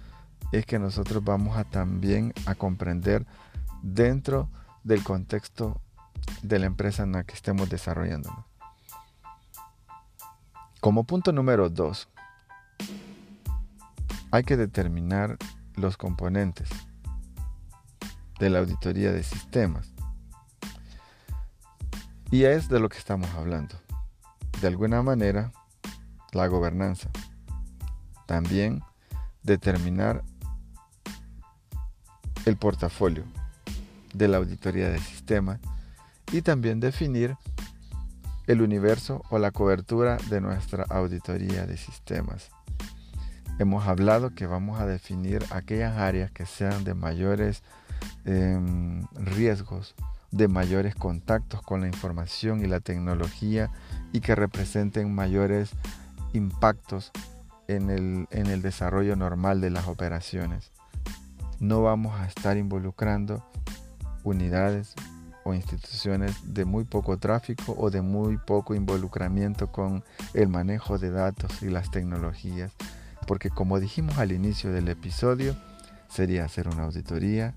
es 0.51 0.67
que 0.67 0.77
nosotros 0.77 1.23
vamos 1.23 1.57
a 1.57 1.63
también 1.63 2.31
a 2.45 2.53
comprender 2.53 3.25
dentro 3.81 4.47
del 4.83 5.03
contexto 5.03 5.81
de 6.43 6.59
la 6.59 6.67
empresa 6.67 7.01
en 7.01 7.13
la 7.13 7.23
que 7.23 7.33
estemos 7.33 7.67
desarrollándonos. 7.67 8.45
Como 10.79 11.05
punto 11.05 11.31
número 11.31 11.71
dos, 11.71 12.09
hay 14.29 14.43
que 14.43 14.55
determinar 14.55 15.35
los 15.73 15.97
componentes 15.97 16.69
de 18.37 18.51
la 18.51 18.59
auditoría 18.59 19.11
de 19.11 19.23
sistemas. 19.23 19.91
Y 22.29 22.43
es 22.43 22.69
de 22.69 22.79
lo 22.79 22.87
que 22.87 22.99
estamos 22.99 23.31
hablando. 23.31 23.73
De 24.61 24.67
alguna 24.67 25.01
manera, 25.01 25.51
la 26.35 26.47
gobernanza. 26.47 27.09
También 28.25 28.81
determinar 29.43 30.23
el 32.45 32.57
portafolio 32.57 33.23
de 34.13 34.27
la 34.27 34.37
auditoría 34.37 34.89
de 34.89 34.99
sistemas 34.99 35.59
y 36.31 36.41
también 36.41 36.79
definir 36.79 37.35
el 38.47 38.61
universo 38.61 39.23
o 39.29 39.39
la 39.39 39.51
cobertura 39.51 40.17
de 40.29 40.41
nuestra 40.41 40.85
auditoría 40.89 41.65
de 41.65 41.77
sistemas. 41.77 42.49
Hemos 43.57 43.87
hablado 43.87 44.35
que 44.35 44.45
vamos 44.45 44.79
a 44.79 44.85
definir 44.85 45.43
aquellas 45.49 45.97
áreas 45.97 46.29
que 46.31 46.45
sean 46.45 46.83
de 46.83 46.93
mayores 46.93 47.63
em, 48.25 49.05
riesgos, 49.13 49.95
de 50.31 50.47
mayores 50.47 50.93
contactos 50.95 51.61
con 51.61 51.81
la 51.81 51.87
información 51.87 52.61
y 52.61 52.67
la 52.67 52.81
tecnología 52.81 53.71
y 54.11 54.19
que 54.19 54.35
representen 54.35 55.15
mayores 55.15 55.71
impactos 56.35 57.11
en 57.67 57.89
el, 57.89 58.27
en 58.31 58.47
el 58.47 58.61
desarrollo 58.61 59.15
normal 59.15 59.61
de 59.61 59.69
las 59.69 59.87
operaciones. 59.87 60.71
No 61.59 61.81
vamos 61.81 62.19
a 62.19 62.27
estar 62.27 62.57
involucrando 62.57 63.43
unidades 64.23 64.93
o 65.43 65.53
instituciones 65.53 66.53
de 66.53 66.65
muy 66.65 66.83
poco 66.83 67.17
tráfico 67.17 67.75
o 67.77 67.89
de 67.89 68.01
muy 68.01 68.37
poco 68.37 68.73
involucramiento 68.75 69.71
con 69.71 70.03
el 70.33 70.49
manejo 70.49 70.97
de 70.97 71.11
datos 71.11 71.61
y 71.61 71.69
las 71.69 71.91
tecnologías, 71.91 72.71
porque 73.27 73.49
como 73.49 73.79
dijimos 73.79 74.17
al 74.17 74.31
inicio 74.31 74.71
del 74.71 74.89
episodio, 74.89 75.55
sería 76.09 76.45
hacer 76.45 76.67
una 76.67 76.83
auditoría 76.83 77.53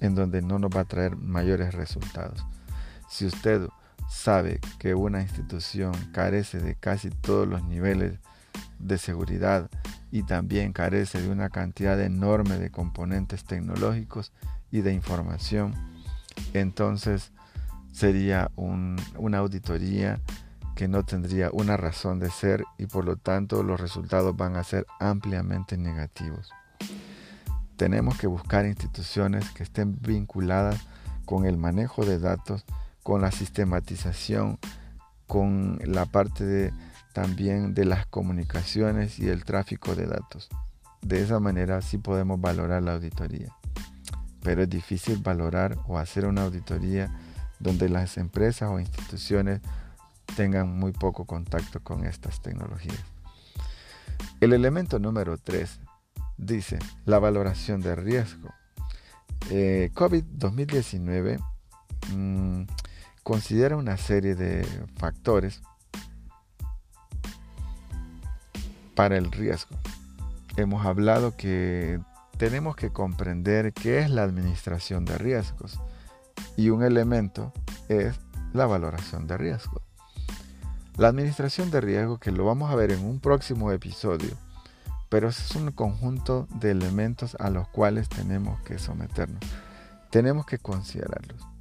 en 0.00 0.14
donde 0.14 0.42
no 0.42 0.58
nos 0.58 0.70
va 0.70 0.80
a 0.80 0.84
traer 0.84 1.16
mayores 1.16 1.74
resultados. 1.74 2.44
Si 3.08 3.24
usted 3.24 3.68
sabe 4.08 4.60
que 4.78 4.94
una 4.94 5.22
institución 5.22 5.92
carece 6.12 6.58
de 6.58 6.74
casi 6.74 7.10
todos 7.10 7.46
los 7.46 7.62
niveles 7.64 8.18
de 8.78 8.98
seguridad 8.98 9.70
y 10.10 10.22
también 10.22 10.72
carece 10.72 11.20
de 11.20 11.28
una 11.28 11.50
cantidad 11.50 12.00
enorme 12.00 12.58
de 12.58 12.70
componentes 12.70 13.44
tecnológicos 13.44 14.32
y 14.70 14.80
de 14.80 14.92
información, 14.92 15.74
entonces 16.52 17.32
sería 17.92 18.50
una 18.56 19.38
auditoría 19.38 20.20
que 20.74 20.88
no 20.88 21.04
tendría 21.04 21.50
una 21.52 21.76
razón 21.76 22.18
de 22.18 22.30
ser 22.30 22.64
y 22.78 22.86
por 22.86 23.04
lo 23.04 23.16
tanto 23.16 23.62
los 23.62 23.80
resultados 23.80 24.36
van 24.36 24.56
a 24.56 24.64
ser 24.64 24.86
ampliamente 24.98 25.76
negativos. 25.76 26.50
Tenemos 27.76 28.18
que 28.18 28.26
buscar 28.26 28.66
instituciones 28.66 29.48
que 29.50 29.62
estén 29.62 29.98
vinculadas 30.00 30.80
con 31.24 31.46
el 31.46 31.56
manejo 31.56 32.04
de 32.04 32.18
datos 32.18 32.64
con 33.04 33.20
la 33.20 33.30
sistematización, 33.30 34.58
con 35.28 35.78
la 35.84 36.06
parte 36.06 36.72
también 37.12 37.74
de 37.74 37.84
las 37.84 38.06
comunicaciones 38.06 39.20
y 39.20 39.28
el 39.28 39.44
tráfico 39.44 39.94
de 39.94 40.06
datos. 40.06 40.48
De 41.02 41.22
esa 41.22 41.38
manera 41.38 41.80
sí 41.82 41.98
podemos 41.98 42.40
valorar 42.40 42.82
la 42.82 42.94
auditoría. 42.94 43.54
Pero 44.42 44.62
es 44.62 44.70
difícil 44.70 45.18
valorar 45.18 45.78
o 45.86 45.98
hacer 45.98 46.26
una 46.26 46.42
auditoría 46.42 47.14
donde 47.60 47.88
las 47.88 48.16
empresas 48.16 48.70
o 48.70 48.80
instituciones 48.80 49.60
tengan 50.34 50.76
muy 50.76 50.92
poco 50.92 51.26
contacto 51.26 51.80
con 51.80 52.06
estas 52.06 52.40
tecnologías. 52.40 53.04
El 54.40 54.54
elemento 54.54 54.98
número 54.98 55.36
3 55.36 55.78
dice 56.38 56.78
la 57.04 57.18
valoración 57.18 57.82
de 57.82 57.96
riesgo. 57.96 58.48
Eh, 59.50 59.90
COVID-2019 59.94 61.38
considera 63.24 63.76
una 63.76 63.96
serie 63.96 64.36
de 64.36 64.64
factores 64.96 65.62
para 68.94 69.16
el 69.16 69.32
riesgo. 69.32 69.76
Hemos 70.56 70.86
hablado 70.86 71.36
que 71.36 71.98
tenemos 72.38 72.76
que 72.76 72.90
comprender 72.90 73.72
qué 73.72 74.00
es 74.00 74.10
la 74.10 74.22
administración 74.22 75.04
de 75.04 75.18
riesgos 75.18 75.80
y 76.56 76.68
un 76.68 76.84
elemento 76.84 77.52
es 77.88 78.14
la 78.52 78.66
valoración 78.66 79.26
de 79.26 79.38
riesgo. 79.38 79.80
La 80.96 81.08
administración 81.08 81.70
de 81.72 81.80
riesgo, 81.80 82.18
que 82.18 82.30
lo 82.30 82.44
vamos 82.44 82.70
a 82.70 82.76
ver 82.76 82.92
en 82.92 83.04
un 83.04 83.18
próximo 83.18 83.72
episodio, 83.72 84.36
pero 85.08 85.28
es 85.28 85.50
un 85.56 85.72
conjunto 85.72 86.46
de 86.60 86.70
elementos 86.70 87.36
a 87.40 87.50
los 87.50 87.66
cuales 87.68 88.08
tenemos 88.08 88.60
que 88.60 88.78
someternos. 88.78 89.42
Tenemos 90.10 90.46
que 90.46 90.58
considerarlos. 90.58 91.53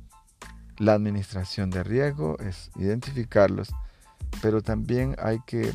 La 0.78 0.94
administración 0.94 1.70
de 1.70 1.84
riesgo 1.84 2.38
es 2.40 2.72
identificarlos, 2.76 3.70
pero 4.42 4.62
también 4.62 5.16
hay 5.20 5.40
que 5.46 5.72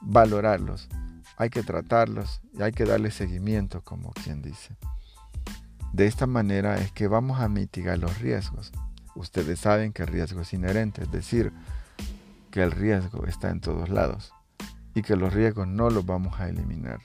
valorarlos, 0.00 0.88
hay 1.36 1.50
que 1.50 1.62
tratarlos 1.62 2.40
y 2.52 2.62
hay 2.62 2.72
que 2.72 2.84
darle 2.84 3.10
seguimiento, 3.10 3.82
como 3.82 4.12
quien 4.12 4.42
dice. 4.42 4.76
De 5.92 6.06
esta 6.06 6.26
manera 6.26 6.76
es 6.78 6.92
que 6.92 7.06
vamos 7.06 7.40
a 7.40 7.48
mitigar 7.48 7.98
los 7.98 8.18
riesgos. 8.18 8.72
Ustedes 9.14 9.60
saben 9.60 9.92
que 9.92 10.02
el 10.02 10.08
riesgo 10.08 10.40
es 10.40 10.52
inherente, 10.52 11.04
es 11.04 11.10
decir, 11.10 11.52
que 12.50 12.62
el 12.62 12.72
riesgo 12.72 13.26
está 13.26 13.50
en 13.50 13.60
todos 13.60 13.88
lados 13.88 14.32
y 14.94 15.02
que 15.02 15.16
los 15.16 15.32
riesgos 15.32 15.66
no 15.66 15.90
los 15.90 16.04
vamos 16.04 16.38
a 16.40 16.48
eliminar, 16.48 17.00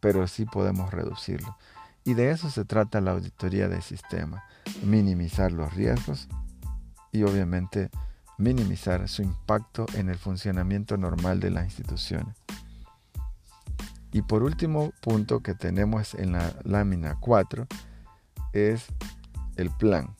pero 0.00 0.26
sí 0.26 0.44
podemos 0.44 0.92
reducirlos. 0.92 1.54
Y 2.08 2.14
de 2.14 2.30
eso 2.30 2.48
se 2.48 2.64
trata 2.64 3.02
la 3.02 3.10
auditoría 3.10 3.68
del 3.68 3.82
sistema, 3.82 4.42
minimizar 4.82 5.52
los 5.52 5.74
riesgos 5.74 6.26
y 7.12 7.22
obviamente 7.22 7.90
minimizar 8.38 9.06
su 9.10 9.20
impacto 9.20 9.84
en 9.92 10.08
el 10.08 10.16
funcionamiento 10.16 10.96
normal 10.96 11.38
de 11.38 11.50
las 11.50 11.64
instituciones. 11.64 12.34
Y 14.10 14.22
por 14.22 14.42
último 14.42 14.90
punto 15.02 15.40
que 15.40 15.54
tenemos 15.54 16.14
en 16.14 16.32
la 16.32 16.54
lámina 16.64 17.18
4 17.20 17.66
es 18.54 18.86
el 19.56 19.70
plan. 19.72 20.16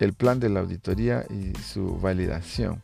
el 0.00 0.12
plan 0.12 0.38
de 0.38 0.50
la 0.50 0.60
auditoría 0.60 1.24
y 1.30 1.54
su 1.62 1.98
validación. 1.98 2.82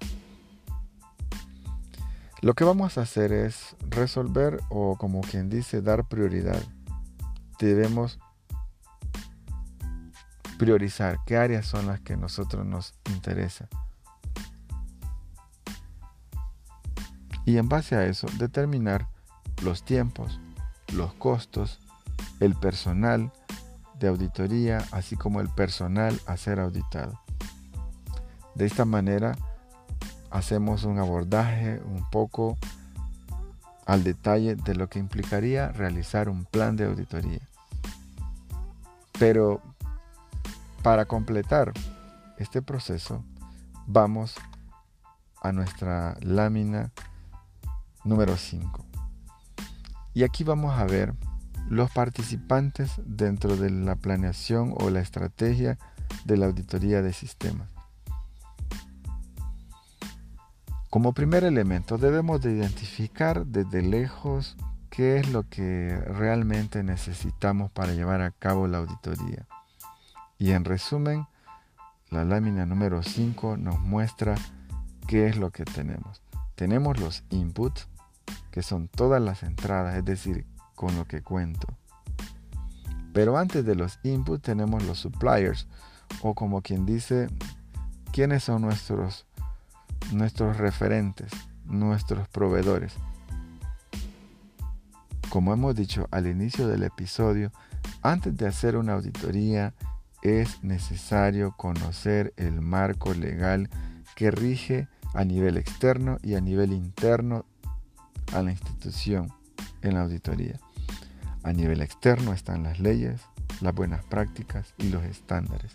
Lo 2.47 2.55
que 2.55 2.63
vamos 2.63 2.97
a 2.97 3.01
hacer 3.01 3.33
es 3.33 3.75
resolver 3.91 4.61
o 4.69 4.95
como 4.97 5.21
quien 5.21 5.49
dice 5.49 5.83
dar 5.83 6.05
prioridad. 6.05 6.63
Debemos 7.59 8.21
priorizar 10.57 11.19
qué 11.27 11.39
áreas 11.39 11.67
son 11.67 11.89
las 11.89 11.99
que 12.03 12.17
nosotros 12.17 12.65
nos 12.65 12.95
interesa. 13.13 13.69
Y 17.45 17.57
en 17.57 17.69
base 17.69 17.97
a 17.97 18.07
eso 18.07 18.29
determinar 18.39 19.09
los 19.65 19.83
tiempos, 19.83 20.39
los 20.93 21.15
costos, 21.15 21.81
el 22.39 22.55
personal 22.55 23.33
de 23.99 24.07
auditoría, 24.07 24.85
así 24.93 25.17
como 25.17 25.41
el 25.41 25.49
personal 25.49 26.17
a 26.27 26.37
ser 26.37 26.61
auditado. 26.61 27.21
De 28.55 28.67
esta 28.67 28.85
manera 28.85 29.37
hacemos 30.37 30.85
un 30.85 30.99
abordaje 30.99 31.81
un 31.85 32.09
poco 32.11 32.57
al 33.87 34.05
detalle 34.05 34.57
de 34.57 34.75
lo 34.75 34.89
que 34.89 34.99
implicaría 34.99 35.73
realizar 35.73 36.29
un 36.29 36.45
plan 36.45 36.77
de 36.77 36.85
auditoría. 36.85 37.41
Pero 39.19 39.63
para 40.83 41.07
completar 41.07 41.73
este 42.39 42.63
proceso, 42.63 43.25
vamos 43.87 44.35
a 45.41 45.53
nuestra 45.53 46.17
lámina 46.21 46.93
número 48.05 48.37
5. 48.37 48.85
Y 50.15 50.25
aquí 50.25 50.45
vamos 50.45 50.79
a 50.79 50.85
ver 50.85 51.15
los 51.69 51.91
participantes 51.91 52.93
dentro 53.05 53.57
de 53.57 53.71
la 53.71 53.97
planeación 53.97 54.75
o 54.79 54.91
la 54.91 55.01
estrategia 55.01 55.79
de 56.25 56.37
la 56.37 56.47
auditoría 56.47 57.03
de 57.03 57.13
sistemas. 57.13 57.76
Como 60.97 61.13
primer 61.13 61.45
elemento 61.45 61.99
debemos 61.99 62.41
de 62.41 62.53
identificar 62.53 63.45
desde 63.45 63.83
lejos 63.83 64.57
qué 64.89 65.19
es 65.19 65.29
lo 65.29 65.47
que 65.47 65.95
realmente 65.95 66.83
necesitamos 66.83 67.71
para 67.71 67.93
llevar 67.93 68.23
a 68.23 68.31
cabo 68.31 68.67
la 68.67 68.79
auditoría. 68.79 69.47
Y 70.39 70.53
en 70.53 70.65
resumen, 70.65 71.27
la 72.09 72.25
lámina 72.25 72.65
número 72.65 73.03
5 73.03 73.59
nos 73.59 73.79
muestra 73.79 74.37
qué 75.07 75.27
es 75.27 75.37
lo 75.37 75.51
que 75.51 75.67
tenemos. 75.67 76.23
Tenemos 76.55 76.99
los 76.99 77.25
inputs, 77.29 77.89
que 78.51 78.63
son 78.63 78.89
todas 78.89 79.21
las 79.21 79.43
entradas, 79.43 79.97
es 79.97 80.05
decir, 80.07 80.47
con 80.75 80.97
lo 80.97 81.05
que 81.05 81.21
cuento. 81.21 81.69
Pero 83.13 83.37
antes 83.37 83.67
de 83.67 83.75
los 83.75 83.99
inputs 84.03 84.45
tenemos 84.45 84.83
los 84.85 84.99
suppliers, 84.99 85.69
o 86.23 86.35
como 86.35 86.63
quien 86.63 86.87
dice, 86.87 87.29
quiénes 88.13 88.45
son 88.45 88.63
nuestros 88.63 89.26
nuestros 90.13 90.57
referentes, 90.57 91.31
nuestros 91.65 92.29
proveedores. 92.29 92.95
Como 95.29 95.53
hemos 95.53 95.75
dicho 95.75 96.09
al 96.11 96.27
inicio 96.27 96.69
del 96.69 96.85
episodio, 96.85 97.51
antes 98.03 98.37
de 98.37 98.47
hacer 98.47 98.77
una 98.77 98.95
auditoría 98.95 99.75
es 100.23 100.63
necesario 100.63 101.53
conocer 101.53 102.33
el 102.37 102.61
marco 102.61 103.13
legal 103.15 103.69
que 104.15 104.31
rige 104.31 104.89
a 105.15 105.25
nivel 105.25 105.57
externo 105.57 106.19
y 106.23 106.35
a 106.35 106.41
nivel 106.41 106.73
interno 106.73 107.45
a 108.33 108.43
la 108.43 108.51
institución 108.51 109.33
en 109.83 109.95
la 109.95 110.03
auditoría. 110.03 110.59
A 111.43 111.53
nivel 111.53 111.81
externo 111.81 112.33
están 112.33 112.63
las 112.65 112.81
leyes, 112.81 113.21
las 113.61 113.75
buenas 113.75 114.05
prácticas 114.05 114.75
y 114.79 114.89
los 114.89 115.05
estándares. 115.05 115.73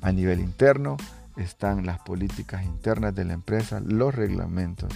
A 0.00 0.12
nivel 0.12 0.40
interno 0.40 0.96
están 1.36 1.86
las 1.86 1.98
políticas 2.00 2.64
internas 2.64 3.14
de 3.14 3.24
la 3.24 3.32
empresa, 3.32 3.80
los 3.80 4.14
reglamentos, 4.14 4.92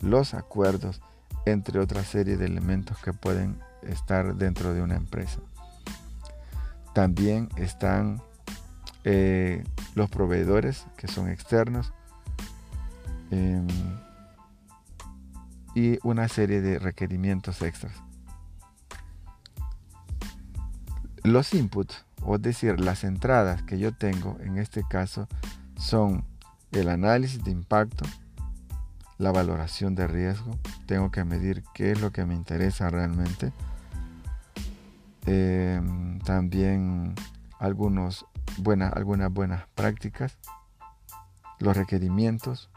los 0.00 0.34
acuerdos, 0.34 1.00
entre 1.46 1.80
otra 1.80 2.04
serie 2.04 2.36
de 2.36 2.46
elementos 2.46 2.98
que 2.98 3.12
pueden 3.12 3.58
estar 3.82 4.34
dentro 4.34 4.74
de 4.74 4.82
una 4.82 4.96
empresa. 4.96 5.40
También 6.94 7.48
están 7.56 8.20
eh, 9.04 9.64
los 9.94 10.10
proveedores 10.10 10.86
que 10.96 11.08
son 11.08 11.28
externos 11.28 11.92
em, 13.30 13.66
y 15.74 15.98
una 16.02 16.28
serie 16.28 16.60
de 16.60 16.78
requerimientos 16.78 17.62
extras. 17.62 17.94
Los 21.22 21.54
inputs, 21.54 22.04
o 22.22 22.36
es 22.36 22.42
decir, 22.42 22.80
las 22.80 23.04
entradas 23.04 23.62
que 23.62 23.78
yo 23.78 23.92
tengo 23.92 24.38
en 24.40 24.58
este 24.58 24.82
caso, 24.88 25.28
son 25.78 26.24
el 26.72 26.88
análisis 26.88 27.42
de 27.42 27.50
impacto, 27.50 28.04
la 29.16 29.32
valoración 29.32 29.94
de 29.94 30.06
riesgo, 30.06 30.58
tengo 30.86 31.10
que 31.10 31.24
medir 31.24 31.64
qué 31.72 31.92
es 31.92 32.00
lo 32.00 32.12
que 32.12 32.26
me 32.26 32.34
interesa 32.34 32.90
realmente, 32.90 33.52
em, 35.24 36.18
también 36.20 37.14
algunas 37.58 38.24
buenas 38.58 39.66
prácticas, 39.74 40.36
los 41.58 41.76
requerimientos, 41.76 42.70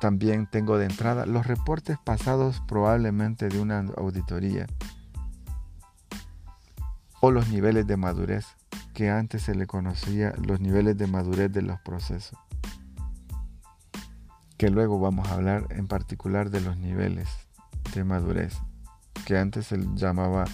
también 0.00 0.46
tengo 0.46 0.78
de 0.78 0.86
entrada 0.86 1.26
los 1.26 1.46
reportes 1.46 1.98
pasados 1.98 2.62
probablemente 2.66 3.48
de 3.48 3.60
una 3.60 3.80
auditoría 3.96 4.66
o 7.20 7.30
los 7.30 7.48
niveles 7.48 7.86
de 7.86 7.96
madurez 7.96 8.57
que 8.98 9.10
antes 9.10 9.42
se 9.42 9.54
le 9.54 9.68
conocía 9.68 10.34
los 10.44 10.58
niveles 10.58 10.98
de 10.98 11.06
madurez 11.06 11.52
de 11.52 11.62
los 11.62 11.78
procesos. 11.82 12.36
Que 14.56 14.70
luego 14.70 14.98
vamos 14.98 15.28
a 15.28 15.34
hablar 15.34 15.68
en 15.70 15.86
particular 15.86 16.50
de 16.50 16.60
los 16.60 16.76
niveles 16.78 17.28
de 17.94 18.02
madurez, 18.02 18.58
que 19.24 19.38
antes 19.38 19.66
se 19.68 19.78
llamaba 19.94 20.46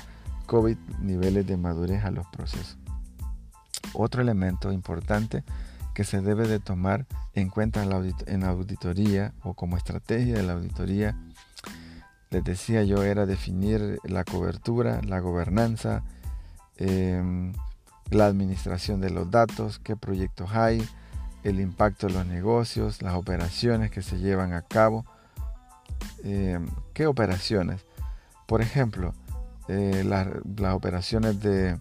COVID 0.45 0.77
niveles 1.01 1.47
de 1.47 1.57
madurez 1.57 2.05
a 2.05 2.11
los 2.11 2.27
procesos. 2.27 2.77
Otro 3.95 4.21
elemento 4.21 4.73
importante 4.73 5.43
que 5.95 6.05
se 6.05 6.21
debe 6.21 6.47
de 6.47 6.61
tomar 6.61 7.07
en 7.33 7.49
cuenta 7.49 7.83
en 7.83 7.89
la, 8.43 8.49
auditoría 8.51 9.33
o 9.43 9.55
como 9.55 9.79
estrategia 9.79 10.35
de 10.35 10.43
la 10.43 10.53
auditoría, 10.53 11.17
les 12.29 12.45
decía 12.45 12.85
yo, 12.85 13.05
era 13.05 13.25
definir 13.25 14.01
la 14.05 14.23
cobertura, 14.23 15.01
la 15.01 15.21
gobernanza, 15.21 16.03
em, 16.77 17.55
la 18.11 18.27
administración 18.27 19.01
de 19.01 19.11
los 19.11 19.31
datos, 19.31 19.79
qué 19.79 19.97
proyectos 19.97 20.53
hay, 20.53 20.87
el 21.43 21.61
impacto 21.61 22.07
de 22.07 22.15
los 22.15 22.27
negocios, 22.27 23.03
las 23.03 23.15
operaciones 23.15 23.91
que 23.91 24.03
se 24.03 24.19
llevan 24.19 24.53
a 24.53 24.63
cabo. 24.63 25.05
Eh, 26.25 26.59
¿Qué 26.95 27.07
operaciones? 27.07 27.85
Por 28.47 28.63
ejemplo, 28.63 29.15
eh, 29.69 30.05
las 30.05 30.75
operaciones 30.75 31.41
de, 31.41 31.79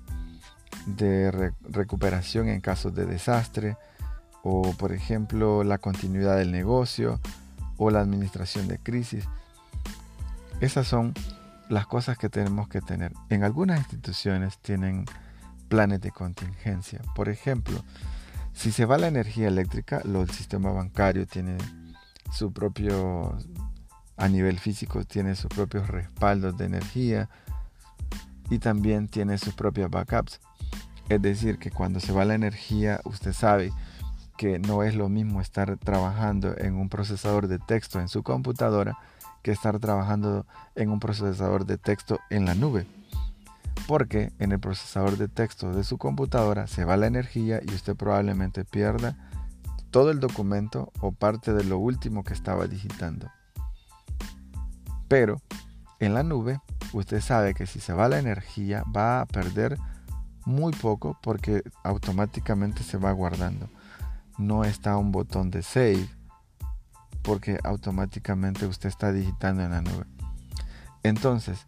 recuperación 1.70 2.48
en 2.50 2.62
casos 2.62 2.94
de 2.94 3.06
desastre, 3.06 3.78
o 4.44 4.74
por 4.74 4.92
ejemplo 4.92 5.64
la 5.64 5.78
continuidad 5.78 6.38
del 6.38 6.52
negocio, 6.52 7.20
o 7.78 7.90
la 7.90 8.02
administración 8.02 8.68
de 8.68 8.80
crisis. 8.80 9.26
Esas 10.60 10.88
son 10.88 11.14
las 11.70 11.88
cosas 11.88 12.18
que 12.18 12.30
tenemos 12.30 12.68
que 12.68 12.82
tener. 12.82 13.14
En 13.30 13.44
algunas 13.44 13.80
instituciones 13.80 14.58
tienen 14.60 15.06
planes 15.74 16.02
de 16.02 16.12
contingencia. 16.12 17.02
Por 17.16 17.30
ejemplo, 17.30 17.84
si 18.54 18.72
se 18.72 18.86
va 18.86 19.00
la 19.00 19.08
energía 19.08 19.48
eléctrica, 19.48 20.04
el 20.06 20.30
sistema 20.30 20.72
bancario 20.72 21.26
tiene 21.26 21.58
su 22.32 22.54
propio, 22.54 23.36
a 24.16 24.28
nivel 24.30 24.60
físico, 24.60 25.04
tiene 25.04 25.34
sus 25.34 25.48
propios 25.48 25.88
respaldos 25.88 26.56
de 26.60 26.66
energía 26.66 27.28
y 28.52 28.60
también 28.60 29.08
tiene 29.08 29.40
sus 29.40 29.56
propios 29.56 29.90
backups. 29.90 30.42
Es 31.10 31.20
decir, 31.24 31.58
que 31.58 31.72
cuando 31.72 32.00
se 32.00 32.14
va 32.14 32.24
la 32.24 32.36
energía, 32.36 33.02
usted 33.04 33.34
sabe 33.34 33.74
que 34.38 34.60
no 34.60 34.84
es 34.84 34.94
lo 34.94 35.10
mismo 35.10 35.42
estar 35.42 35.76
trabajando 35.78 36.56
en 36.56 36.76
un 36.76 36.88
procesador 36.88 37.48
de 37.48 37.58
texto 37.58 38.00
en 38.00 38.10
su 38.10 38.22
computadora 38.22 38.96
que 39.42 39.50
estar 39.50 39.80
trabajando 39.80 40.46
en 40.76 40.92
un 40.92 41.00
procesador 41.00 41.66
de 41.66 41.80
texto 41.80 42.20
en 42.30 42.46
la 42.46 42.54
nube 42.54 42.86
porque 43.88 44.32
en 44.40 44.52
el 44.52 44.60
procesador 44.60 45.18
de 45.18 45.28
texto 45.28 45.72
de 45.74 45.84
su 45.84 45.98
computadora 45.98 46.68
se 46.68 46.86
va 46.86 46.98
la 46.98 47.08
energía 47.08 47.60
y 47.66 47.74
usted 47.74 47.96
probablemente 47.96 48.66
pierda 48.66 49.18
todo 49.92 50.10
el 50.10 50.20
documento 50.20 50.92
o 51.02 51.12
parte 51.12 51.54
de 51.54 51.64
lo 51.64 51.78
último 51.78 52.24
que 52.24 52.34
estaba 52.34 52.68
digitando. 52.68 53.32
Pero 55.08 55.42
en 56.00 56.14
la 56.14 56.24
nube 56.24 56.60
usted 56.94 57.22
sabe 57.22 57.54
que 57.54 57.68
si 57.68 57.80
se 57.80 57.94
va 57.94 58.10
la 58.10 58.20
energía 58.20 58.84
va 58.96 59.22
a 59.22 59.26
perder 59.26 59.78
muy 60.46 60.74
poco 60.74 61.18
porque 61.22 61.64
automáticamente 61.84 62.84
se 62.84 62.98
va 62.98 63.12
guardando. 63.12 63.70
No 64.38 64.64
está 64.64 64.98
un 64.98 65.12
botón 65.12 65.52
de 65.52 65.62
save 65.62 66.10
porque 67.22 67.60
automáticamente 67.64 68.66
usted 68.66 68.90
está 68.90 69.12
digitando 69.12 69.64
en 69.64 69.72
la 69.72 69.82
nube. 69.82 70.06
Entonces, 71.04 71.68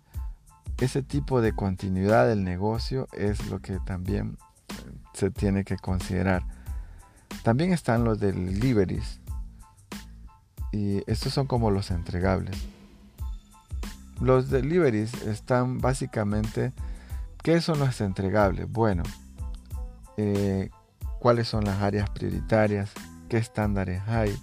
ese 0.77 1.03
tipo 1.03 1.41
de 1.41 1.53
continuidad 1.53 2.27
del 2.27 2.43
negocio 2.43 3.07
es 3.13 3.49
lo 3.49 3.59
que 3.59 3.79
también 3.79 4.37
eh, 4.69 4.73
se 5.13 5.31
tiene 5.31 5.63
que 5.63 5.77
considerar. 5.77 6.43
También 7.43 7.71
están 7.71 8.03
los 8.03 8.19
deliveries. 8.19 9.21
Y 10.71 11.09
estos 11.09 11.33
son 11.33 11.47
como 11.47 11.71
los 11.71 11.91
entregables. 11.91 12.57
Los 14.19 14.49
deliveries 14.49 15.13
están 15.23 15.79
básicamente... 15.79 16.73
¿Qué 17.41 17.61
son 17.61 17.77
los 17.77 18.01
entregables? 18.01 18.67
Bueno, 18.67 19.03
eh, 20.17 20.71
cuáles 21.19 21.47
son 21.47 21.63
las 21.63 21.79
áreas 21.83 22.09
prioritarias, 22.09 22.89
qué 23.29 23.37
estándares 23.37 24.01
hay, 24.07 24.35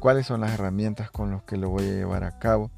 cuáles 0.00 0.26
son 0.26 0.42
las 0.42 0.52
herramientas 0.52 1.10
con 1.10 1.30
las 1.30 1.42
que 1.44 1.56
lo 1.56 1.70
voy 1.70 1.84
a 1.84 1.92
llevar 1.92 2.24
a 2.24 2.38
cabo 2.38 2.70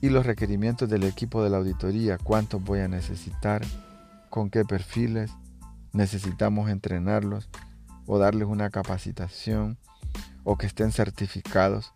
y 0.00 0.10
los 0.10 0.26
requerimientos 0.26 0.88
del 0.88 1.04
equipo 1.04 1.42
de 1.42 1.50
la 1.50 1.56
auditoría, 1.56 2.18
cuántos 2.18 2.62
voy 2.62 2.80
a 2.80 2.88
necesitar, 2.88 3.62
con 4.30 4.50
qué 4.50 4.64
perfiles, 4.64 5.30
necesitamos 5.92 6.70
entrenarlos 6.70 7.48
o 8.06 8.18
darles 8.18 8.46
una 8.48 8.70
capacitación 8.70 9.76
o 10.44 10.56
que 10.56 10.66
estén 10.66 10.92
certificados. 10.92 11.92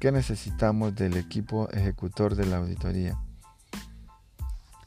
¿Qué 0.00 0.12
necesitamos 0.12 0.94
del 0.94 1.16
equipo 1.16 1.68
ejecutor 1.70 2.34
de 2.34 2.46
la 2.46 2.58
auditoría? 2.58 3.18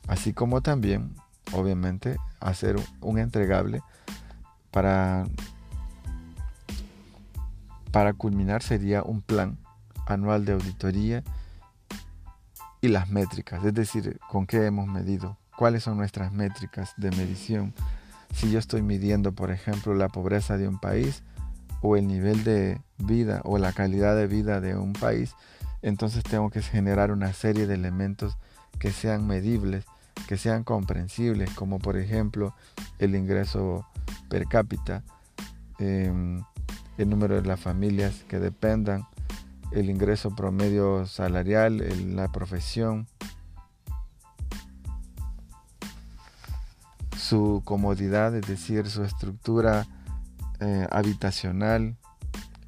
Así 0.07 0.34
como 0.34 0.61
también, 0.61 1.15
obviamente, 1.53 2.18
hacer 2.39 2.78
un 3.01 3.20
entregable 3.20 3.82
para, 4.72 5.26
para 7.91 8.13
culminar 8.13 8.63
sería 8.63 9.03
un 9.03 9.22
plan 9.22 9.57
anual 10.07 10.45
de 10.45 10.53
auditoría 10.53 11.24
las 12.88 13.10
métricas, 13.10 13.64
es 13.64 13.74
decir, 13.74 14.20
con 14.30 14.46
qué 14.46 14.66
hemos 14.66 14.88
medido, 14.88 15.38
cuáles 15.56 15.84
son 15.84 15.98
nuestras 15.98 16.32
métricas 16.32 16.94
de 16.98 17.12
medición. 17.12 17.74
Si 18.34 18.52
yo 18.52 18.60
estoy 18.60 18.82
midiendo, 18.82 19.32
por 19.34 19.52
ejemplo, 19.52 19.94
la 19.94 20.10
pobreza 20.10 20.58
de 20.58 20.68
un 20.68 20.80
país 20.80 21.24
o 21.82 21.96
el 21.96 22.08
nivel 22.08 22.44
de 22.44 22.82
vida 22.98 23.42
o 23.44 23.58
la 23.58 23.74
calidad 23.74 24.16
de 24.16 24.28
vida 24.28 24.62
de 24.62 24.76
un 24.76 24.94
país, 24.94 25.34
entonces 25.82 26.24
tengo 26.24 26.50
que 26.50 26.62
generar 26.62 27.12
una 27.12 27.34
serie 27.34 27.68
de 27.68 27.76
elementos 27.76 28.38
que 28.80 28.92
sean 28.92 29.28
medibles, 29.28 29.86
que 30.28 30.38
sean 30.38 30.64
comprensibles, 30.64 31.50
como 31.52 31.80
por 31.80 31.98
ejemplo 31.98 32.54
el 33.00 33.16
ingreso 33.16 33.86
per 34.30 34.48
cápita, 34.48 35.04
em, 35.80 36.44
el 36.98 37.10
número 37.10 37.36
de 37.36 37.48
las 37.48 37.60
familias 37.60 38.24
que 38.28 38.40
dependan, 38.40 39.08
el 39.72 39.89
ingreso 39.89 40.36
promedio 40.36 41.05
salarial, 41.05 42.15
la 42.15 42.32
profesión, 42.32 43.07
su 47.18 47.61
comodidad, 47.65 48.36
es 48.36 48.47
decir, 48.47 48.89
su 48.89 49.03
estructura 49.03 49.86
eh, 50.59 50.88
habitacional, 50.91 51.97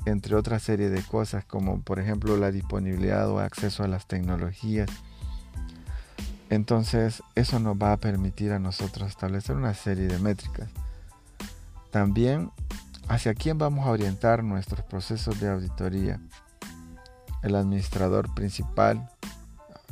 entre 0.05 0.35
otra 0.35 0.59
serie 0.59 0.89
de 0.89 1.01
cosas 1.03 1.45
como 1.45 1.81
por 1.81 1.99
ejemplo 1.99 2.37
la 2.37 2.51
disponibilidad 2.51 3.29
o 3.29 3.39
acceso 3.39 3.83
a 3.83 3.87
las 3.87 4.07
tecnologías. 4.07 4.89
Entonces 6.49 7.21
eso 7.35 7.59
nos 7.59 7.77
va 7.77 7.93
a 7.93 7.97
permitir 7.97 8.51
a 8.51 8.59
nosotros 8.59 9.07
establecer 9.09 9.55
una 9.55 9.73
serie 9.73 10.07
de 10.07 10.19
métricas. 10.19 10.69
También 11.91 12.51
hacia 13.07 13.33
quién 13.33 13.57
vamos 13.57 13.85
a 13.85 13.91
orientar 13.91 14.43
nuestros 14.43 14.83
procesos 14.83 15.39
de 15.39 15.49
auditoría 15.49 16.19
el 17.41 17.55
administrador 17.55 18.33
principal, 18.33 19.09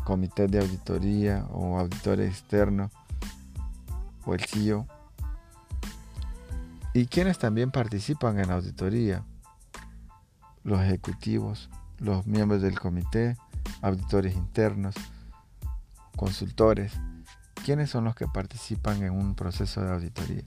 comité 0.04 0.48
de 0.48 0.60
auditoría 0.60 1.46
o 1.52 1.78
auditor 1.80 2.22
externo 2.22 2.90
o 4.26 4.34
el 4.34 4.46
CEO. 4.46 4.88
Y 6.94 7.08
quienes 7.08 7.38
también 7.38 7.72
participan 7.72 8.40
en 8.40 8.48
la 8.48 8.56
auditoría, 8.56 9.24
los 10.64 10.82
ejecutivos, 10.82 11.70
los 12.00 12.26
miembros 12.26 12.62
del 12.62 12.80
comité, 12.80 13.38
auditores 13.82 14.36
internos, 14.36 14.96
consultores, 16.16 16.94
quienes 17.64 17.90
son 17.90 18.06
los 18.06 18.16
que 18.16 18.28
participan 18.28 19.04
en 19.04 19.12
un 19.12 19.36
proceso 19.36 19.82
de 19.82 19.94
auditoría. 19.94 20.44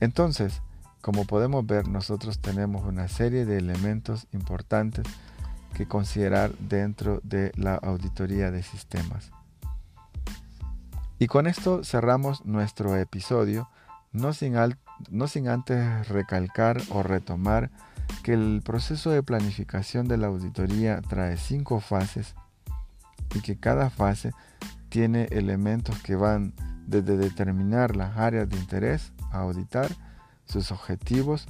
Entonces, 0.00 0.62
como 1.00 1.24
podemos 1.24 1.66
ver, 1.66 1.88
nosotros 1.88 2.40
tenemos 2.40 2.84
una 2.84 3.08
serie 3.08 3.44
de 3.44 3.58
elementos 3.58 4.26
importantes 4.32 5.04
que 5.74 5.86
considerar 5.86 6.52
dentro 6.58 7.20
de 7.22 7.52
la 7.56 7.74
auditoría 7.76 8.50
de 8.50 8.62
sistemas. 8.62 9.30
Y 11.18 11.28
con 11.28 11.46
esto 11.46 11.84
cerramos 11.84 12.44
nuestro 12.44 12.96
episodio, 12.96 13.68
no 14.12 14.32
sin, 14.32 14.54
no 15.10 15.28
sin 15.28 15.48
antes 15.48 16.08
recalcar 16.08 16.82
o 16.90 17.02
retomar 17.02 17.70
que 18.22 18.32
el 18.34 18.62
proceso 18.64 19.10
de 19.10 19.22
planificación 19.22 20.08
de 20.08 20.16
la 20.16 20.26
auditoría 20.26 21.00
trae 21.00 21.36
cinco 21.36 21.80
fases 21.80 22.34
y 23.34 23.40
que 23.40 23.58
cada 23.58 23.90
fase 23.90 24.32
tiene 24.88 25.28
elementos 25.30 25.98
que 26.02 26.16
van 26.16 26.54
desde 26.86 27.16
determinar 27.16 27.96
las 27.96 28.16
áreas 28.16 28.48
de 28.48 28.56
interés 28.58 29.12
a 29.30 29.40
auditar, 29.40 29.90
sus 30.44 30.70
objetivos, 30.70 31.46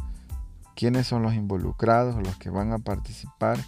quiénes 0.76 1.06
son 1.06 1.22
los 1.22 1.34
involucrados, 1.34 2.22
los 2.22 2.36
que 2.36 2.50
van 2.50 2.72
a 2.72 2.78
participar, 2.78 3.58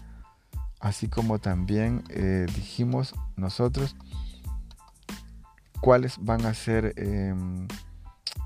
así 0.84 1.08
como 1.08 1.38
también 1.38 2.04
eh, 2.10 2.44
dijimos 2.54 3.14
nosotros 3.36 3.96
cuáles 5.80 6.18
van 6.20 6.44
a 6.44 6.52
ser 6.52 6.92
em, 6.96 7.66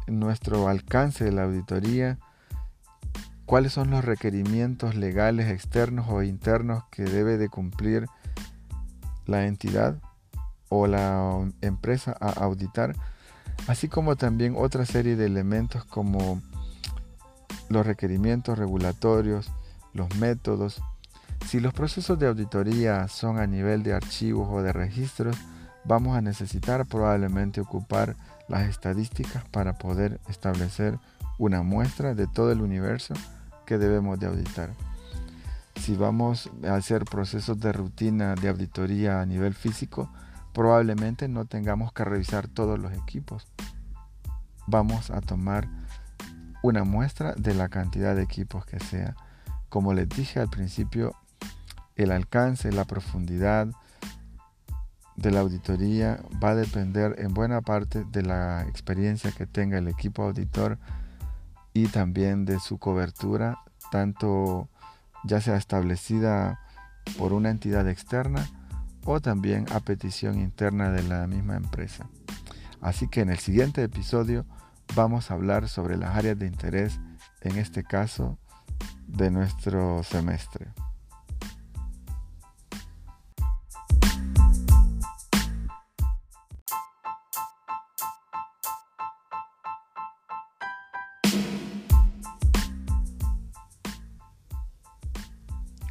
nuestro 0.07 0.68
alcance 0.68 1.24
de 1.24 1.32
la 1.32 1.43
auditoría, 1.43 2.20
cuáles 3.45 3.72
son 3.72 3.91
los 3.91 4.05
requerimientos 4.05 4.95
legales 4.95 5.51
externos 5.51 6.07
o 6.09 6.22
internos 6.22 6.84
que 6.93 7.03
debe 7.03 7.39
de 7.39 7.49
cumplir 7.49 8.07
la 9.26 9.47
entidad 9.47 10.01
o 10.68 10.86
la 10.86 11.45
empresa 11.61 12.16
a 12.20 12.30
auditar, 12.45 12.95
así 13.66 13.89
como 13.89 14.14
también 14.14 14.55
otra 14.57 14.86
serie 14.86 15.16
de 15.16 15.26
elementos 15.26 15.84
como 15.84 16.41
los 17.68 17.84
requerimientos 17.84 18.57
regulatorios, 18.57 19.51
los 19.93 20.14
métodos, 20.16 20.80
si 21.47 21.61
los 21.61 21.72
procesos 21.72 22.18
de 22.18 22.26
auditoría 22.26 23.09
son 23.09 23.39
a 23.39 23.47
nivel 23.47 23.82
de 23.82 23.95
archivos 23.95 24.49
o 24.51 24.62
de 24.62 24.72
registros, 24.72 25.36
vamos 25.84 26.16
a 26.16 26.20
necesitar 26.20 26.86
probablemente 26.86 27.61
ocupar 27.61 28.16
las 28.49 28.68
estadísticas 28.68 29.45
para 29.49 29.78
poder 29.78 30.20
establecer 30.28 30.99
una 31.39 31.62
muestra 31.62 32.14
de 32.14 32.26
todo 32.26 32.53
el 32.53 32.61
universo 32.61 33.14
que 33.64 33.78
debemos 33.78 34.18
de 34.18 34.26
auditar. 34.26 34.70
Si 35.76 35.95
vamos 35.97 36.51
a 36.66 36.74
hacer 36.74 37.05
procesos 37.05 37.61
de 37.61 37.72
rutina 37.72 38.34
de 38.34 38.49
auditoría 38.49 39.20
a 39.20 39.26
nivel 39.26 39.55
físico, 39.55 40.11
probablemente 40.53 41.28
no 41.28 41.45
tengamos 41.45 41.93
que 41.93 42.05
revisar 42.05 42.49
todos 42.49 42.78
los 42.78 42.93
equipos. 42.93 43.47
Vamos 44.66 45.11
a 45.11 45.20
tomar 45.20 45.68
una 46.62 46.84
muestra 46.84 47.34
de 47.34 47.55
la 47.55 47.68
cantidad 47.68 48.16
de 48.16 48.22
equipos 48.22 48.66
que 48.66 48.80
sea. 48.80 49.14
Como 49.68 49.95
les 49.95 50.09
dije 50.09 50.41
al 50.41 50.49
principio, 50.49 51.14
el 51.99 52.13
alcance, 52.13 52.73
la 52.73 52.85
profundidad 52.85 53.69
de 55.17 55.31
la 55.33 55.41
auditoría 55.41 56.23
va 56.43 56.51
a 56.51 56.55
depender 56.55 57.17
en 57.19 57.35
buena 57.35 57.61
parte 57.61 58.05
de 58.05 58.23
la 58.23 58.63
experiencia 58.69 59.33
que 59.33 59.47
tenga 59.47 59.79
el 59.79 59.89
equipo 59.89 60.23
auditor 60.23 60.79
y 61.75 61.89
también 61.89 62.45
de 62.45 62.61
su 62.61 62.79
cobertura, 62.79 63.59
tanto 63.91 64.69
ya 65.25 65.41
sea 65.41 65.57
establecida 65.57 66.61
por 67.19 67.33
una 67.33 67.51
entidad 67.51 67.89
externa 67.89 68.49
o 69.05 69.21
también 69.21 69.67
a 69.73 69.81
petición 69.81 70.39
interna 70.39 70.91
de 70.91 71.03
la 71.03 71.27
misma 71.27 71.57
empresa. 71.57 72.09
Así 72.81 73.09
que 73.09 73.23
en 73.23 73.31
el 73.31 73.39
siguiente 73.39 73.83
episodio 73.83 74.47
vamos 74.95 75.31
a 75.31 75.35
hablar 75.35 75.69
sobre 75.69 75.97
las 75.97 76.17
áreas 76.17 76.39
de 76.39 76.47
interés, 76.47 77.01
en 77.41 77.57
este 77.57 77.83
caso 77.83 78.39
de 79.09 79.33
nuestro 79.33 80.05
semestre. 80.05 80.69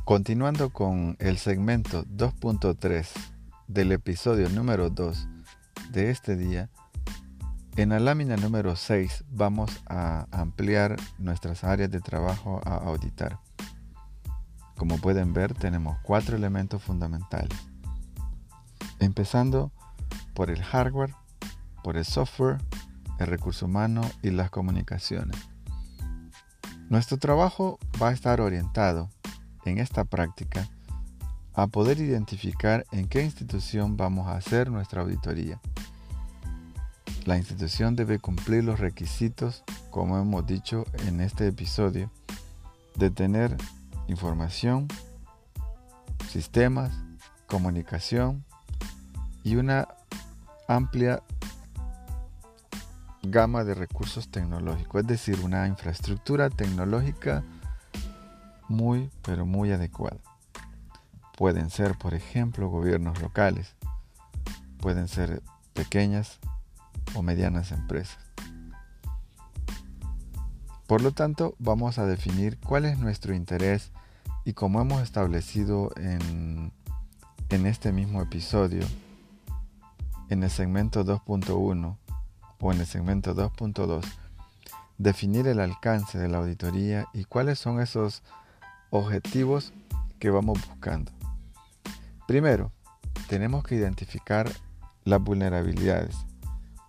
Continuando 0.08 0.70
con 0.70 1.18
el 1.20 1.38
segmento 1.38 2.05
2.3 2.05 3.10
del 3.68 3.91
episodio 3.91 4.47
número 4.47 4.89
2 4.89 5.28
de 5.91 6.12
este 6.12 6.38
día, 6.38 6.70
en 7.76 7.89
la 7.89 7.99
lámina 7.99 8.38
número 8.38 8.78
6 8.78 9.26
vamos 9.30 9.70
a 9.86 10.26
ampliar 10.32 10.95
nuestras 11.18 11.66
áreas 11.66 11.91
de 11.91 11.99
trabajo 11.99 12.62
a 12.64 12.76
auditar. 12.76 13.39
Como 14.78 14.97
pueden 14.97 15.34
ver, 15.34 15.53
tenemos 15.53 15.97
cuatro 16.03 16.38
elementos 16.38 16.82
fundamentales. 16.82 17.60
Empezando 18.99 19.74
por 20.34 20.49
el 20.49 20.64
hardware, 20.64 21.14
por 21.84 21.97
el 21.97 22.05
software, 22.05 22.60
el 23.20 23.28
recurso 23.28 23.66
humano 23.66 24.10
y 24.24 24.30
las 24.30 24.51
comunicaciones. 24.51 25.38
Nuestro 26.88 27.18
trabajo 27.18 27.78
va 28.01 28.08
a 28.08 28.14
estar 28.14 28.39
orientado 28.39 29.10
en 29.68 29.80
esta 29.80 30.03
práctica 30.03 30.68
a 31.53 31.68
poder 31.68 31.99
identificar 31.99 32.86
en 32.91 33.07
qué 33.07 33.24
institución 33.24 33.97
vamos 33.97 34.28
a 34.28 34.36
hacer 34.36 34.70
nuestra 34.70 35.01
auditoría. 35.01 35.59
La 37.26 37.38
institución 37.38 37.95
debe 37.95 38.20
cumplir 38.20 38.63
los 38.63 38.80
requisitos, 38.80 39.63
como 39.89 40.18
hemos 40.18 40.45
dicho 40.45 40.86
en 41.07 41.20
este 41.20 41.47
episodio, 41.47 42.11
de 42.95 43.09
tener 43.09 43.57
información, 44.07 44.88
sistemas, 46.30 46.93
comunicación 47.47 48.45
y 49.43 49.55
una 49.55 49.88
amplia 50.68 51.24
gama 53.24 53.63
de 53.63 53.74
recursos 53.74 54.30
tecnológicos, 54.30 55.01
es 55.01 55.07
decir, 55.07 55.39
una 55.43 55.68
infraestructura 55.68 56.49
tecnológica 56.49 57.43
muy, 58.68 59.09
pero 59.22 59.45
muy 59.45 59.72
adecuada. 59.72 60.18
Pueden 61.38 61.70
ser, 61.70 61.97
por 61.97 62.13
ejemplo, 62.13 62.70
gobiernos 62.70 63.22
locales, 63.22 63.76
pueden 64.80 65.07
ser 65.07 65.41
pequeñas 65.74 66.39
o 67.15 67.22
medianas 67.22 67.72
empresas. 67.72 68.18
Por 70.88 71.01
lo 71.01 71.11
tanto, 71.11 71.55
vamos 71.59 71.97
a 71.97 72.05
definir 72.05 72.57
cuál 72.59 72.86
es 72.86 72.97
nuestro 72.97 73.36
interés 73.36 73.91
y 74.45 74.53
como 74.53 74.80
hemos 74.80 75.03
establecido 75.03 75.91
en, 75.97 76.72
en 77.49 77.65
este 77.65 77.91
mismo 77.91 78.22
episodio, 78.22 78.86
en 80.30 80.43
el 80.43 80.49
segmento 80.49 81.03
2.1 81.03 81.97
o 82.59 82.72
en 82.72 82.80
el 82.80 82.86
segmento 82.86 83.36
2.2, 83.36 84.05
definir 84.97 85.47
el 85.47 85.59
alcance 85.59 86.18
de 86.18 86.30
la 86.30 86.38
auditoría 86.38 87.07
y 87.13 87.26
cuáles 87.26 87.59
son 87.59 87.82
esos 87.82 88.24
objetivos 88.89 89.73
que 90.19 90.29
vamos 90.29 90.59
buscando. 90.67 91.11
Primero, 92.27 92.71
tenemos 93.27 93.63
que 93.63 93.75
identificar 93.75 94.49
las 95.03 95.21
vulnerabilidades 95.21 96.15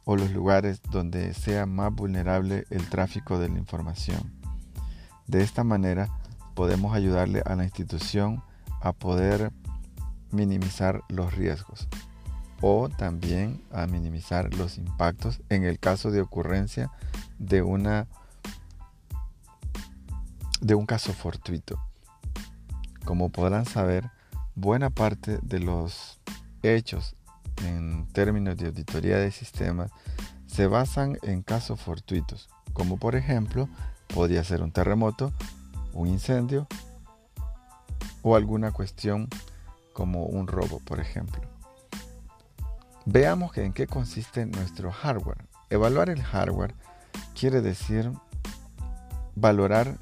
o 0.05 0.17
los 0.17 0.31
lugares 0.31 0.81
donde 0.91 1.35
sea 1.35 1.67
más 1.67 1.93
vulnerable 1.95 2.65
el 2.71 2.89
tráfico 2.89 3.39
de 3.39 3.49
la 3.49 3.59
información. 3.59 4.33
De 5.27 5.43
esta 5.43 5.65
manera 5.65 6.09
podemos 6.55 6.95
ayudarle 6.95 7.43
a 7.45 7.55
la 7.55 7.65
institución 7.65 8.43
a 8.81 8.93
poder 8.93 9.53
minimizar 10.31 11.03
los 11.09 11.35
riesgos 11.35 11.89
o 12.61 12.89
también 12.89 13.63
a 13.71 13.87
minimizar 13.87 14.53
los 14.55 14.79
impactos 14.79 15.41
en 15.49 15.65
el 15.65 15.79
caso 15.79 16.11
de 16.11 16.21
ocurrencia 16.21 16.91
de 17.39 17.63
una 17.63 18.09
de 20.61 20.75
un 20.75 20.87
caso 20.87 21.13
fortuito. 21.13 21.79
Como 23.09 23.31
podrán 23.31 23.65
saber, 23.65 24.11
buena 24.55 24.91
parte 24.91 25.39
de 25.41 25.61
los 25.61 26.21
hechos 26.63 27.17
en 27.65 28.07
términos 28.13 28.59
de 28.59 28.67
auditoría 28.67 29.17
de 29.17 29.31
sistemas 29.31 29.91
se 30.47 30.67
basan 30.67 31.17
en 31.23 31.41
casos 31.41 31.81
fortuitos, 31.81 32.51
como 32.75 32.99
por 32.99 33.17
ejemplo 33.17 33.67
podría 34.09 34.45
ser 34.45 34.63
un 34.63 34.73
terremoto, 34.73 35.33
un 35.95 36.09
incendio 36.09 36.67
o 38.21 38.37
alguna 38.37 38.73
cuestión 38.73 39.29
como 39.95 40.27
un 40.27 40.47
robo, 40.47 40.79
por 40.81 41.01
ejemplo. 41.01 41.41
Veamos 43.07 43.57
en 43.57 43.73
qué 43.73 43.87
consiste 43.87 44.45
nuestro 44.45 44.93
hardware. 44.93 45.47
Evaluar 45.71 46.11
el 46.11 46.23
hardware 46.23 46.75
quiere 47.35 47.63
decir 47.63 48.13
valorar 49.35 49.97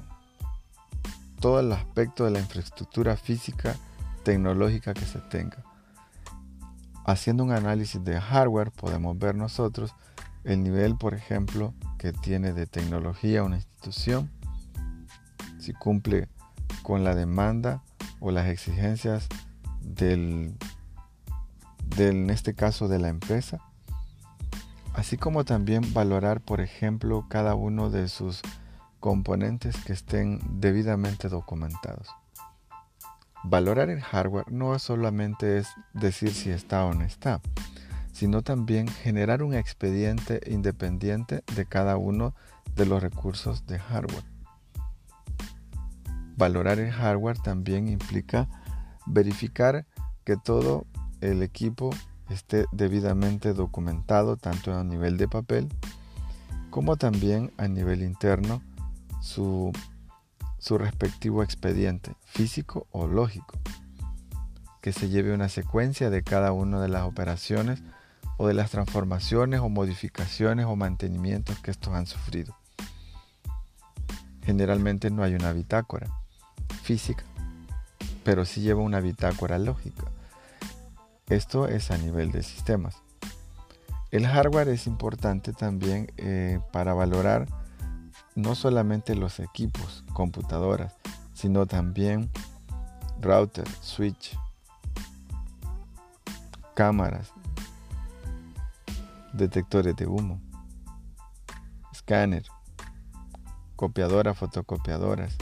todo 1.39 1.59
el 1.59 1.71
aspecto 1.71 2.25
de 2.25 2.31
la 2.31 2.39
infraestructura 2.39 3.15
física 3.15 3.75
tecnológica 4.23 4.93
que 4.93 5.05
se 5.05 5.19
tenga. 5.19 5.63
Haciendo 7.05 7.43
un 7.43 7.51
análisis 7.51 8.03
de 8.03 8.19
hardware 8.19 8.71
podemos 8.71 9.17
ver 9.17 9.35
nosotros 9.35 9.95
el 10.43 10.63
nivel, 10.63 10.97
por 10.97 11.13
ejemplo, 11.13 11.73
que 11.97 12.13
tiene 12.13 12.53
de 12.53 12.67
tecnología 12.67 13.43
una 13.43 13.57
institución, 13.57 14.31
si 15.59 15.73
cumple 15.73 16.29
con 16.83 17.03
la 17.03 17.15
demanda 17.15 17.83
o 18.19 18.31
las 18.31 18.47
exigencias 18.47 19.27
del 19.81 20.55
en 21.97 22.29
este 22.29 22.53
caso 22.53 22.87
de 22.87 22.99
la 22.99 23.09
empresa, 23.09 23.59
así 24.93 25.17
como 25.17 25.45
también 25.45 25.93
valorar, 25.93 26.41
por 26.41 26.61
ejemplo, 26.61 27.25
cada 27.29 27.55
uno 27.55 27.89
de 27.89 28.07
sus 28.07 28.41
componentes 29.07 29.77
que 29.85 29.93
estén 29.93 30.41
debidamente 30.59 31.29
documentados. 31.29 32.09
Valorar 33.45 33.89
el 33.89 34.01
hardware 34.01 34.51
no 34.51 34.77
solamente 34.79 35.59
es 35.59 35.69
decir 35.93 36.33
si 36.33 36.49
está 36.49 36.83
o 36.83 36.93
no 36.93 37.05
está, 37.05 37.39
sino 38.11 38.41
también 38.41 38.89
generar 38.89 39.43
un 39.43 39.53
expediente 39.53 40.41
independiente 40.47 41.45
de 41.55 41.65
cada 41.65 41.95
uno 41.95 42.35
de 42.75 42.85
los 42.85 43.01
recursos 43.01 43.65
de 43.65 43.79
hardware. 43.79 44.25
Valorar 46.35 46.77
el 46.77 46.91
hardware 46.91 47.37
también 47.37 47.87
implica 47.87 48.49
verificar 49.05 49.85
que 50.25 50.35
todo 50.35 50.85
el 51.21 51.43
equipo 51.43 51.91
esté 52.29 52.65
debidamente 52.73 53.53
documentado 53.53 54.35
tanto 54.35 54.77
a 54.77 54.83
nivel 54.83 55.15
de 55.15 55.29
papel 55.29 55.69
como 56.71 56.97
también 56.97 57.53
a 57.55 57.69
nivel 57.69 58.01
interno 58.03 58.61
su, 59.27 59.71
su 60.57 60.77
respectivo 60.77 61.43
expediente 61.43 62.15
físico 62.25 62.87
o 62.91 63.07
lógico, 63.07 63.59
que 64.81 64.93
se 64.93 65.09
lleve 65.09 65.33
una 65.33 65.49
secuencia 65.49 66.09
de 66.09 66.23
cada 66.23 66.51
una 66.51 66.81
de 66.81 66.87
las 66.87 67.03
operaciones 67.03 67.83
o 68.37 68.47
de 68.47 68.53
las 68.53 68.71
transformaciones 68.71 69.59
o 69.59 69.69
modificaciones 69.69 70.65
o 70.65 70.75
mantenimientos 70.75 71.59
que 71.59 71.71
estos 71.71 71.93
han 71.93 72.07
sufrido. 72.07 72.55
Generalmente 74.43 75.11
no 75.11 75.23
hay 75.23 75.35
una 75.35 75.51
bitácora 75.51 76.07
física, 76.83 77.23
pero 78.23 78.45
sí 78.45 78.61
lleva 78.61 78.81
una 78.81 79.01
bitácora 79.01 79.59
lógica 79.59 80.05
esto 81.29 81.67
es 81.67 81.91
a 81.91 81.97
nivel 81.97 82.31
de 82.31 82.41
sistemas. 82.41 82.95
El 84.11 84.25
hardware 84.25 84.69
es 84.69 84.87
importante 84.87 85.51
también 85.51 86.09
eh, 86.15 86.61
para 86.71 86.93
valorar 86.93 87.47
no 88.37 88.53
solamente 88.53 89.15
los 89.15 89.39
equipos, 89.39 90.03
computadoras, 90.13 90.93
sino 91.33 91.65
también 91.65 92.29
router, 93.19 93.67
switch, 93.81 94.37
cámaras, 96.75 97.33
detectores 99.33 99.95
de 99.95 100.05
humo, 100.05 100.39
escáner, 101.91 102.45
copiadoras, 103.75 104.37
fotocopiadoras, 104.37 105.35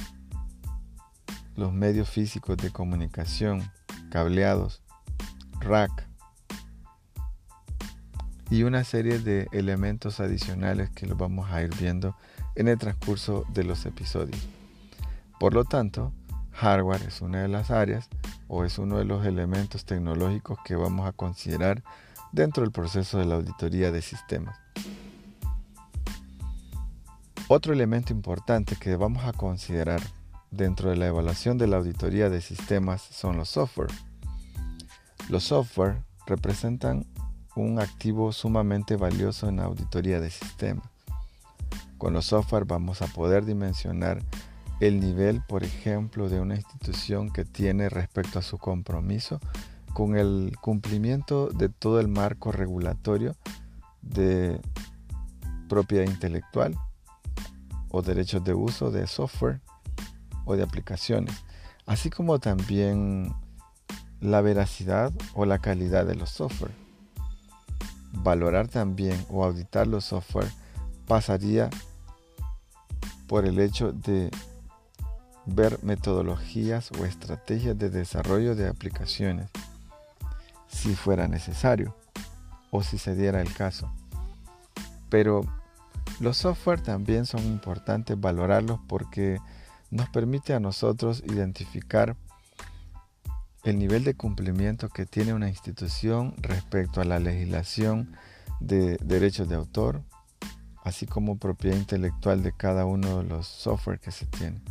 los 1.57 1.73
medios 1.73 2.09
físicos 2.09 2.55
de 2.55 2.71
comunicación, 2.71 3.69
cableados, 4.09 4.81
rack 5.59 6.07
y 8.49 8.63
una 8.63 8.85
serie 8.85 9.19
de 9.19 9.49
elementos 9.51 10.21
adicionales 10.21 10.91
que 10.91 11.07
los 11.07 11.17
vamos 11.17 11.51
a 11.51 11.61
ir 11.61 11.75
viendo 11.75 12.15
en 12.55 12.67
el 12.67 12.77
transcurso 12.77 13.45
de 13.49 13.63
los 13.63 13.85
episodios. 13.85 14.39
Por 15.39 15.53
lo 15.53 15.65
tanto, 15.65 16.13
hardware 16.53 17.03
es 17.03 17.21
una 17.21 17.41
de 17.41 17.47
las 17.47 17.71
áreas 17.71 18.07
o 18.47 18.63
es 18.63 18.77
uno 18.77 18.97
de 18.97 19.05
los 19.05 19.25
elementos 19.25 19.85
tecnológicos 19.85 20.57
que 20.63 20.75
vamos 20.75 21.07
a 21.07 21.11
considerar 21.11 21.83
dentro 22.31 22.63
del 22.63 22.71
proceso 22.71 23.17
de 23.17 23.25
la 23.25 23.35
auditoría 23.35 23.91
de 23.91 24.01
sistemas. 24.01 24.57
Otro 27.47 27.73
elemento 27.73 28.11
importante 28.11 28.75
que 28.75 28.95
vamos 28.95 29.23
a 29.25 29.33
considerar 29.33 30.01
dentro 30.49 30.89
de 30.89 30.95
la 30.95 31.07
evaluación 31.07 31.57
de 31.57 31.67
la 31.67 31.77
auditoría 31.77 32.29
de 32.29 32.41
sistemas 32.41 33.01
son 33.01 33.37
los 33.37 33.49
software. 33.49 33.91
Los 35.29 35.43
software 35.43 36.03
representan 36.25 37.05
un 37.55 37.79
activo 37.79 38.31
sumamente 38.31 38.95
valioso 38.95 39.47
en 39.47 39.57
la 39.57 39.65
auditoría 39.65 40.19
de 40.19 40.29
sistemas. 40.29 40.94
Con 42.05 42.13
los 42.13 42.27
software 42.27 42.65
vamos 42.65 43.01
a 43.01 43.07
poder 43.07 43.45
dimensionar 43.45 44.21
el 44.79 44.99
nivel, 44.99 45.41
por 45.41 45.63
ejemplo, 45.63 46.29
de 46.29 46.39
una 46.39 46.53
institución 46.53 47.33
que 47.33 47.45
tiene 47.45 47.89
respecto 47.89 48.37
a 48.37 48.43
su 48.43 48.59
compromiso 48.59 49.39
con 49.91 50.15
el 50.15 50.55
cumplimiento 50.61 51.49
de 51.49 51.67
todo 51.67 51.99
el 51.99 52.07
marco 52.07 52.51
regulatorio 52.51 53.35
de 54.03 54.61
propiedad 55.67 56.05
intelectual 56.05 56.77
o 57.89 58.03
derechos 58.03 58.43
de 58.43 58.53
uso 58.53 58.91
de 58.91 59.07
software 59.07 59.61
o 60.45 60.55
de 60.55 60.61
aplicaciones, 60.61 61.43
así 61.87 62.11
como 62.11 62.37
también 62.37 63.33
la 64.19 64.41
veracidad 64.41 65.11
o 65.33 65.45
la 65.45 65.57
calidad 65.57 66.05
de 66.05 66.13
los 66.13 66.29
software. 66.29 66.75
Valorar 68.11 68.67
también 68.67 69.25
o 69.27 69.43
auditar 69.43 69.87
los 69.87 70.05
software 70.05 70.51
pasaría 71.07 71.71
por 73.27 73.45
el 73.45 73.59
hecho 73.59 73.91
de 73.91 74.31
ver 75.45 75.79
metodologías 75.83 76.91
o 76.99 77.05
estrategias 77.05 77.77
de 77.77 77.89
desarrollo 77.89 78.55
de 78.55 78.67
aplicaciones, 78.67 79.49
si 80.67 80.95
fuera 80.95 81.27
necesario 81.27 81.95
o 82.71 82.83
si 82.83 82.97
se 82.97 83.15
diera 83.15 83.41
el 83.41 83.53
caso. 83.53 83.91
Pero 85.09 85.41
los 86.19 86.37
software 86.37 86.81
también 86.81 87.25
son 87.25 87.43
importantes 87.45 88.19
valorarlos 88.19 88.79
porque 88.87 89.39
nos 89.91 90.09
permite 90.09 90.53
a 90.53 90.59
nosotros 90.59 91.23
identificar 91.25 92.15
el 93.63 93.79
nivel 93.79 94.03
de 94.03 94.13
cumplimiento 94.13 94.89
que 94.89 95.05
tiene 95.05 95.33
una 95.33 95.49
institución 95.49 96.35
respecto 96.37 97.01
a 97.01 97.05
la 97.05 97.19
legislación 97.19 98.15
de 98.59 98.97
derechos 98.97 99.49
de 99.49 99.55
autor, 99.55 100.03
así 100.85 101.07
como 101.07 101.37
propiedad 101.37 101.75
intelectual 101.75 102.43
de 102.43 102.53
cada 102.53 102.85
uno 102.85 103.17
de 103.17 103.23
los 103.23 103.47
software 103.47 103.99
que 103.99 104.11
se 104.11 104.27
tiene. 104.27 104.61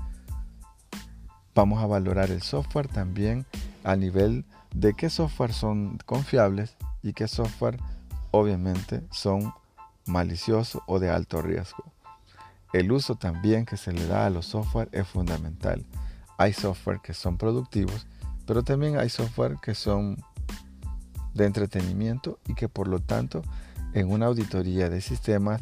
Vamos 1.54 1.82
a 1.82 1.86
valorar 1.86 2.30
el 2.30 2.40
software 2.40 2.88
también 2.88 3.44
a 3.82 3.96
nivel 3.96 4.44
de 4.72 4.94
qué 4.94 5.10
software 5.10 5.52
son 5.52 5.98
confiables 6.06 6.76
y 7.02 7.12
qué 7.12 7.28
software 7.28 7.78
obviamente 8.30 9.02
son 9.10 9.52
maliciosos 10.06 10.82
o 10.86 11.00
de 11.00 11.10
alto 11.10 11.42
riesgo. 11.42 11.84
El 12.72 12.90
uso 12.92 13.16
también 13.16 13.66
que 13.66 13.76
se 13.76 13.92
le 13.92 14.06
da 14.06 14.26
a 14.26 14.30
los 14.30 14.46
software 14.46 14.88
es 14.92 15.06
fundamental. 15.06 15.84
Hay 16.38 16.52
software 16.52 17.00
que 17.00 17.12
son 17.12 17.38
productivos, 17.38 18.06
pero 18.46 18.62
también 18.62 18.98
hay 18.98 19.08
software 19.08 19.56
que 19.60 19.74
son 19.74 20.16
de 21.34 21.44
entretenimiento 21.44 22.38
y 22.46 22.54
que 22.54 22.68
por 22.68 22.86
lo 22.86 23.00
tanto 23.00 23.42
en 23.92 24.10
una 24.10 24.26
auditoría 24.26 24.88
de 24.88 25.00
sistemas 25.00 25.60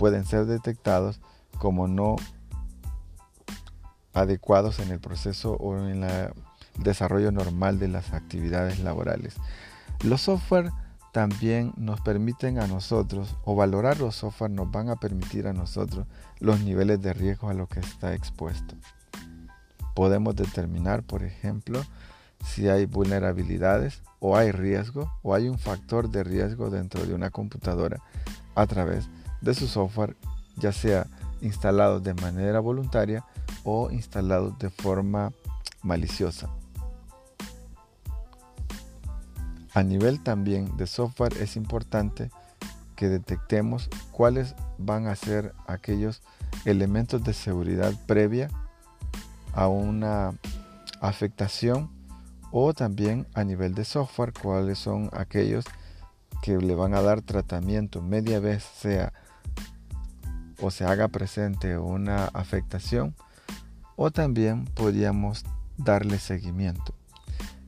pueden 0.00 0.24
ser 0.24 0.46
detectados 0.46 1.20
como 1.58 1.86
no 1.86 2.16
adecuados 4.14 4.78
en 4.78 4.90
el 4.90 4.98
proceso 4.98 5.52
o 5.60 5.76
en 5.76 6.04
el 6.04 6.32
desarrollo 6.78 7.30
normal 7.32 7.78
de 7.78 7.88
las 7.88 8.14
actividades 8.14 8.80
laborales. 8.80 9.36
Los 10.02 10.22
software 10.22 10.72
también 11.12 11.74
nos 11.76 12.00
permiten 12.00 12.58
a 12.58 12.66
nosotros, 12.66 13.36
o 13.44 13.54
valorar 13.54 14.00
los 14.00 14.16
software 14.16 14.50
nos 14.50 14.70
van 14.70 14.88
a 14.88 14.96
permitir 14.96 15.46
a 15.46 15.52
nosotros 15.52 16.06
los 16.38 16.60
niveles 16.60 17.02
de 17.02 17.12
riesgo 17.12 17.50
a 17.50 17.54
los 17.54 17.68
que 17.68 17.80
está 17.80 18.14
expuesto. 18.14 18.76
Podemos 19.94 20.34
determinar, 20.34 21.02
por 21.02 21.24
ejemplo, 21.24 21.82
si 22.42 22.70
hay 22.70 22.86
vulnerabilidades 22.86 24.00
o 24.18 24.34
hay 24.34 24.50
riesgo 24.50 25.12
o 25.22 25.34
hay 25.34 25.50
un 25.50 25.58
factor 25.58 26.08
de 26.08 26.24
riesgo 26.24 26.70
dentro 26.70 27.04
de 27.04 27.12
una 27.12 27.28
computadora 27.28 28.00
a 28.54 28.66
través 28.66 29.10
de 29.40 29.54
su 29.54 29.66
software, 29.66 30.16
ya 30.56 30.72
sea 30.72 31.06
instalado 31.40 32.00
de 32.00 32.14
manera 32.14 32.60
voluntaria 32.60 33.24
o 33.64 33.90
instalado 33.90 34.50
de 34.58 34.70
forma 34.70 35.32
maliciosa. 35.82 36.50
A 39.72 39.82
nivel 39.82 40.22
también 40.22 40.76
de 40.76 40.86
software 40.86 41.34
es 41.40 41.56
importante 41.56 42.30
que 42.96 43.08
detectemos 43.08 43.88
cuáles 44.10 44.54
van 44.78 45.06
a 45.06 45.16
ser 45.16 45.54
aquellos 45.66 46.22
elementos 46.64 47.22
de 47.22 47.32
seguridad 47.32 47.94
previa 48.06 48.50
a 49.52 49.68
una 49.68 50.34
afectación 51.00 51.90
o 52.50 52.74
también 52.74 53.26
a 53.34 53.44
nivel 53.44 53.74
de 53.74 53.84
software 53.84 54.32
cuáles 54.32 54.78
son 54.78 55.08
aquellos 55.12 55.64
que 56.42 56.58
le 56.58 56.74
van 56.74 56.94
a 56.94 57.02
dar 57.02 57.22
tratamiento 57.22 58.02
media 58.02 58.40
vez 58.40 58.64
sea 58.64 59.12
o 60.60 60.70
se 60.70 60.84
haga 60.84 61.08
presente 61.08 61.78
una 61.78 62.26
afectación 62.26 63.14
o 63.96 64.10
también 64.10 64.64
podríamos 64.64 65.44
darle 65.76 66.18
seguimiento. 66.18 66.94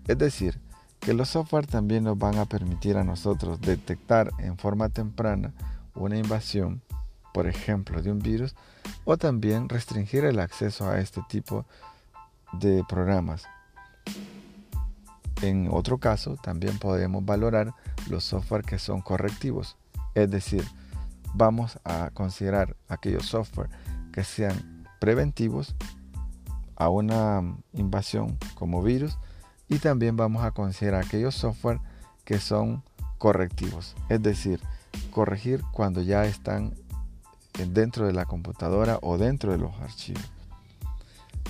Es 0.06 0.19
decir, 0.19 0.60
que 1.01 1.14
los 1.14 1.31
software 1.31 1.66
también 1.66 2.05
nos 2.05 2.19
van 2.19 2.39
a 2.39 2.47
permitir 2.47 2.97
a 2.97 3.05
nosotros 3.05 3.60
detectar 3.60 4.31
en 4.39 4.56
forma 4.56 4.89
temprana 4.89 5.52
una 5.94 6.16
invasión, 6.16 6.82
por 7.35 7.47
ejemplo, 7.47 8.02
de 8.02 8.10
un 8.10 8.20
virus, 8.20 8.55
o 9.05 9.16
también 9.16 9.69
restringir 9.69 10.24
el 10.24 10.39
acceso 10.39 10.89
a 10.89 11.01
este 11.01 11.20
tipo 11.28 11.66
de 12.52 12.85
programas. 12.89 13.44
En 15.43 15.69
otro 15.70 15.98
caso, 15.98 16.36
también 16.36 16.78
podemos 16.78 17.24
valorar 17.24 17.74
los 18.09 18.24
software 18.24 18.64
que 18.64 18.78
son 18.78 19.01
correctivos, 19.01 19.77
es 20.14 20.31
decir, 20.31 20.64
vamos 21.34 21.78
a 21.84 22.10
considerar 22.10 22.76
aquellos 22.88 23.26
software 23.26 23.70
que 24.12 24.24
sean 24.24 24.86
preventivos 25.00 25.74
a 26.76 26.88
una 26.88 27.42
invasión 27.72 28.38
como 28.54 28.82
virus 28.82 29.18
y 29.68 29.78
también 29.78 30.16
vamos 30.16 30.44
a 30.44 30.50
considerar 30.50 31.04
aquellos 31.04 31.34
software 31.34 31.80
que 32.24 32.38
son 32.38 32.82
correctivos, 33.18 33.94
es 34.09 34.22
decir, 34.22 34.60
corregir 35.10 35.62
cuando 35.72 36.02
ya 36.02 36.24
están 36.24 36.74
dentro 37.68 38.06
de 38.06 38.12
la 38.12 38.26
computadora 38.26 38.98
o 39.02 39.18
dentro 39.18 39.52
de 39.52 39.59
los 39.59 39.72
archivos. 39.80 40.30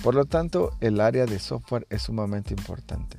Por 0.03 0.15
lo 0.15 0.25
tanto, 0.25 0.71
el 0.81 0.99
área 0.99 1.25
de 1.25 1.39
software 1.39 1.87
es 1.89 2.03
sumamente 2.03 2.53
importante. 2.53 3.17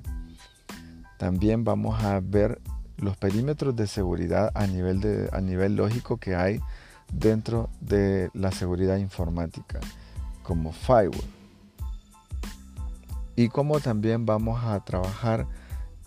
También 1.18 1.64
vamos 1.64 2.02
a 2.02 2.20
ver 2.20 2.60
los 2.96 3.16
perímetros 3.16 3.74
de 3.76 3.86
seguridad 3.86 4.50
a 4.54 4.66
nivel, 4.66 5.00
de, 5.00 5.28
a 5.32 5.40
nivel 5.40 5.76
lógico 5.76 6.16
que 6.16 6.34
hay 6.34 6.60
dentro 7.12 7.70
de 7.80 8.30
la 8.34 8.52
seguridad 8.52 8.96
informática, 8.96 9.80
como 10.42 10.72
firewall. 10.72 11.24
Y 13.36 13.48
como 13.48 13.80
también 13.80 14.26
vamos 14.26 14.62
a 14.64 14.78
trabajar 14.84 15.46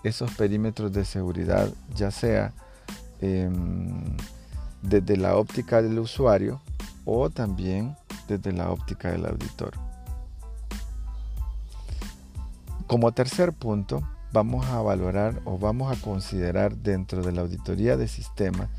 esos 0.03 0.31
perímetros 0.35 0.93
de 0.93 1.03
seguridad, 1.03 1.71
ya 1.93 2.11
sea 2.11 2.53
em, 3.19 4.03
desde 4.81 5.17
la 5.17 5.35
óptica 5.35 5.81
del 5.81 5.99
usuario 5.99 6.61
o 7.05 7.29
también 7.29 7.95
desde 8.27 8.53
la 8.53 8.71
óptica 8.71 9.11
del 9.11 9.25
auditor. 9.25 9.71
Como 12.85 13.11
tercer 13.11 13.51
punto, 13.51 14.01
vamos 14.31 14.65
a 14.67 14.81
valorar 14.81 15.41
o 15.45 15.57
vamos 15.57 15.95
a 15.95 16.01
considerar 16.01 16.75
dentro 16.75 17.23
de 17.23 17.31
la 17.31 17.41
auditoría 17.41 17.97
de 17.97 18.07
sistemas 18.07 18.69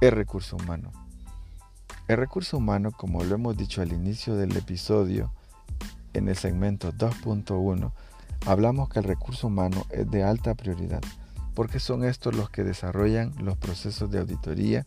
el 0.00 0.12
recurso 0.12 0.56
humano. 0.56 0.90
El 2.08 2.16
recurso 2.16 2.58
humano, 2.58 2.90
como 2.92 3.22
lo 3.24 3.34
hemos 3.34 3.56
dicho 3.56 3.82
al 3.82 3.92
inicio 3.92 4.36
del 4.36 4.56
episodio, 4.56 5.32
en 6.14 6.28
el 6.28 6.36
segmento 6.36 6.92
2.1, 6.92 7.92
hablamos 8.46 8.88
que 8.88 8.98
el 8.98 9.04
recurso 9.04 9.46
humano 9.46 9.86
es 9.90 10.10
de 10.10 10.24
alta 10.24 10.54
prioridad, 10.54 11.00
porque 11.54 11.80
son 11.80 12.04
estos 12.04 12.34
los 12.34 12.50
que 12.50 12.64
desarrollan 12.64 13.32
los 13.38 13.56
procesos 13.56 14.10
de 14.10 14.18
auditoría 14.18 14.86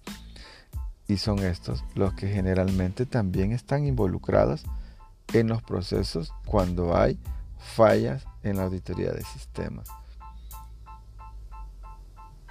y 1.08 1.18
son 1.18 1.40
estos 1.40 1.84
los 1.94 2.14
que 2.14 2.28
generalmente 2.28 3.06
también 3.06 3.52
están 3.52 3.86
involucrados 3.86 4.64
en 5.34 5.48
los 5.48 5.62
procesos 5.62 6.34
cuando 6.46 6.96
hay 6.96 7.20
fallas 7.60 8.26
en 8.44 8.58
la 8.58 8.64
auditoría 8.64 9.12
de 9.12 9.24
sistemas. 9.24 9.88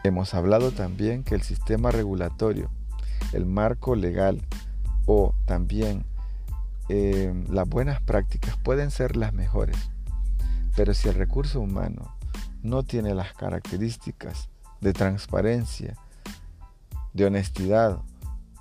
Hemos 0.07 0.35
hablado 0.35 0.71
también 0.71 1.25
que 1.25 1.35
el 1.35 1.41
sistema 1.41 1.91
regulatorio, 1.91 2.69
el 3.33 3.47
marco 3.47 3.97
legal 3.97 4.43
o 5.07 5.35
también 5.47 6.05
eh, 6.91 7.33
las 7.49 7.67
buenas 7.67 8.03
prácticas 8.03 8.55
pueden 8.59 8.91
ser 8.91 9.17
las 9.17 9.33
mejores, 9.33 9.79
pero 10.77 10.93
si 10.93 11.09
el 11.09 11.15
recurso 11.15 11.59
humano 11.59 12.15
no 12.63 12.83
tiene 12.83 13.15
las 13.15 13.33
características 13.33 14.51
de 14.83 14.93
transparencia, 14.93 15.97
de 17.15 17.25
honestidad 17.25 18.03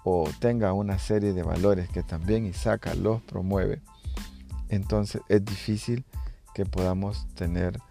o 0.06 0.30
tenga 0.40 0.72
una 0.72 0.98
serie 0.98 1.34
de 1.34 1.44
valores 1.44 1.90
que 1.90 2.04
también 2.04 2.46
ISACA 2.46 2.96
los 2.96 3.22
promueve, 3.22 3.82
entonces 4.70 5.22
es 5.28 5.44
difícil 5.44 6.06
que 6.54 6.66
podamos 6.66 7.28
tener 7.36 7.82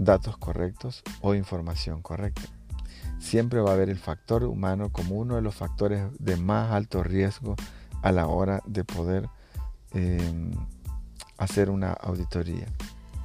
datos 0.00 0.38
correctos 0.38 1.02
o 1.20 1.34
información 1.34 2.00
correcta. 2.00 2.42
Siempre 3.18 3.60
va 3.60 3.70
a 3.70 3.74
haber 3.74 3.90
el 3.90 3.98
factor 3.98 4.44
humano 4.44 4.90
como 4.90 5.16
uno 5.16 5.36
de 5.36 5.42
los 5.42 5.54
factores 5.54 6.04
de 6.18 6.36
más 6.36 6.72
alto 6.72 7.02
riesgo 7.02 7.54
a 8.02 8.10
la 8.10 8.26
hora 8.26 8.62
de 8.66 8.82
poder 8.82 9.28
em, 9.92 10.52
hacer 11.36 11.68
una 11.68 11.92
auditoría. 11.92 12.66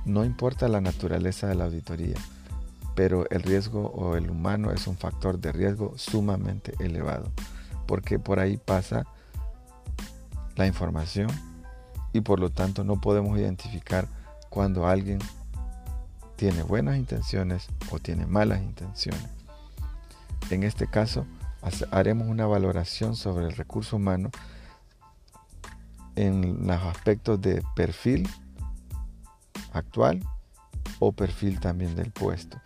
No 0.03 0.25
importa 0.25 0.67
la 0.67 0.81
naturaleza 0.81 1.47
de 1.47 1.55
la 1.55 1.63
auditoría, 1.63 2.15
pero 2.93 3.29
el 3.29 3.41
riesgo 3.41 3.87
o 3.87 4.17
el 4.17 4.29
humano 4.29 4.71
es 4.71 4.85
un 4.87 4.97
factor 4.97 5.39
de 5.39 5.53
riesgo 5.53 5.93
sumamente 5.97 6.73
elevado, 6.79 7.31
porque 7.87 8.19
por 8.19 8.39
ahí 8.39 8.57
pasa 8.57 9.05
la 10.57 10.67
información 10.67 11.29
y 12.11 12.19
por 12.19 12.41
lo 12.41 12.49
tanto 12.49 12.83
no 12.83 12.99
podemos 12.99 13.37
identificar 13.39 14.07
cuando 14.49 14.87
alguien 14.87 15.19
tiene 16.35 16.63
buenas 16.63 16.97
intenciones 16.97 17.67
o 17.91 17.99
tiene 17.99 18.25
malas 18.25 18.61
intenciones. 18.61 19.29
En 20.49 20.63
este 20.63 20.87
caso, 20.87 21.25
haremos 21.91 22.27
una 22.27 22.45
valoración 22.45 23.15
sobre 23.15 23.45
el 23.45 23.55
recurso 23.55 23.95
humano 23.95 24.29
en 26.15 26.67
los 26.67 26.81
aspectos 26.83 27.41
de 27.41 27.63
perfil 27.75 28.29
actual 29.73 30.23
o 30.99 31.11
perfil 31.11 31.59
también 31.59 31.95
del 31.95 32.11
puesto. 32.11 32.61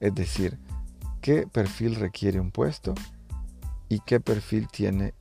Es 0.00 0.14
decir, 0.14 0.58
qué 1.20 1.46
perfil 1.46 1.96
requiere 1.96 2.40
un 2.40 2.50
puesto 2.50 2.94
y 3.88 4.00
qué 4.00 4.20
perfil 4.20 4.68
tiene 4.68 5.14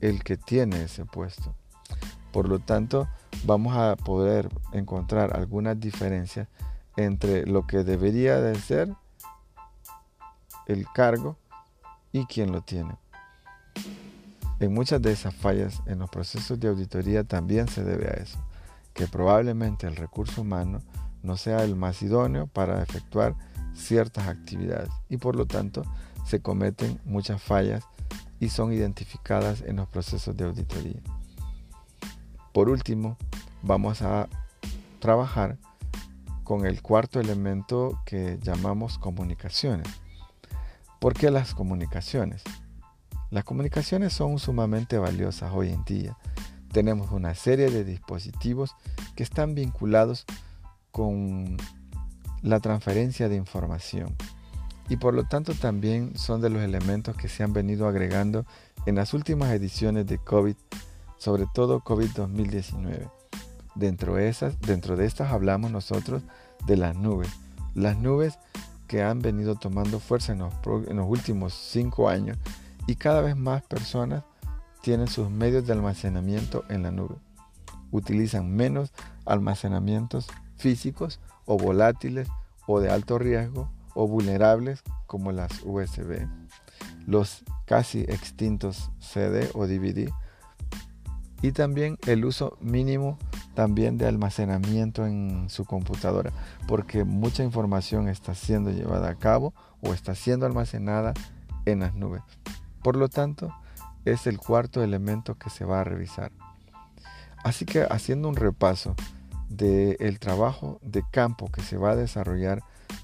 el 0.00 0.22
que 0.22 0.36
tiene 0.36 0.84
ese 0.84 1.04
puesto. 1.04 1.54
Por 2.32 2.48
lo 2.48 2.58
tanto, 2.58 3.08
vamos 3.44 3.76
a 3.76 3.96
poder 3.96 4.48
encontrar 4.72 5.36
algunas 5.36 5.78
diferencias 5.80 6.48
entre 6.98 7.46
lo 7.46 7.64
que 7.64 7.84
debería 7.84 8.40
de 8.40 8.56
ser 8.56 8.92
el 10.66 10.84
cargo 10.92 11.38
y 12.10 12.26
quien 12.26 12.50
lo 12.50 12.62
tiene. 12.62 12.96
En 14.58 14.74
muchas 14.74 15.00
de 15.00 15.12
esas 15.12 15.32
fallas 15.32 15.80
en 15.86 16.00
los 16.00 16.10
procesos 16.10 16.58
de 16.58 16.66
auditoría 16.66 17.22
también 17.22 17.68
se 17.68 17.84
debe 17.84 18.08
a 18.08 18.14
eso, 18.14 18.40
que 18.94 19.06
probablemente 19.06 19.86
el 19.86 19.94
recurso 19.94 20.42
humano 20.42 20.80
no 21.22 21.36
sea 21.36 21.62
el 21.62 21.76
más 21.76 22.02
idóneo 22.02 22.48
para 22.48 22.82
efectuar 22.82 23.36
ciertas 23.74 24.26
actividades 24.26 24.90
y 25.08 25.18
por 25.18 25.36
lo 25.36 25.46
tanto 25.46 25.84
se 26.26 26.42
cometen 26.42 27.00
muchas 27.04 27.40
fallas 27.40 27.84
y 28.40 28.48
son 28.48 28.72
identificadas 28.72 29.62
en 29.62 29.76
los 29.76 29.88
procesos 29.88 30.36
de 30.36 30.46
auditoría. 30.46 31.00
Por 32.52 32.68
último, 32.68 33.16
vamos 33.62 34.02
a 34.02 34.28
trabajar 34.98 35.58
con 36.48 36.64
el 36.64 36.80
cuarto 36.80 37.20
elemento 37.20 38.00
que 38.06 38.38
llamamos 38.40 38.96
comunicaciones. 38.96 39.86
¿Por 40.98 41.12
qué 41.12 41.30
las 41.30 41.54
comunicaciones? 41.54 42.42
Las 43.30 43.44
comunicaciones 43.44 44.14
son 44.14 44.38
sumamente 44.38 44.96
valiosas 44.96 45.52
hoy 45.52 45.68
en 45.68 45.84
día. 45.84 46.16
Tenemos 46.72 47.12
una 47.12 47.34
serie 47.34 47.68
de 47.70 47.84
dispositivos 47.84 48.74
que 49.14 49.24
están 49.24 49.54
vinculados 49.54 50.24
con 50.90 51.58
la 52.40 52.60
transferencia 52.60 53.28
de 53.28 53.36
información 53.36 54.16
y 54.88 54.96
por 54.96 55.12
lo 55.12 55.24
tanto 55.24 55.52
también 55.52 56.16
son 56.16 56.40
de 56.40 56.48
los 56.48 56.62
elementos 56.62 57.14
que 57.14 57.28
se 57.28 57.42
han 57.42 57.52
venido 57.52 57.86
agregando 57.86 58.46
en 58.86 58.94
las 58.94 59.12
últimas 59.12 59.50
ediciones 59.50 60.06
de 60.06 60.16
COVID, 60.16 60.56
sobre 61.18 61.44
todo 61.52 61.80
COVID 61.80 62.08
2019. 62.12 63.17
Dentro 63.78 64.16
de, 64.16 64.28
estas 64.28 65.32
hablamos 65.32 65.70
nosotros 65.70 66.22
de 66.66 66.76
las 66.76 66.96
nubes. 66.96 67.28
Las 67.74 67.96
nubes 67.96 68.38
que 68.88 69.02
han 69.02 69.20
venido 69.20 69.54
tomando 69.54 70.00
fuerza 70.00 70.32
en 70.32 70.40
los, 70.40 70.52
en 70.88 70.96
los 70.96 71.08
últimos 71.08 71.54
cinco 71.54 72.08
años 72.08 72.36
y 72.86 72.96
cada 72.96 73.20
vez 73.20 73.36
más 73.36 73.62
personas 73.62 74.24
tienen 74.82 75.06
sus 75.06 75.30
medios 75.30 75.66
de 75.66 75.74
almacenamiento 75.74 76.64
en 76.68 76.82
la 76.82 76.90
nube. 76.90 77.16
Utilizan 77.92 78.50
menos 78.50 78.92
almacenamientos 79.24 80.26
físicos 80.56 81.20
o 81.44 81.56
volátiles 81.56 82.28
o 82.66 82.80
de 82.80 82.90
alto 82.90 83.18
riesgo 83.18 83.70
o 83.94 84.08
vulnerables 84.08 84.82
como 85.06 85.30
las 85.30 85.62
USB, 85.64 86.26
los 87.06 87.44
casi 87.64 88.00
extintos 88.00 88.90
CD 88.98 89.48
o 89.54 89.66
DVD 89.66 90.10
y 91.42 91.52
también 91.52 91.98
el 92.06 92.24
uso 92.24 92.56
mínimo 92.60 93.18
también 93.58 93.98
de 93.98 94.06
almacenamiento 94.06 95.04
en 95.04 95.50
su 95.50 95.64
computadora 95.64 96.30
porque 96.68 97.02
mucha 97.02 97.42
información 97.42 98.06
está 98.06 98.36
siendo 98.36 98.70
llevada 98.70 99.10
a 99.10 99.16
cabo 99.16 99.52
o 99.82 99.92
está 99.94 100.14
siendo 100.14 100.46
almacenada 100.46 101.12
en 101.66 101.80
las 101.80 101.92
nubes. 101.92 102.22
Por 102.84 102.94
lo 102.94 103.08
tanto, 103.08 103.52
es 104.04 104.28
el 104.28 104.38
cuarto 104.38 104.80
elemento 104.84 105.34
que 105.34 105.50
se 105.50 105.64
va 105.64 105.80
a 105.80 105.84
revisar. 105.84 106.30
Así 107.42 107.64
que 107.64 107.82
haciendo 107.82 108.28
un 108.28 108.36
repaso 108.36 108.94
del 109.48 110.20
trabajo 110.20 110.78
de 110.80 111.02
campo 111.10 111.50
que 111.50 111.62
se 111.62 111.76
va 111.76 111.90
a 111.90 111.96
desarrollar, 111.96 112.62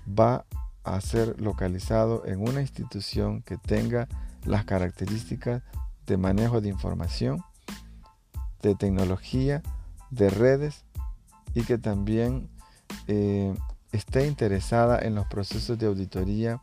va 0.09 0.45
a 0.85 1.01
ser 1.01 1.41
localizado 1.41 2.25
en 2.27 2.41
una 2.41 2.61
institución 2.61 3.43
que 3.43 3.57
tenga 3.57 4.07
las 4.45 4.65
características 4.65 5.63
de 6.07 6.17
manejo 6.17 6.61
de 6.61 6.69
información, 6.69 7.43
de 8.63 8.77
tecnología, 8.77 9.61
de 10.15 10.31
redes 10.31 10.85
y 11.55 11.63
que 11.63 11.79
también 11.79 12.49
eh, 13.07 13.55
esté 13.93 14.27
interesada 14.27 14.99
en 14.99 15.15
los 15.15 15.27
procesos 15.27 15.79
de 15.79 15.87
auditoría 15.87 16.63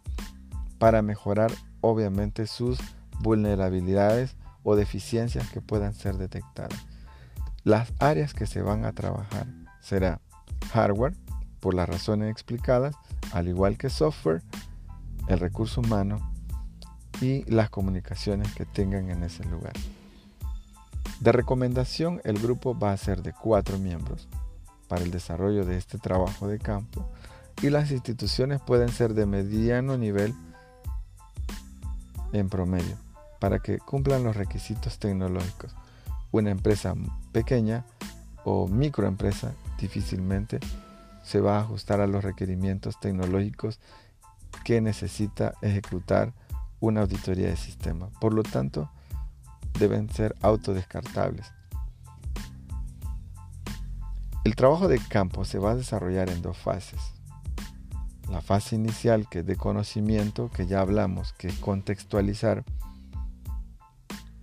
para 0.80 1.02
mejorar 1.02 1.52
obviamente 1.82 2.48
sus 2.48 2.80
vulnerabilidades 3.20 4.36
o 4.64 4.76
deficiencias 4.76 5.50
que 5.50 5.62
puedan 5.62 5.94
ser 5.94 6.18
detectadas. 6.18 6.80
Las 7.64 7.94
áreas 8.00 8.34
que 8.34 8.48
se 8.48 8.62
van 8.62 8.86
a 8.86 8.94
trabajar 8.94 9.48
será 9.80 10.20
hardware, 10.74 11.16
por 11.60 11.76
las 11.76 11.88
razones 11.88 12.30
explicadas, 12.30 12.96
al 13.32 13.48
igual 13.48 13.78
que 13.78 13.90
software, 13.90 14.42
el 15.28 15.40
recurso 15.40 15.82
humano 15.82 16.34
y 17.22 17.44
las 17.46 17.70
comunicaciones 17.70 18.52
que 18.54 18.66
tengan 18.66 19.10
en 19.12 19.24
ese 19.24 19.44
lugar. 19.46 19.74
De 21.22 21.32
recomendación, 21.32 22.20
el 22.24 22.40
grupo 22.40 22.78
va 22.78 22.94
a 22.94 22.98
ser 22.98 23.22
de 23.22 23.32
cuatro 23.32 23.78
miembros 23.78 24.28
para 24.88 25.04
el 25.04 25.12
desarrollo 25.12 25.66
de 25.66 25.78
este 25.78 26.00
trabajo 26.00 26.48
de 26.48 26.58
campo 26.58 27.08
y 27.62 27.70
las 27.70 27.92
instituciones 27.92 28.60
pueden 28.60 28.90
ser 28.90 29.14
de 29.14 29.28
mediano 29.28 30.00
nivel 30.00 30.34
en 32.34 32.50
promedio 32.50 32.98
para 33.40 33.60
que 33.60 33.78
cumplan 33.78 34.24
los 34.24 34.36
requisitos 34.36 34.98
tecnológicos. 34.98 35.76
Una 36.32 36.50
empresa 36.50 36.96
pequeña 37.32 37.86
o 38.44 38.68
microempresa 38.68 39.54
difícilmente 39.80 40.60
se 41.24 41.40
va 41.40 41.58
a 41.58 41.62
ajustar 41.62 42.02
a 42.02 42.08
los 42.08 42.24
requerimientos 42.24 43.00
tecnológicos 43.00 43.80
que 44.64 44.82
necesita 44.82 45.54
ejecutar 45.62 46.34
una 46.80 47.02
auditoría 47.02 47.50
de 47.50 47.58
sistema. 47.58 48.10
Por 48.20 48.34
lo 48.34 48.42
tanto, 48.42 48.90
deben 49.80 50.10
ser 50.10 50.36
autodescartables. 50.42 51.52
El 54.44 54.56
trabajo 54.56 54.88
de 54.88 55.00
campo 55.00 55.46
se 55.46 55.60
va 55.60 55.72
a 55.72 55.76
desarrollar 55.76 56.30
en 56.30 56.42
dos 56.42 56.58
fases. 56.58 57.00
La 58.30 58.42
fase 58.42 58.76
inicial, 58.76 59.28
que 59.30 59.40
es 59.40 59.46
de 59.46 59.56
conocimiento, 59.56 60.50
que 60.50 60.66
ya 60.66 60.82
hablamos, 60.82 61.34
que 61.34 61.48
es 61.48 61.56
contextualizar 61.60 62.64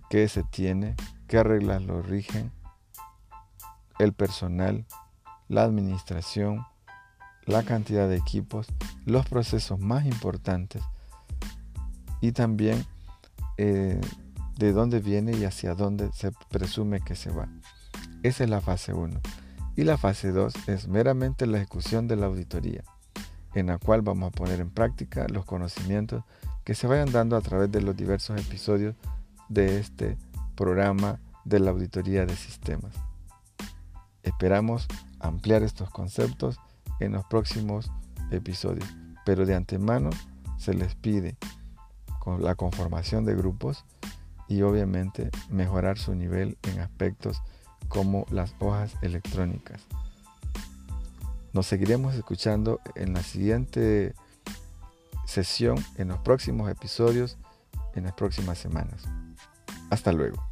qué 0.09 0.27
se 0.27 0.43
tiene, 0.43 0.95
qué 1.27 1.43
reglas 1.43 1.81
lo 1.83 2.01
rigen, 2.01 2.51
el 3.99 4.13
personal, 4.13 4.85
la 5.47 5.63
administración, 5.63 6.65
la 7.45 7.63
cantidad 7.63 8.07
de 8.07 8.15
equipos, 8.15 8.67
los 9.05 9.27
procesos 9.27 9.79
más 9.79 10.05
importantes 10.05 10.83
y 12.21 12.31
también 12.31 12.85
eh, 13.57 13.99
de 14.59 14.73
dónde 14.73 14.99
viene 14.99 15.37
y 15.37 15.45
hacia 15.45 15.73
dónde 15.73 16.11
se 16.11 16.33
presume 16.49 16.99
que 16.99 17.15
se 17.15 17.31
va. 17.31 17.47
Esa 18.23 18.43
es 18.43 18.49
la 18.49 18.59
fase 18.59 18.93
1. 18.93 19.21
Y 19.77 19.85
la 19.85 19.97
fase 19.97 20.33
2 20.33 20.67
es 20.67 20.89
meramente 20.89 21.47
la 21.47 21.57
ejecución 21.59 22.09
de 22.09 22.17
la 22.17 22.25
auditoría, 22.25 22.83
en 23.53 23.67
la 23.67 23.77
cual 23.77 24.01
vamos 24.01 24.27
a 24.27 24.35
poner 24.35 24.59
en 24.59 24.69
práctica 24.69 25.27
los 25.29 25.45
conocimientos 25.45 26.25
que 26.65 26.75
se 26.75 26.87
vayan 26.87 27.09
dando 27.13 27.37
a 27.37 27.41
través 27.41 27.71
de 27.71 27.81
los 27.81 27.95
diversos 27.95 28.37
episodios 28.37 28.95
de 29.47 29.79
este 29.79 30.17
programa 30.55 31.21
de 31.45 31.61
la 31.61 31.71
auditoría 31.71 32.25
de 32.25 32.35
sistemas. 32.35 32.93
Esperamos 34.23 34.87
ampliar 35.21 35.63
estos 35.63 35.89
conceptos 35.89 36.59
en 36.99 37.13
los 37.13 37.23
próximos 37.25 37.89
episodios, 38.29 38.89
pero 39.25 39.45
de 39.45 39.55
antemano 39.55 40.09
se 40.57 40.73
les 40.73 40.95
pide 40.95 41.37
con 42.19 42.43
la 42.43 42.55
conformación 42.55 43.23
de 43.23 43.35
grupos 43.35 43.85
y 44.49 44.63
obviamente 44.63 45.29
mejorar 45.49 45.97
su 45.97 46.15
nivel 46.15 46.57
en 46.63 46.79
aspectos 46.79 47.41
como 47.87 48.25
las 48.31 48.53
hojas 48.59 48.95
electrónicas. 49.01 49.81
Nos 51.53 51.67
seguiremos 51.67 52.15
escuchando 52.15 52.81
en 52.95 53.13
la 53.13 53.23
siguiente 53.23 54.13
sesión, 55.25 55.83
en 55.97 56.09
los 56.09 56.19
próximos 56.19 56.69
episodios, 56.69 57.37
en 57.95 58.03
las 58.03 58.13
próximas 58.13 58.57
semanas. 58.57 59.03
Hasta 59.89 60.11
luego. 60.11 60.48